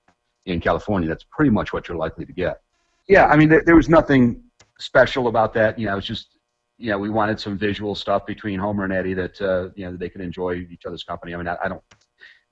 in 0.46 0.60
California, 0.60 1.08
that's 1.08 1.24
pretty 1.30 1.50
much 1.50 1.72
what 1.72 1.88
you're 1.88 1.96
likely 1.96 2.24
to 2.26 2.32
get. 2.32 2.60
Yeah, 3.08 3.26
I 3.26 3.36
mean 3.36 3.48
there, 3.48 3.62
there 3.64 3.76
was 3.76 3.88
nothing 3.88 4.42
special 4.78 5.28
about 5.28 5.54
that. 5.54 5.78
You 5.78 5.86
know, 5.86 5.96
it's 5.96 6.06
just 6.06 6.38
you 6.78 6.90
know 6.90 6.98
we 6.98 7.10
wanted 7.10 7.38
some 7.40 7.56
visual 7.56 7.94
stuff 7.94 8.26
between 8.26 8.58
Homer 8.58 8.84
and 8.84 8.92
Eddie 8.92 9.14
that 9.14 9.40
uh, 9.40 9.70
you 9.74 9.84
know 9.84 9.92
that 9.92 10.00
they 10.00 10.08
could 10.08 10.20
enjoy 10.20 10.66
each 10.70 10.86
other's 10.86 11.04
company. 11.04 11.34
I 11.34 11.36
mean, 11.36 11.48
I, 11.48 11.56
I 11.64 11.68
don't. 11.68 11.82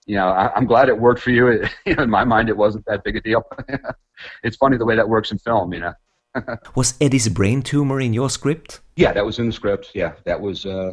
You 0.07 0.17
know, 0.17 0.29
I, 0.29 0.57
am 0.57 0.67
glad 0.67 0.89
it 0.89 0.99
worked 0.99 1.21
for 1.21 1.31
you. 1.31 1.49
It, 1.49 1.71
you 1.87 1.95
know, 1.95 2.03
in 2.03 2.11
my 2.11 2.25
mind, 2.25 2.49
it 2.49 2.57
wasn't 2.57 2.85
that 2.87 3.05
big 3.05 3.17
a 3.17 3.21
deal. 3.21 3.45
it's 4.43 4.57
funny 4.57 4.77
the 4.77 4.85
way 4.85 4.97
that 4.97 5.09
works 5.09 5.31
in 5.31 5.39
film. 5.39 5.73
You 5.73 5.81
know. 5.81 5.95
was 6.75 6.95
Eddie's 7.01 7.29
brain 7.29 7.63
tumor 7.63 8.01
in 8.01 8.13
your 8.13 8.31
script? 8.31 8.81
Yeah, 8.97 9.13
that 9.13 9.25
was 9.25 9.39
in 9.39 9.47
the 9.47 9.53
script. 9.53 9.91
Yeah, 9.95 10.13
that 10.25 10.41
was. 10.41 10.67
Uh, 10.67 10.93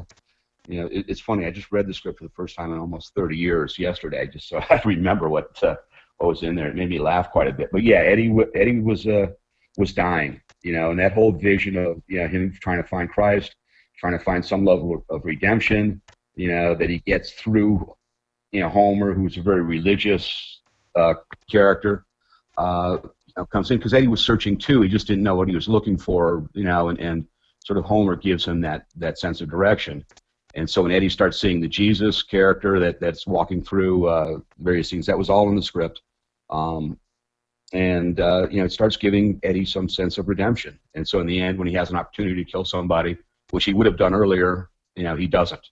you 0.68 0.82
know, 0.82 0.88
it, 0.92 1.06
it's 1.08 1.20
funny. 1.22 1.46
I 1.46 1.52
just 1.52 1.72
read 1.72 1.88
the 1.88 1.94
script 1.94 2.20
for 2.20 2.26
the 2.26 2.34
first 2.36 2.56
time 2.56 2.72
in 2.72 2.80
almost 2.80 3.16
30 3.16 3.36
years 3.36 3.80
yesterday, 3.80 4.28
just 4.28 4.48
so 4.48 4.60
I 4.70 4.82
remember 4.86 5.28
what 5.28 5.62
uh, 5.64 5.76
what 6.18 6.28
was 6.28 6.44
in 6.44 6.56
there. 6.56 6.68
It 6.68 6.76
made 6.76 6.90
me 6.90 7.00
laugh 7.00 7.32
quite 7.32 7.48
a 7.48 7.54
bit. 7.54 7.70
But 7.72 7.84
yeah, 7.84 7.98
Eddie 7.98 8.34
Eddie 8.54 8.80
was 8.80 9.08
uh, 9.08 9.28
was 9.78 9.94
dying. 9.94 10.40
You 10.62 10.74
know, 10.74 10.92
and 10.92 11.00
that 11.00 11.14
whole 11.14 11.32
vision 11.32 11.78
of 11.78 12.02
you 12.08 12.20
know 12.20 12.28
him 12.28 12.56
trying 12.62 12.82
to 12.82 12.88
find 12.88 13.10
Christ, 13.10 13.56
trying 13.98 14.18
to 14.18 14.24
find 14.24 14.46
some 14.46 14.66
level 14.66 15.04
of 15.10 15.26
redemption. 15.26 16.02
You 16.36 16.50
know, 16.50 16.76
that 16.76 16.90
he 16.90 17.00
gets 17.00 17.32
through. 17.34 17.94
You 18.52 18.62
know, 18.62 18.70
Homer, 18.70 19.14
who's 19.14 19.38
a 19.38 19.42
very 19.42 19.62
religious 19.62 20.62
uh, 20.96 21.14
character. 21.50 22.06
Uh, 22.58 22.98
know, 23.40 23.46
comes 23.46 23.72
in 23.72 23.78
because 23.78 23.94
Eddie 23.94 24.08
was 24.08 24.22
searching 24.22 24.58
too. 24.58 24.82
He 24.82 24.90
just 24.90 25.08
didn't 25.08 25.24
know 25.24 25.36
what 25.36 25.48
he 25.48 25.56
was 25.56 25.68
looking 25.68 25.98
for, 25.98 26.48
you 26.54 26.64
know, 26.64 26.90
and, 26.90 27.00
and 27.00 27.26
sort 27.66 27.78
of 27.78 27.86
Homer 27.86 28.16
gives 28.16 28.46
him 28.46 28.62
that 28.62 28.86
that 28.98 29.18
sense 29.18 29.42
of 29.42 29.50
direction. 29.50 30.06
And 30.56 30.70
so 30.70 30.84
when 30.84 30.92
Eddie 30.92 31.10
starts 31.10 31.40
seeing 31.40 31.62
the 31.62 31.68
Jesus 31.68 32.24
character 32.24 32.80
that 32.80 33.00
that's 33.00 33.26
walking 33.26 33.64
through 33.64 34.08
uh, 34.08 34.40
various 34.60 34.90
scenes, 34.90 35.06
that 35.06 35.18
was 35.18 35.30
all 35.30 35.50
in 35.50 35.56
the 35.56 35.62
script. 35.62 36.02
Um, 36.50 37.00
and 37.72 38.20
uh, 38.20 38.48
you 38.50 38.60
know, 38.60 38.66
it 38.66 38.72
starts 38.72 38.98
giving 38.98 39.40
Eddie 39.44 39.66
some 39.66 39.88
sense 39.88 40.18
of 40.18 40.28
redemption. 40.28 40.80
And 40.96 41.08
so 41.08 41.20
in 41.20 41.28
the 41.28 41.40
end, 41.40 41.58
when 41.58 41.68
he 41.68 41.74
has 41.76 41.92
an 41.92 41.96
opportunity 41.96 42.44
to 42.44 42.52
kill 42.52 42.66
somebody, 42.66 43.18
which 43.52 43.66
he 43.66 43.74
would 43.74 43.86
have 43.86 43.98
done 43.98 44.14
earlier, 44.14 44.70
you 44.96 45.04
know, 45.04 45.16
he 45.16 45.28
doesn't. 45.28 45.70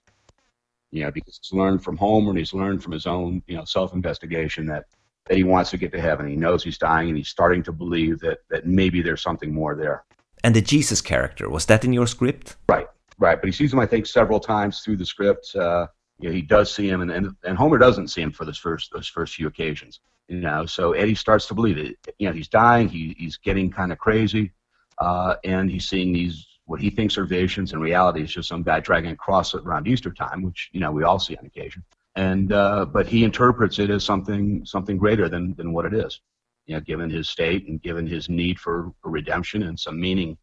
You 0.90 1.04
know, 1.04 1.10
because 1.10 1.38
he's 1.42 1.52
learned 1.52 1.84
from 1.84 1.96
Homer 1.96 2.30
and 2.30 2.38
he's 2.38 2.54
learned 2.54 2.82
from 2.82 2.92
his 2.92 3.06
own, 3.06 3.42
you 3.46 3.56
know, 3.56 3.64
self-investigation 3.64 4.66
that 4.66 4.84
that 5.26 5.36
he 5.36 5.44
wants 5.44 5.70
to 5.70 5.76
get 5.76 5.92
to 5.92 6.00
heaven. 6.00 6.26
He 6.26 6.36
knows 6.36 6.64
he's 6.64 6.78
dying, 6.78 7.08
and 7.08 7.16
he's 7.16 7.28
starting 7.28 7.62
to 7.64 7.72
believe 7.72 8.18
that 8.20 8.38
that 8.50 8.66
maybe 8.66 9.02
there's 9.02 9.22
something 9.22 9.52
more 9.52 9.74
there. 9.74 10.04
And 10.44 10.54
the 10.54 10.62
Jesus 10.62 11.00
character 11.00 11.48
was 11.50 11.66
that 11.66 11.84
in 11.84 11.92
your 11.92 12.06
script? 12.06 12.56
Right, 12.68 12.86
right. 13.18 13.40
But 13.40 13.46
he 13.46 13.52
sees 13.52 13.72
him, 13.72 13.80
I 13.80 13.86
think, 13.86 14.06
several 14.06 14.40
times 14.40 14.80
through 14.80 14.96
the 14.96 15.06
script. 15.06 15.54
Uh, 15.54 15.88
you 16.20 16.28
know, 16.28 16.34
he 16.34 16.42
does 16.42 16.74
see 16.74 16.88
him, 16.88 17.00
and, 17.02 17.10
and 17.10 17.36
and 17.44 17.58
Homer 17.58 17.78
doesn't 17.78 18.08
see 18.08 18.22
him 18.22 18.32
for 18.32 18.44
those 18.44 18.58
first 18.58 18.90
those 18.92 19.08
first 19.08 19.34
few 19.34 19.46
occasions. 19.46 20.00
You 20.28 20.40
know, 20.40 20.66
so 20.66 20.92
Eddie 20.92 21.14
starts 21.14 21.46
to 21.48 21.54
believe 21.54 21.78
it. 21.78 21.96
You 22.18 22.28
know, 22.28 22.34
he's 22.34 22.48
dying. 22.48 22.88
He 22.88 23.14
he's 23.18 23.36
getting 23.36 23.70
kind 23.70 23.92
of 23.92 23.98
crazy, 23.98 24.52
uh, 24.98 25.36
and 25.44 25.70
he's 25.70 25.88
seeing 25.88 26.12
these 26.12 26.46
what 26.68 26.80
he 26.80 26.90
thinks 26.90 27.18
are 27.18 27.24
visions. 27.24 27.72
In 27.72 27.80
reality, 27.80 28.22
is 28.22 28.32
just 28.32 28.48
some 28.48 28.62
guy 28.62 28.80
dragging 28.80 29.10
a 29.10 29.16
cross 29.16 29.54
around 29.54 29.88
Easter 29.88 30.12
time, 30.12 30.42
which 30.42 30.70
you 30.72 30.80
know 30.80 30.92
we 30.92 31.02
all 31.02 31.18
see 31.18 31.36
on 31.36 31.44
occasion 31.46 31.84
and 32.18 32.52
uh, 32.52 32.84
but 32.84 33.06
he 33.06 33.22
interprets 33.22 33.78
it 33.78 33.90
as 33.90 34.04
something 34.04 34.64
something 34.66 34.98
greater 34.98 35.28
than 35.28 35.54
than 35.54 35.72
what 35.72 35.84
it 35.84 35.94
is. 35.94 36.20
You 36.66 36.74
know, 36.74 36.80
given 36.80 37.08
his 37.08 37.28
state 37.28 37.66
and 37.68 37.80
given 37.80 38.06
his 38.06 38.28
need 38.28 38.58
for, 38.58 38.92
for 39.00 39.10
redemption 39.10 39.62
and 39.62 39.78
some 39.78 39.98
meaning 39.98 40.36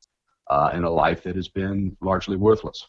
uh, 0.50 0.72
in 0.74 0.84
a 0.84 0.90
life 0.90 1.22
that 1.24 1.36
has 1.36 1.50
been 1.50 1.96
largely 2.02 2.36
worthless. 2.36 2.88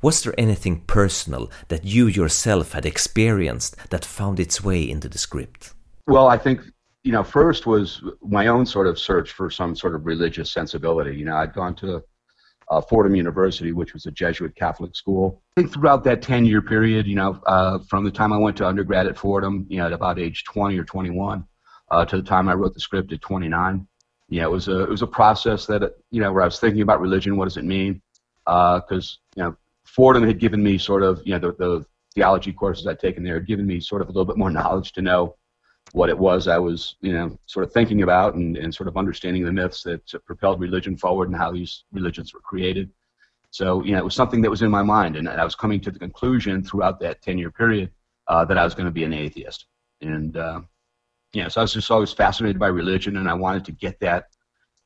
Was 0.00 0.22
there 0.22 0.34
anything 0.38 0.80
personal 0.86 1.50
that 1.68 1.84
you 1.84 2.06
yourself 2.06 2.72
had 2.72 2.86
experienced 2.86 3.76
that 3.90 4.04
found 4.04 4.40
its 4.40 4.64
way 4.64 4.88
into 4.88 5.08
the 5.08 5.18
script? 5.18 5.74
Well, 6.06 6.28
I 6.28 6.38
think 6.38 6.60
you 7.02 7.12
know 7.12 7.24
first 7.24 7.66
was 7.66 8.02
my 8.22 8.46
own 8.46 8.64
sort 8.64 8.86
of 8.86 8.98
search 8.98 9.32
for 9.32 9.50
some 9.50 9.74
sort 9.74 9.94
of 9.96 10.06
religious 10.06 10.52
sensibility. 10.52 11.16
You 11.16 11.24
know, 11.24 11.36
I'd 11.36 11.52
gone 11.52 11.74
to 11.76 12.04
uh, 12.70 12.80
Fordham 12.80 13.14
University, 13.14 13.72
which 13.72 13.94
was 13.94 14.06
a 14.06 14.10
Jesuit 14.10 14.54
Catholic 14.54 14.94
school. 14.94 15.42
I 15.56 15.62
think 15.62 15.72
throughout 15.72 16.04
that 16.04 16.22
10 16.22 16.44
year 16.44 16.62
period, 16.62 17.06
you 17.06 17.14
know, 17.14 17.40
uh, 17.46 17.78
from 17.88 18.04
the 18.04 18.10
time 18.10 18.32
I 18.32 18.38
went 18.38 18.56
to 18.58 18.66
undergrad 18.66 19.06
at 19.06 19.18
Fordham, 19.18 19.66
you 19.68 19.78
know, 19.78 19.86
at 19.86 19.92
about 19.92 20.18
age 20.18 20.44
20 20.44 20.78
or 20.78 20.84
21, 20.84 21.44
uh, 21.90 22.04
to 22.04 22.16
the 22.16 22.22
time 22.22 22.48
I 22.48 22.54
wrote 22.54 22.74
the 22.74 22.80
script 22.80 23.12
at 23.12 23.20
29, 23.20 23.86
yeah, 24.28 24.42
it 24.42 24.50
was 24.50 24.68
a 24.68 24.82
it 24.82 24.90
was 24.90 25.02
a 25.02 25.06
process 25.06 25.64
that 25.66 25.94
you 26.10 26.20
know 26.20 26.30
where 26.32 26.42
I 26.42 26.46
was 26.46 26.60
thinking 26.60 26.82
about 26.82 27.00
religion. 27.00 27.36
What 27.36 27.46
does 27.46 27.56
it 27.56 27.64
mean? 27.64 28.02
Because 28.44 29.18
uh, 29.20 29.36
you 29.36 29.42
know, 29.42 29.56
Fordham 29.84 30.26
had 30.26 30.38
given 30.38 30.62
me 30.62 30.76
sort 30.76 31.02
of 31.02 31.22
you 31.24 31.32
know 31.32 31.38
the, 31.38 31.52
the 31.54 31.86
theology 32.14 32.52
courses 32.52 32.86
I'd 32.86 33.00
taken 33.00 33.22
there 33.22 33.34
had 33.34 33.46
given 33.46 33.66
me 33.66 33.80
sort 33.80 34.02
of 34.02 34.08
a 34.08 34.12
little 34.12 34.26
bit 34.26 34.36
more 34.36 34.50
knowledge 34.58 34.92
to 34.92 35.02
know 35.02 35.36
what 35.92 36.10
it 36.10 36.18
was 36.18 36.48
I 36.48 36.58
was, 36.58 36.96
you 37.00 37.12
know, 37.12 37.38
sort 37.46 37.64
of 37.64 37.72
thinking 37.72 38.02
about 38.02 38.34
and, 38.34 38.56
and 38.56 38.74
sort 38.74 38.88
of 38.88 38.96
understanding 38.96 39.44
the 39.44 39.52
myths 39.52 39.82
that 39.84 40.02
propelled 40.26 40.60
religion 40.60 40.96
forward 40.96 41.28
and 41.28 41.36
how 41.36 41.50
these 41.50 41.84
religions 41.92 42.34
were 42.34 42.40
created. 42.40 42.90
So, 43.50 43.82
you 43.82 43.92
know, 43.92 43.98
it 43.98 44.04
was 44.04 44.14
something 44.14 44.42
that 44.42 44.50
was 44.50 44.60
in 44.60 44.70
my 44.70 44.82
mind, 44.82 45.16
and 45.16 45.28
I 45.28 45.44
was 45.44 45.54
coming 45.54 45.80
to 45.80 45.90
the 45.90 45.98
conclusion 45.98 46.62
throughout 46.62 47.00
that 47.00 47.22
10 47.22 47.38
year 47.38 47.50
period 47.50 47.90
uh, 48.26 48.44
that 48.44 48.58
I 48.58 48.64
was 48.64 48.74
going 48.74 48.86
to 48.86 48.92
be 48.92 49.04
an 49.04 49.14
atheist. 49.14 49.66
And, 50.02 50.36
uh, 50.36 50.60
you 51.32 51.42
know, 51.42 51.48
so 51.48 51.62
I 51.62 51.64
was 51.64 51.72
just 51.72 51.90
always 51.90 52.12
fascinated 52.12 52.58
by 52.58 52.68
religion, 52.68 53.16
and 53.16 53.28
I 53.28 53.34
wanted 53.34 53.64
to 53.66 53.72
get 53.72 53.98
that 54.00 54.26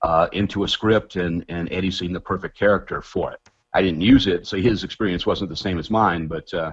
uh, 0.02 0.28
into 0.32 0.62
a 0.62 0.68
script, 0.68 1.16
and, 1.16 1.44
and 1.48 1.72
Eddie 1.72 1.90
seemed 1.90 2.14
the 2.14 2.20
perfect 2.20 2.56
character 2.56 3.02
for 3.02 3.32
it. 3.32 3.40
I 3.74 3.82
didn't 3.82 4.00
use 4.00 4.28
it, 4.28 4.46
so 4.46 4.56
his 4.56 4.84
experience 4.84 5.26
wasn't 5.26 5.50
the 5.50 5.56
same 5.56 5.78
as 5.78 5.90
mine, 5.90 6.28
but, 6.28 6.52
uh, 6.54 6.72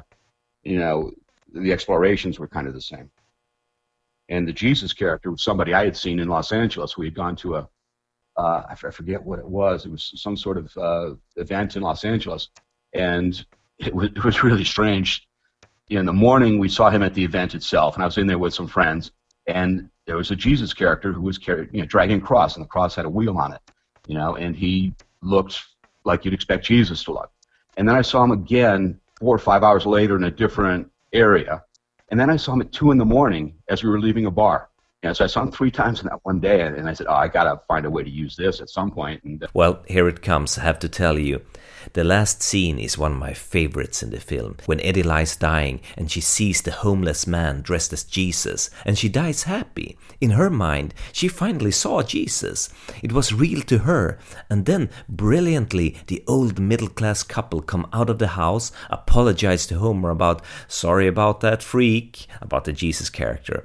you 0.63 0.77
know, 0.77 1.11
the 1.51 1.71
explorations 1.71 2.37
were 2.37 2.47
kind 2.47 2.67
of 2.67 2.75
the 2.75 2.81
same 2.81 3.09
and 4.29 4.47
the 4.47 4.53
Jesus 4.53 4.93
character 4.93 5.31
was 5.31 5.43
somebody 5.43 5.73
I 5.73 5.85
had 5.85 5.97
seen 5.97 6.19
in 6.19 6.29
Los 6.29 6.51
Angeles. 6.51 6.97
We 6.97 7.07
had 7.07 7.15
gone 7.15 7.35
to 7.37 7.55
a 7.57 7.69
uh, 8.37 8.63
I 8.69 8.75
forget 8.75 9.21
what 9.21 9.39
it 9.39 9.47
was. 9.47 9.85
It 9.85 9.91
was 9.91 10.13
some 10.15 10.37
sort 10.37 10.57
of 10.57 10.77
uh, 10.77 11.15
event 11.35 11.75
in 11.75 11.81
Los 11.81 12.05
Angeles, 12.05 12.47
and 12.93 13.45
it 13.79 13.93
was, 13.93 14.07
it 14.15 14.23
was 14.23 14.43
really 14.43 14.63
strange. 14.63 15.27
In 15.89 16.05
the 16.05 16.13
morning, 16.13 16.57
we 16.57 16.69
saw 16.69 16.89
him 16.89 17.03
at 17.03 17.13
the 17.13 17.23
event 17.23 17.53
itself, 17.53 17.95
and 17.95 18.03
I 18.03 18.05
was 18.05 18.17
in 18.17 18.27
there 18.27 18.37
with 18.37 18.53
some 18.53 18.67
friends, 18.67 19.11
and 19.47 19.89
there 20.05 20.15
was 20.15 20.31
a 20.31 20.37
Jesus 20.37 20.73
character 20.73 21.11
who 21.11 21.21
was 21.21 21.37
carrying, 21.37 21.69
you 21.73 21.81
know, 21.81 21.85
dragging 21.85 22.19
a 22.19 22.21
cross, 22.21 22.55
and 22.55 22.63
the 22.63 22.69
cross 22.69 22.95
had 22.95 23.05
a 23.05 23.09
wheel 23.09 23.37
on 23.37 23.51
it, 23.51 23.59
you 24.07 24.15
know, 24.15 24.35
and 24.35 24.55
he 24.55 24.93
looked 25.21 25.61
like 26.05 26.23
you'd 26.23 26.33
expect 26.33 26.65
Jesus 26.65 27.03
to 27.03 27.11
look. 27.11 27.31
And 27.75 27.89
then 27.89 27.95
I 27.95 28.01
saw 28.01 28.23
him 28.23 28.31
again 28.31 29.01
four 29.19 29.35
or 29.35 29.39
five 29.39 29.63
hours 29.63 29.85
later 29.85 30.15
in 30.15 30.23
a 30.23 30.31
different 30.31 30.89
area, 31.11 31.63
and 32.11 32.19
then 32.19 32.29
I 32.29 32.37
saw 32.37 32.53
him 32.53 32.61
at 32.61 32.71
two 32.71 32.91
in 32.91 32.97
the 32.97 33.05
morning 33.05 33.55
as 33.67 33.83
we 33.83 33.89
were 33.89 33.99
leaving 33.99 34.25
a 34.25 34.31
bar. 34.31 34.68
And 35.01 35.15
so 35.15 35.23
I 35.23 35.27
saw 35.27 35.43
him 35.43 35.51
three 35.51 35.71
times 35.71 36.01
in 36.01 36.07
that 36.07 36.19
one 36.23 36.41
day, 36.41 36.59
and 36.59 36.89
I 36.89 36.93
said, 36.93 37.07
"Oh, 37.07 37.13
I 37.13 37.29
gotta 37.29 37.61
find 37.69 37.85
a 37.85 37.89
way 37.89 38.03
to 38.03 38.09
use 38.09 38.35
this 38.35 38.59
at 38.59 38.69
some 38.69 38.91
point." 38.91 39.23
And, 39.23 39.41
uh, 39.41 39.47
well, 39.53 39.81
here 39.87 40.09
it 40.09 40.21
comes. 40.21 40.57
I 40.57 40.63
have 40.63 40.79
to 40.79 40.89
tell 40.89 41.17
you, 41.17 41.41
the 41.93 42.03
last 42.03 42.43
scene 42.43 42.77
is 42.77 42.97
one 42.97 43.13
of 43.13 43.17
my 43.17 43.33
favorites 43.33 44.03
in 44.03 44.09
the 44.09 44.19
film. 44.19 44.57
When 44.65 44.81
Eddie 44.81 45.03
lies 45.03 45.37
dying, 45.37 45.79
and 45.95 46.11
she 46.11 46.19
sees 46.19 46.61
the 46.61 46.71
homeless 46.71 47.25
man 47.25 47.61
dressed 47.61 47.93
as 47.93 48.03
Jesus, 48.03 48.69
and 48.85 48.97
she 48.97 49.07
dies 49.07 49.43
happy. 49.43 49.97
In 50.19 50.31
her 50.31 50.49
mind, 50.49 50.93
she 51.13 51.29
finally 51.29 51.71
saw 51.71 52.03
Jesus. 52.03 52.67
It 53.01 53.13
was 53.13 53.31
real 53.31 53.61
to 53.61 53.79
her. 53.79 54.19
And 54.49 54.65
then, 54.65 54.89
brilliantly, 55.07 55.95
the 56.07 56.25
old 56.27 56.59
middle-class 56.59 57.23
couple 57.23 57.61
come 57.61 57.87
out 57.93 58.09
of 58.09 58.19
the 58.19 58.35
house, 58.35 58.73
apologize 58.89 59.65
to 59.67 59.79
Homer 59.79 60.09
about 60.09 60.41
"Sorry 60.67 61.07
about 61.07 61.39
that 61.39 61.63
freak," 61.63 62.27
about 62.41 62.65
the 62.65 62.73
Jesus 62.73 63.09
character. 63.09 63.63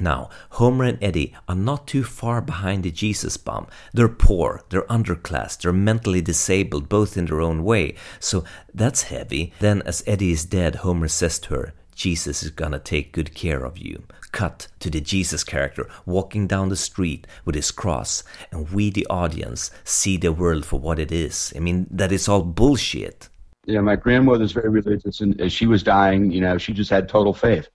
Now, 0.00 0.28
Homer 0.50 0.84
and 0.84 0.98
Eddie 1.02 1.34
are 1.48 1.54
not 1.54 1.86
too 1.86 2.02
far 2.02 2.40
behind 2.40 2.82
the 2.82 2.90
Jesus 2.90 3.36
bum. 3.36 3.68
They're 3.92 4.08
poor, 4.08 4.62
they're 4.68 4.82
underclass, 4.82 5.56
they're 5.60 5.72
mentally 5.72 6.20
disabled, 6.20 6.88
both 6.88 7.16
in 7.16 7.26
their 7.26 7.40
own 7.40 7.62
way. 7.62 7.94
So 8.18 8.44
that's 8.72 9.04
heavy. 9.04 9.52
Then, 9.60 9.82
as 9.82 10.02
Eddie 10.06 10.32
is 10.32 10.44
dead, 10.44 10.76
Homer 10.76 11.08
says 11.08 11.38
to 11.40 11.54
her, 11.54 11.74
Jesus 11.94 12.42
is 12.42 12.50
gonna 12.50 12.80
take 12.80 13.12
good 13.12 13.34
care 13.34 13.64
of 13.64 13.78
you. 13.78 14.02
Cut 14.32 14.66
to 14.80 14.90
the 14.90 15.00
Jesus 15.00 15.44
character 15.44 15.88
walking 16.04 16.48
down 16.48 16.68
the 16.68 16.76
street 16.76 17.24
with 17.44 17.54
his 17.54 17.70
cross, 17.70 18.24
and 18.50 18.68
we, 18.70 18.90
the 18.90 19.06
audience, 19.08 19.70
see 19.84 20.16
the 20.16 20.32
world 20.32 20.66
for 20.66 20.80
what 20.80 20.98
it 20.98 21.12
is. 21.12 21.52
I 21.54 21.60
mean, 21.60 21.86
that 21.92 22.10
is 22.10 22.28
all 22.28 22.42
bullshit. 22.42 23.28
Yeah, 23.66 23.80
my 23.80 23.94
grandmother's 23.94 24.50
very 24.50 24.70
religious, 24.70 25.20
and 25.20 25.40
as 25.40 25.52
she 25.52 25.66
was 25.66 25.84
dying, 25.84 26.32
you 26.32 26.40
know, 26.40 26.58
she 26.58 26.72
just 26.72 26.90
had 26.90 27.08
total 27.08 27.32
faith. 27.32 27.68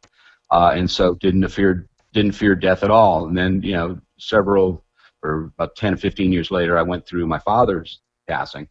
Uh, 0.52 0.72
and 0.76 0.90
so 0.90 1.16
didn't 1.16 1.48
fear 1.50 1.88
didn't 2.14 2.34
fear 2.34 2.56
death 2.56 2.84
at 2.84 2.92
all. 2.92 3.28
And 3.28 3.38
then, 3.38 3.62
you 3.64 3.74
know, 3.74 4.00
several 4.18 4.84
or 5.24 5.52
about 5.58 5.76
10 5.76 5.94
or 5.96 5.98
15 5.98 6.32
years 6.32 6.52
later, 6.52 6.78
I 6.78 6.82
went 6.82 7.06
through 7.06 7.28
my 7.28 7.40
father's 7.40 8.02
passing, 8.28 8.68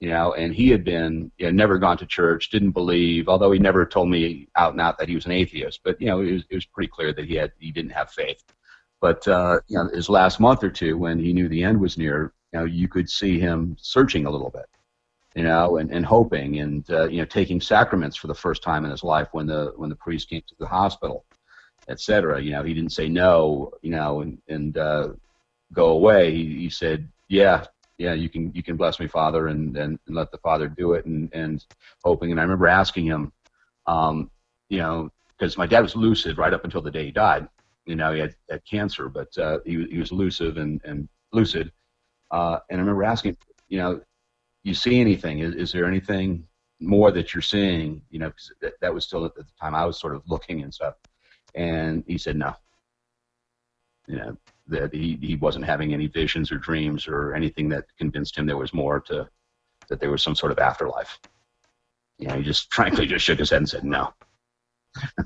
you 0.00 0.10
know, 0.10 0.34
and 0.34 0.54
he 0.54 0.68
had 0.68 0.84
been, 0.84 1.32
you 1.38 1.46
know, 1.46 1.52
never 1.52 1.78
gone 1.78 1.96
to 1.98 2.06
church, 2.06 2.50
didn't 2.50 2.72
believe, 2.72 3.28
although 3.28 3.52
he 3.52 3.58
never 3.58 3.86
told 3.86 4.10
me 4.10 4.48
out 4.56 4.72
and 4.72 4.80
out 4.80 4.98
that 4.98 5.08
he 5.08 5.14
was 5.14 5.26
an 5.26 5.32
atheist, 5.32 5.80
but, 5.84 6.00
you 6.00 6.08
know, 6.08 6.20
it 6.20 6.32
was, 6.32 6.44
it 6.50 6.54
was 6.56 6.66
pretty 6.66 6.88
clear 6.88 7.12
that 7.12 7.24
he 7.26 7.34
had, 7.34 7.52
he 7.58 7.72
didn't 7.72 7.92
have 7.92 8.10
faith. 8.10 8.44
But, 9.00 9.26
uh, 9.28 9.60
you 9.68 9.78
know, 9.78 9.88
his 9.88 10.08
last 10.08 10.40
month 10.40 10.62
or 10.64 10.70
two, 10.70 10.98
when 10.98 11.18
he 11.18 11.32
knew 11.32 11.48
the 11.48 11.64
end 11.64 11.80
was 11.80 11.96
near, 11.98 12.32
you 12.52 12.60
know, 12.60 12.64
you 12.66 12.88
could 12.88 13.08
see 13.10 13.38
him 13.40 13.76
searching 13.80 14.26
a 14.26 14.30
little 14.30 14.50
bit. 14.50 14.66
you 15.34 15.44
know, 15.44 15.76
and, 15.78 15.90
and 15.92 16.04
hoping 16.04 16.58
and 16.60 16.90
uh, 16.90 17.08
you 17.08 17.18
know 17.18 17.24
taking 17.24 17.60
sacraments 17.60 18.16
for 18.16 18.26
the 18.26 18.34
first 18.34 18.62
time 18.62 18.84
in 18.84 18.90
his 18.90 19.04
life 19.04 19.28
when 19.32 19.46
the 19.46 19.72
when 19.76 19.90
the 19.90 19.96
priest 19.96 20.28
came 20.28 20.42
to 20.48 20.54
the 20.58 20.66
hospital, 20.66 21.24
etc. 21.88 22.40
You 22.42 22.52
know, 22.52 22.62
he 22.62 22.74
didn't 22.74 22.92
say 22.92 23.08
no, 23.08 23.72
you 23.82 23.90
know, 23.90 24.20
and 24.20 24.38
and 24.48 24.76
uh, 24.76 25.08
go 25.72 25.90
away. 25.90 26.34
He, 26.34 26.44
he 26.58 26.70
said, 26.70 27.08
yeah, 27.28 27.64
yeah, 27.98 28.14
you 28.14 28.28
can 28.28 28.52
you 28.54 28.62
can 28.62 28.76
bless 28.76 29.00
me, 29.00 29.08
Father, 29.08 29.48
and 29.48 29.76
and, 29.76 29.98
and 30.06 30.16
let 30.16 30.30
the 30.30 30.38
Father 30.38 30.68
do 30.68 30.92
it, 30.94 31.06
and 31.06 31.28
and 31.32 31.64
hoping. 32.04 32.30
And 32.30 32.40
I 32.40 32.44
remember 32.44 32.68
asking 32.68 33.06
him, 33.06 33.32
um, 33.86 34.30
you 34.68 34.78
know, 34.78 35.10
because 35.36 35.58
my 35.58 35.66
dad 35.66 35.80
was 35.80 35.96
lucid 35.96 36.38
right 36.38 36.52
up 36.54 36.64
until 36.64 36.82
the 36.82 36.90
day 36.90 37.06
he 37.06 37.10
died. 37.10 37.48
You 37.86 37.96
know, 37.96 38.12
he 38.12 38.20
had, 38.20 38.34
had 38.50 38.64
cancer, 38.64 39.08
but 39.08 39.36
uh, 39.38 39.58
he 39.64 39.84
he 39.90 39.98
was 39.98 40.12
lucid 40.12 40.58
and 40.58 40.80
and 40.84 41.08
lucid. 41.32 41.72
Uh, 42.30 42.58
and 42.70 42.78
I 42.78 42.82
remember 42.82 43.04
asking, 43.04 43.36
you 43.68 43.78
know, 43.78 44.00
you 44.62 44.74
see 44.74 45.00
anything? 45.00 45.38
Is, 45.38 45.54
is 45.54 45.72
there 45.72 45.86
anything 45.86 46.46
more 46.78 47.10
that 47.10 47.34
you're 47.34 47.42
seeing? 47.42 48.02
You 48.10 48.18
know, 48.20 48.30
cause 48.30 48.52
that, 48.60 48.74
that 48.80 48.92
was 48.92 49.04
still 49.04 49.24
at 49.24 49.34
the 49.34 49.44
time 49.60 49.74
I 49.74 49.86
was 49.86 49.98
sort 49.98 50.14
of 50.14 50.22
looking 50.28 50.62
and 50.62 50.72
stuff. 50.72 50.94
And 51.54 52.04
he 52.06 52.18
said 52.18 52.36
no. 52.36 52.54
You 54.06 54.16
know, 54.16 54.36
that 54.68 54.92
he, 54.92 55.18
he 55.20 55.36
wasn't 55.36 55.64
having 55.64 55.92
any 55.92 56.06
visions 56.06 56.50
or 56.52 56.58
dreams 56.58 57.06
or 57.06 57.34
anything 57.34 57.68
that 57.70 57.84
convinced 57.98 58.36
him 58.36 58.46
there 58.46 58.56
was 58.56 58.72
more 58.72 59.00
to, 59.00 59.28
that 59.88 60.00
there 60.00 60.10
was 60.10 60.22
some 60.22 60.34
sort 60.34 60.52
of 60.52 60.58
afterlife. 60.58 61.18
You 62.18 62.28
know, 62.28 62.36
he 62.36 62.42
just 62.42 62.72
frankly 62.78 63.06
just 63.06 63.24
shook 63.24 63.38
his 63.38 63.50
head 63.50 63.58
and 63.58 63.68
said 63.68 63.84
no. 63.84 64.12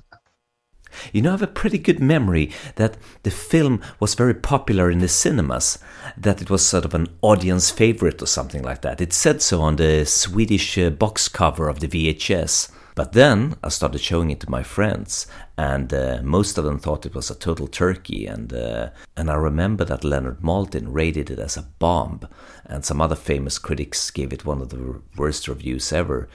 You 1.12 1.22
know, 1.22 1.30
I 1.30 1.32
have 1.32 1.42
a 1.42 1.46
pretty 1.46 1.78
good 1.78 2.00
memory 2.00 2.52
that 2.76 2.96
the 3.22 3.30
film 3.30 3.80
was 3.98 4.14
very 4.14 4.34
popular 4.34 4.90
in 4.90 4.98
the 4.98 5.08
cinemas, 5.08 5.78
that 6.16 6.42
it 6.42 6.50
was 6.50 6.66
sort 6.66 6.84
of 6.84 6.94
an 6.94 7.06
audience 7.22 7.70
favorite 7.70 8.22
or 8.22 8.26
something 8.26 8.62
like 8.62 8.82
that. 8.82 9.00
It 9.00 9.12
said 9.12 9.42
so 9.42 9.62
on 9.62 9.76
the 9.76 10.04
Swedish 10.04 10.78
uh, 10.78 10.90
box 10.90 11.28
cover 11.28 11.68
of 11.68 11.80
the 11.80 11.88
VHS. 11.88 12.70
But 12.94 13.12
then 13.12 13.54
I 13.64 13.70
started 13.70 14.00
showing 14.00 14.30
it 14.30 14.40
to 14.40 14.50
my 14.50 14.62
friends, 14.62 15.26
and 15.56 15.92
uh, 15.94 16.20
most 16.22 16.58
of 16.58 16.64
them 16.64 16.78
thought 16.78 17.06
it 17.06 17.14
was 17.14 17.30
a 17.30 17.34
total 17.34 17.66
turkey. 17.66 18.26
And 18.26 18.52
uh, 18.52 18.90
and 19.16 19.30
I 19.30 19.34
remember 19.34 19.84
that 19.86 20.04
Leonard 20.04 20.40
Maltin 20.40 20.88
rated 20.92 21.30
it 21.30 21.38
as 21.38 21.56
a 21.56 21.68
bomb, 21.78 22.20
and 22.66 22.84
some 22.84 23.00
other 23.00 23.16
famous 23.16 23.58
critics 23.58 24.10
gave 24.10 24.32
it 24.32 24.44
one 24.44 24.60
of 24.60 24.68
the 24.68 25.00
worst 25.16 25.48
reviews 25.48 25.92
ever. 25.92 26.28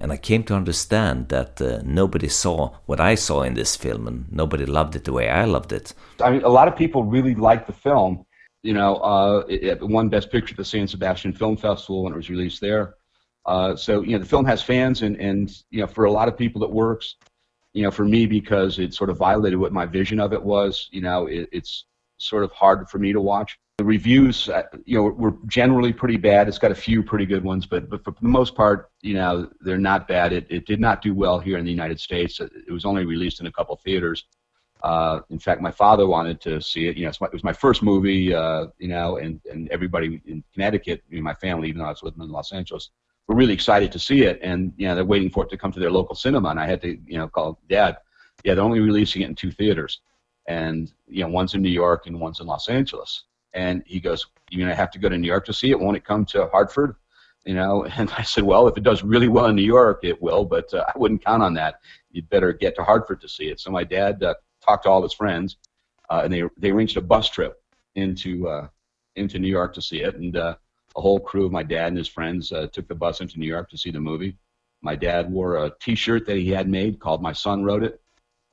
And 0.00 0.10
I 0.10 0.16
came 0.16 0.42
to 0.44 0.54
understand 0.54 1.28
that 1.28 1.60
uh, 1.60 1.80
nobody 1.84 2.28
saw 2.28 2.70
what 2.86 3.00
I 3.00 3.14
saw 3.14 3.42
in 3.42 3.54
this 3.54 3.76
film, 3.76 4.08
and 4.08 4.32
nobody 4.32 4.64
loved 4.64 4.96
it 4.96 5.04
the 5.04 5.12
way 5.12 5.28
I 5.28 5.44
loved 5.44 5.72
it. 5.72 5.92
I 6.20 6.30
mean, 6.30 6.42
a 6.42 6.48
lot 6.48 6.68
of 6.68 6.74
people 6.74 7.04
really 7.04 7.34
liked 7.34 7.66
the 7.66 7.72
film. 7.72 8.24
You 8.62 8.74
know, 8.74 8.96
uh, 8.96 9.44
it, 9.48 9.62
it 9.62 9.82
won 9.82 10.08
Best 10.08 10.30
Picture 10.32 10.54
at 10.54 10.56
the 10.56 10.64
San 10.64 10.88
Sebastian 10.88 11.32
Film 11.32 11.56
Festival 11.56 12.02
when 12.02 12.14
it 12.14 12.16
was 12.16 12.30
released 12.30 12.60
there. 12.60 12.94
Uh, 13.46 13.74
so 13.74 14.02
you 14.02 14.12
know, 14.12 14.18
the 14.18 14.26
film 14.26 14.44
has 14.44 14.62
fans, 14.62 15.02
and 15.02 15.16
and 15.16 15.62
you 15.70 15.80
know, 15.80 15.86
for 15.86 16.04
a 16.04 16.12
lot 16.12 16.28
of 16.28 16.36
people, 16.36 16.62
it 16.62 16.70
works. 16.70 17.16
You 17.72 17.84
know, 17.84 17.90
for 17.90 18.04
me, 18.04 18.26
because 18.26 18.78
it 18.78 18.94
sort 18.94 19.10
of 19.10 19.16
violated 19.16 19.58
what 19.58 19.72
my 19.72 19.86
vision 19.86 20.18
of 20.20 20.32
it 20.32 20.42
was. 20.42 20.88
You 20.90 21.02
know, 21.02 21.26
it, 21.26 21.48
it's 21.52 21.84
sort 22.18 22.44
of 22.44 22.52
hard 22.52 22.88
for 22.88 22.98
me 22.98 23.12
to 23.12 23.20
watch. 23.20 23.58
The 23.78 23.84
reviews, 23.84 24.48
uh, 24.48 24.64
you 24.84 24.98
know, 24.98 25.04
were 25.04 25.34
generally 25.46 25.92
pretty 25.92 26.18
bad. 26.18 26.48
It's 26.48 26.58
got 26.58 26.70
a 26.70 26.74
few 26.74 27.02
pretty 27.02 27.26
good 27.26 27.42
ones, 27.42 27.66
but 27.66 27.88
but 27.88 28.04
for 28.04 28.14
the 28.20 28.28
most 28.28 28.54
part, 28.54 28.90
you 29.00 29.14
know, 29.14 29.48
they're 29.60 29.78
not 29.78 30.06
bad. 30.06 30.32
It 30.32 30.46
it 30.50 30.66
did 30.66 30.80
not 30.80 31.00
do 31.00 31.14
well 31.14 31.38
here 31.38 31.56
in 31.56 31.64
the 31.64 31.70
United 31.70 31.98
States. 31.98 32.40
It 32.40 32.70
was 32.70 32.84
only 32.84 33.04
released 33.04 33.40
in 33.40 33.46
a 33.46 33.52
couple 33.52 33.74
theaters. 33.76 34.26
Uh, 34.82 35.20
in 35.28 35.38
fact, 35.38 35.60
my 35.60 35.70
father 35.70 36.06
wanted 36.06 36.40
to 36.40 36.60
see 36.60 36.88
it. 36.88 36.96
You 36.96 37.04
know, 37.04 37.10
it 37.10 37.32
was 37.32 37.44
my 37.44 37.52
first 37.52 37.82
movie. 37.82 38.34
Uh, 38.34 38.66
you 38.78 38.88
know, 38.88 39.16
and 39.16 39.40
and 39.50 39.68
everybody 39.70 40.20
in 40.26 40.42
Connecticut, 40.52 41.02
you 41.08 41.22
my 41.22 41.34
family, 41.34 41.68
even 41.68 41.80
though 41.80 41.86
I 41.86 41.90
was 41.90 42.02
living 42.02 42.22
in 42.22 42.30
Los 42.30 42.52
Angeles, 42.52 42.90
were 43.30 43.36
really 43.36 43.54
excited 43.54 43.92
to 43.92 43.98
see 44.00 44.22
it. 44.22 44.40
And 44.42 44.72
you 44.76 44.88
know, 44.88 44.96
they're 44.96 45.04
waiting 45.04 45.30
for 45.30 45.44
it 45.44 45.50
to 45.50 45.56
come 45.56 45.70
to 45.70 45.78
their 45.78 45.90
local 45.90 46.16
cinema. 46.16 46.48
And 46.48 46.58
I 46.58 46.66
had 46.66 46.82
to, 46.82 46.98
you 47.06 47.16
know, 47.16 47.28
call 47.28 47.60
Dad. 47.68 47.96
Yeah, 48.42 48.54
they're 48.54 48.64
only 48.64 48.80
releasing 48.80 49.22
it 49.22 49.28
in 49.28 49.36
two 49.36 49.52
theaters, 49.52 50.00
and 50.48 50.92
you 51.06 51.22
know, 51.22 51.28
one's 51.28 51.54
in 51.54 51.62
New 51.62 51.68
York 51.68 52.06
and 52.06 52.18
one's 52.18 52.40
in 52.40 52.46
Los 52.46 52.68
Angeles. 52.68 53.24
And 53.52 53.82
he 53.86 54.00
goes, 54.00 54.26
"You 54.50 54.64
know, 54.64 54.72
I 54.72 54.74
have 54.74 54.90
to 54.92 54.98
go 54.98 55.08
to 55.08 55.16
New 55.16 55.28
York 55.28 55.44
to 55.44 55.52
see 55.52 55.70
it. 55.70 55.78
Won't 55.78 55.96
it 55.96 56.04
come 56.04 56.24
to 56.26 56.48
Hartford?" 56.48 56.96
You 57.44 57.54
know, 57.54 57.84
and 57.96 58.10
I 58.18 58.22
said, 58.22 58.44
"Well, 58.44 58.66
if 58.66 58.76
it 58.76 58.82
does 58.82 59.04
really 59.04 59.28
well 59.28 59.46
in 59.46 59.56
New 59.56 59.62
York, 59.62 60.00
it 60.02 60.20
will, 60.20 60.44
but 60.44 60.72
uh, 60.74 60.86
I 60.92 60.98
wouldn't 60.98 61.24
count 61.24 61.42
on 61.42 61.54
that. 61.54 61.80
You'd 62.10 62.30
better 62.30 62.52
get 62.52 62.74
to 62.76 62.82
Hartford 62.82 63.20
to 63.20 63.28
see 63.28 63.44
it." 63.44 63.60
So 63.60 63.70
my 63.70 63.84
dad 63.84 64.22
uh, 64.24 64.34
talked 64.64 64.84
to 64.84 64.90
all 64.90 65.02
his 65.02 65.12
friends, 65.12 65.58
uh, 66.08 66.22
and 66.24 66.32
they 66.32 66.42
they 66.56 66.70
arranged 66.70 66.96
a 66.96 67.02
bus 67.02 67.28
trip 67.28 67.62
into 67.94 68.48
uh, 68.48 68.68
into 69.14 69.38
New 69.38 69.48
York 69.48 69.74
to 69.74 69.82
see 69.82 70.00
it, 70.00 70.16
and 70.16 70.36
uh, 70.36 70.56
a 70.96 71.00
whole 71.00 71.20
crew 71.20 71.46
of 71.46 71.52
my 71.52 71.62
dad 71.62 71.88
and 71.88 71.98
his 71.98 72.08
friends 72.08 72.52
uh, 72.52 72.66
took 72.72 72.88
the 72.88 72.94
bus 72.94 73.20
into 73.20 73.38
New 73.38 73.46
York 73.46 73.70
to 73.70 73.78
see 73.78 73.90
the 73.90 74.00
movie. 74.00 74.36
My 74.82 74.96
dad 74.96 75.30
wore 75.30 75.64
a 75.64 75.72
T-shirt 75.80 76.26
that 76.26 76.36
he 76.36 76.50
had 76.50 76.68
made 76.68 77.00
called 77.00 77.22
"My 77.22 77.32
Son 77.32 77.62
Wrote 77.62 77.84
It," 77.84 78.00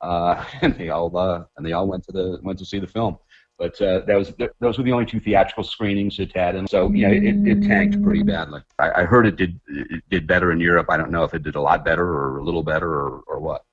uh, 0.00 0.44
and 0.62 0.76
they 0.76 0.90
all 0.90 1.16
uh, 1.16 1.44
and 1.56 1.66
they 1.66 1.72
all 1.72 1.86
went 1.86 2.04
to 2.04 2.12
the 2.12 2.38
went 2.42 2.58
to 2.58 2.64
see 2.64 2.78
the 2.78 2.86
film. 2.86 3.18
But 3.58 3.80
uh, 3.82 4.00
that 4.06 4.14
was 4.14 4.32
those 4.60 4.78
were 4.78 4.84
the 4.84 4.92
only 4.92 5.06
two 5.06 5.18
theatrical 5.18 5.64
screenings 5.64 6.20
it 6.20 6.34
had, 6.36 6.54
and 6.54 6.70
so 6.70 6.92
yeah, 6.92 7.08
it, 7.08 7.24
it 7.24 7.62
tanked 7.66 8.00
pretty 8.04 8.22
badly. 8.22 8.60
I, 8.78 9.02
I 9.02 9.04
heard 9.04 9.26
it 9.26 9.34
did 9.34 9.58
it 9.66 10.04
did 10.10 10.28
better 10.28 10.52
in 10.52 10.60
Europe. 10.60 10.86
I 10.88 10.96
don't 10.96 11.10
know 11.10 11.24
if 11.24 11.34
it 11.34 11.42
did 11.42 11.56
a 11.56 11.60
lot 11.60 11.84
better 11.84 12.06
or 12.06 12.38
a 12.38 12.44
little 12.44 12.62
better 12.62 12.88
or, 12.88 13.22
or 13.26 13.40
what, 13.40 13.64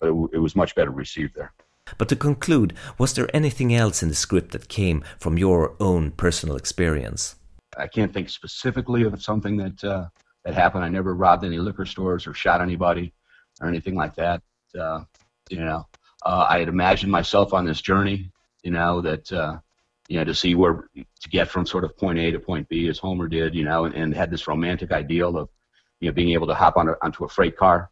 but 0.00 0.08
it, 0.08 0.30
it 0.32 0.38
was 0.38 0.56
much 0.56 0.74
better 0.74 0.90
received 0.90 1.36
there. 1.36 1.52
But 1.98 2.08
to 2.08 2.16
conclude, 2.16 2.74
was 2.98 3.14
there 3.14 3.28
anything 3.34 3.72
else 3.72 4.02
in 4.02 4.08
the 4.08 4.14
script 4.16 4.50
that 4.52 4.68
came 4.68 5.04
from 5.20 5.38
your 5.38 5.76
own 5.78 6.10
personal 6.12 6.56
experience? 6.56 7.36
I 7.76 7.86
can't 7.86 8.12
think 8.12 8.28
specifically 8.28 9.04
of 9.04 9.22
something 9.22 9.56
that 9.56 9.84
uh, 9.84 10.06
that 10.44 10.54
happened. 10.54 10.84
I 10.84 10.88
never 10.88 11.14
robbed 11.14 11.44
any 11.44 11.58
liquor 11.58 11.86
stores 11.86 12.26
or 12.26 12.34
shot 12.34 12.60
anybody 12.60 13.12
or 13.60 13.68
anything 13.68 13.94
like 13.94 14.14
that. 14.16 14.42
Uh, 14.78 15.04
you 15.50 15.58
know, 15.58 15.86
uh, 16.24 16.46
I 16.48 16.58
had 16.58 16.68
imagined 16.68 17.12
myself 17.12 17.52
on 17.52 17.64
this 17.64 17.80
journey 17.80 18.32
you 18.62 18.70
know, 18.70 19.00
that, 19.00 19.30
uh, 19.32 19.58
you 20.08 20.18
know, 20.18 20.24
to 20.24 20.34
see 20.34 20.54
where, 20.54 20.88
to 20.94 21.28
get 21.30 21.48
from 21.48 21.66
sort 21.66 21.84
of 21.84 21.96
point 21.96 22.18
A 22.18 22.30
to 22.30 22.38
point 22.38 22.68
B 22.68 22.88
as 22.88 22.98
Homer 22.98 23.28
did, 23.28 23.54
you 23.54 23.64
know, 23.64 23.84
and, 23.84 23.94
and 23.94 24.14
had 24.14 24.30
this 24.30 24.48
romantic 24.48 24.92
ideal 24.92 25.36
of, 25.36 25.48
you 26.00 26.08
know, 26.08 26.14
being 26.14 26.30
able 26.30 26.46
to 26.46 26.54
hop 26.54 26.76
on 26.76 26.88
a, 26.88 26.96
onto 27.02 27.24
a 27.24 27.28
freight 27.28 27.56
car, 27.56 27.90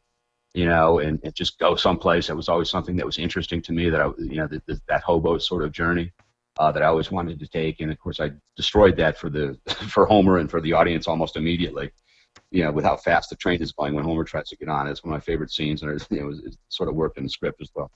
you 0.55 0.67
know, 0.67 0.99
and, 0.99 1.21
and 1.23 1.35
just 1.35 1.59
go 1.59 1.77
someplace. 1.77 2.27
That 2.27 2.37
was 2.37 2.49
always 2.49 2.71
something 2.71 2.97
that 2.97 3.07
was 3.07 3.19
interesting 3.19 3.63
to 3.63 3.73
me 3.73 3.91
that 3.91 4.01
I, 4.01 4.07
you 4.19 4.37
know, 4.37 4.49
that, 4.49 4.81
that 4.89 5.03
hobo 5.03 5.39
sort 5.39 5.65
of 5.65 5.73
journey. 5.73 6.13
Uh, 6.61 6.71
that 6.71 6.83
I 6.83 6.87
always 6.87 7.11
wanted 7.11 7.39
to 7.41 7.47
take, 7.47 7.81
and 7.81 7.91
of 7.91 7.99
course 7.99 8.21
I 8.21 8.33
destroyed 8.55 8.97
that 8.99 9.17
for 9.17 9.31
the 9.31 9.57
for 9.95 10.05
Homer 10.05 10.37
and 10.37 10.51
for 10.51 10.61
the 10.61 10.75
audience 10.75 11.09
almost 11.09 11.37
immediately. 11.37 11.91
You 12.51 12.65
know, 12.65 12.73
with 12.77 12.85
how 12.85 12.97
fast 12.97 13.31
the 13.31 13.37
train 13.37 13.63
is 13.63 13.73
going 13.73 13.95
when 13.95 14.05
Homer 14.05 14.25
tries 14.25 14.49
to 14.51 14.57
get 14.57 14.69
on, 14.69 14.87
it's 14.87 15.03
one 15.05 15.15
of 15.15 15.17
my 15.21 15.25
favorite 15.33 15.51
scenes, 15.51 15.83
and 15.83 15.91
it, 15.91 16.07
you 16.11 16.43
it 16.49 16.57
sort 16.69 16.89
of 16.91 16.95
worked 16.95 17.17
in 17.19 17.25
the 17.25 17.31
script 17.31 17.63
as 17.63 17.69
well. 17.75 17.91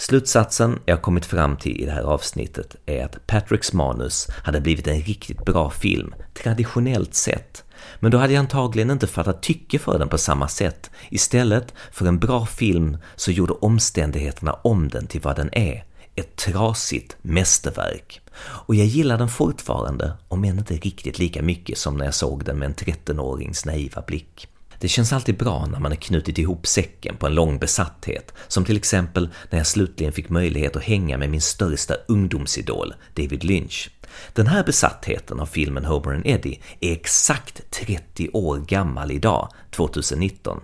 Slutsatsen 0.00 0.78
jag 0.86 1.02
kommit 1.02 1.26
fram 1.26 1.56
till 1.56 1.80
i 1.80 1.84
det 1.84 1.92
här 1.92 2.02
avsnittet 2.02 2.76
är 2.86 3.04
att 3.04 3.26
Patricks 3.26 3.72
manus 3.72 4.28
hade 4.44 4.60
blivit 4.60 4.86
en 4.86 5.00
riktigt 5.00 5.44
bra 5.44 5.70
film, 5.70 6.14
traditionellt 6.34 7.14
sett. 7.14 7.64
Men 7.98 8.10
då 8.10 8.18
hade 8.18 8.32
jag 8.32 8.40
antagligen 8.40 8.90
inte 8.90 9.06
fattat 9.06 9.42
tycke 9.42 9.78
för 9.78 9.98
den 9.98 10.08
på 10.08 10.18
samma 10.18 10.48
sätt. 10.48 10.90
Istället 11.10 11.74
för 11.92 12.06
en 12.06 12.18
bra 12.18 12.46
film 12.46 12.96
så 13.16 13.30
gjorde 13.30 13.52
omständigheterna 13.52 14.52
om 14.52 14.88
den 14.88 15.06
till 15.06 15.20
vad 15.20 15.36
den 15.36 15.50
är. 15.52 15.84
Ett 16.14 16.36
trasigt 16.36 17.16
mästerverk. 17.22 18.20
Och 18.40 18.74
jag 18.74 18.86
gillar 18.86 19.18
den 19.18 19.28
fortfarande, 19.28 20.12
om 20.28 20.44
än 20.44 20.58
inte 20.58 20.74
riktigt 20.74 21.18
lika 21.18 21.42
mycket 21.42 21.78
som 21.78 21.96
när 21.96 22.04
jag 22.04 22.14
såg 22.14 22.44
den 22.44 22.58
med 22.58 22.66
en 22.66 22.74
13-årings 22.74 23.66
naiva 23.66 24.02
blick. 24.02 24.48
Det 24.80 24.88
känns 24.88 25.12
alltid 25.12 25.36
bra 25.36 25.66
när 25.66 25.78
man 25.78 25.92
har 25.92 25.96
knutit 25.96 26.38
ihop 26.38 26.66
säcken 26.66 27.16
på 27.16 27.26
en 27.26 27.34
lång 27.34 27.58
besatthet, 27.58 28.32
som 28.48 28.64
till 28.64 28.76
exempel 28.76 29.28
när 29.50 29.58
jag 29.58 29.66
slutligen 29.66 30.12
fick 30.12 30.28
möjlighet 30.28 30.76
att 30.76 30.82
hänga 30.82 31.18
med 31.18 31.30
min 31.30 31.40
största 31.40 31.94
ungdomsidol, 32.08 32.94
David 33.14 33.44
Lynch. 33.44 33.90
Den 34.32 34.46
här 34.46 34.64
besattheten 34.64 35.40
av 35.40 35.46
filmen 35.46 35.84
Homer 35.84 36.14
and 36.14 36.26
Eddie 36.26 36.60
är 36.80 36.92
exakt 36.92 37.70
30 37.70 38.30
år 38.32 38.58
gammal 38.58 39.10
idag, 39.10 39.48
2019 39.70 40.60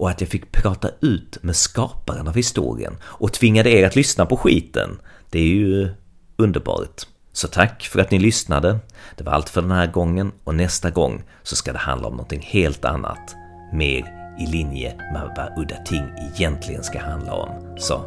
och 0.00 0.10
att 0.10 0.20
jag 0.20 0.30
fick 0.30 0.52
prata 0.52 0.90
ut 1.00 1.38
med 1.42 1.56
skaparen 1.56 2.28
av 2.28 2.34
historien 2.34 2.96
och 3.02 3.32
tvingade 3.32 3.70
er 3.70 3.86
att 3.86 3.96
lyssna 3.96 4.26
på 4.26 4.36
skiten, 4.36 5.00
det 5.30 5.38
är 5.38 5.44
ju 5.44 5.88
underbart. 6.36 7.06
Så 7.32 7.48
tack 7.48 7.82
för 7.82 8.00
att 8.00 8.10
ni 8.10 8.18
lyssnade. 8.18 8.78
Det 9.16 9.24
var 9.24 9.32
allt 9.32 9.48
för 9.48 9.62
den 9.62 9.70
här 9.70 9.86
gången 9.86 10.32
och 10.44 10.54
nästa 10.54 10.90
gång 10.90 11.22
så 11.42 11.56
ska 11.56 11.72
det 11.72 11.78
handla 11.78 12.08
om 12.08 12.12
någonting 12.12 12.42
helt 12.42 12.84
annat 12.84 13.34
mer 13.72 14.04
i 14.40 14.46
linje 14.46 14.94
med 15.12 15.34
vad 15.36 15.58
Udda 15.58 15.76
Ting 15.76 16.04
egentligen 16.34 16.82
ska 16.82 17.00
handla 17.00 17.32
om. 17.32 17.76
Så 17.78 18.04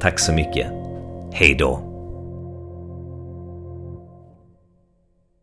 tack 0.00 0.18
så 0.18 0.32
mycket. 0.32 0.66
Hej 1.32 1.54
då! 1.54 1.85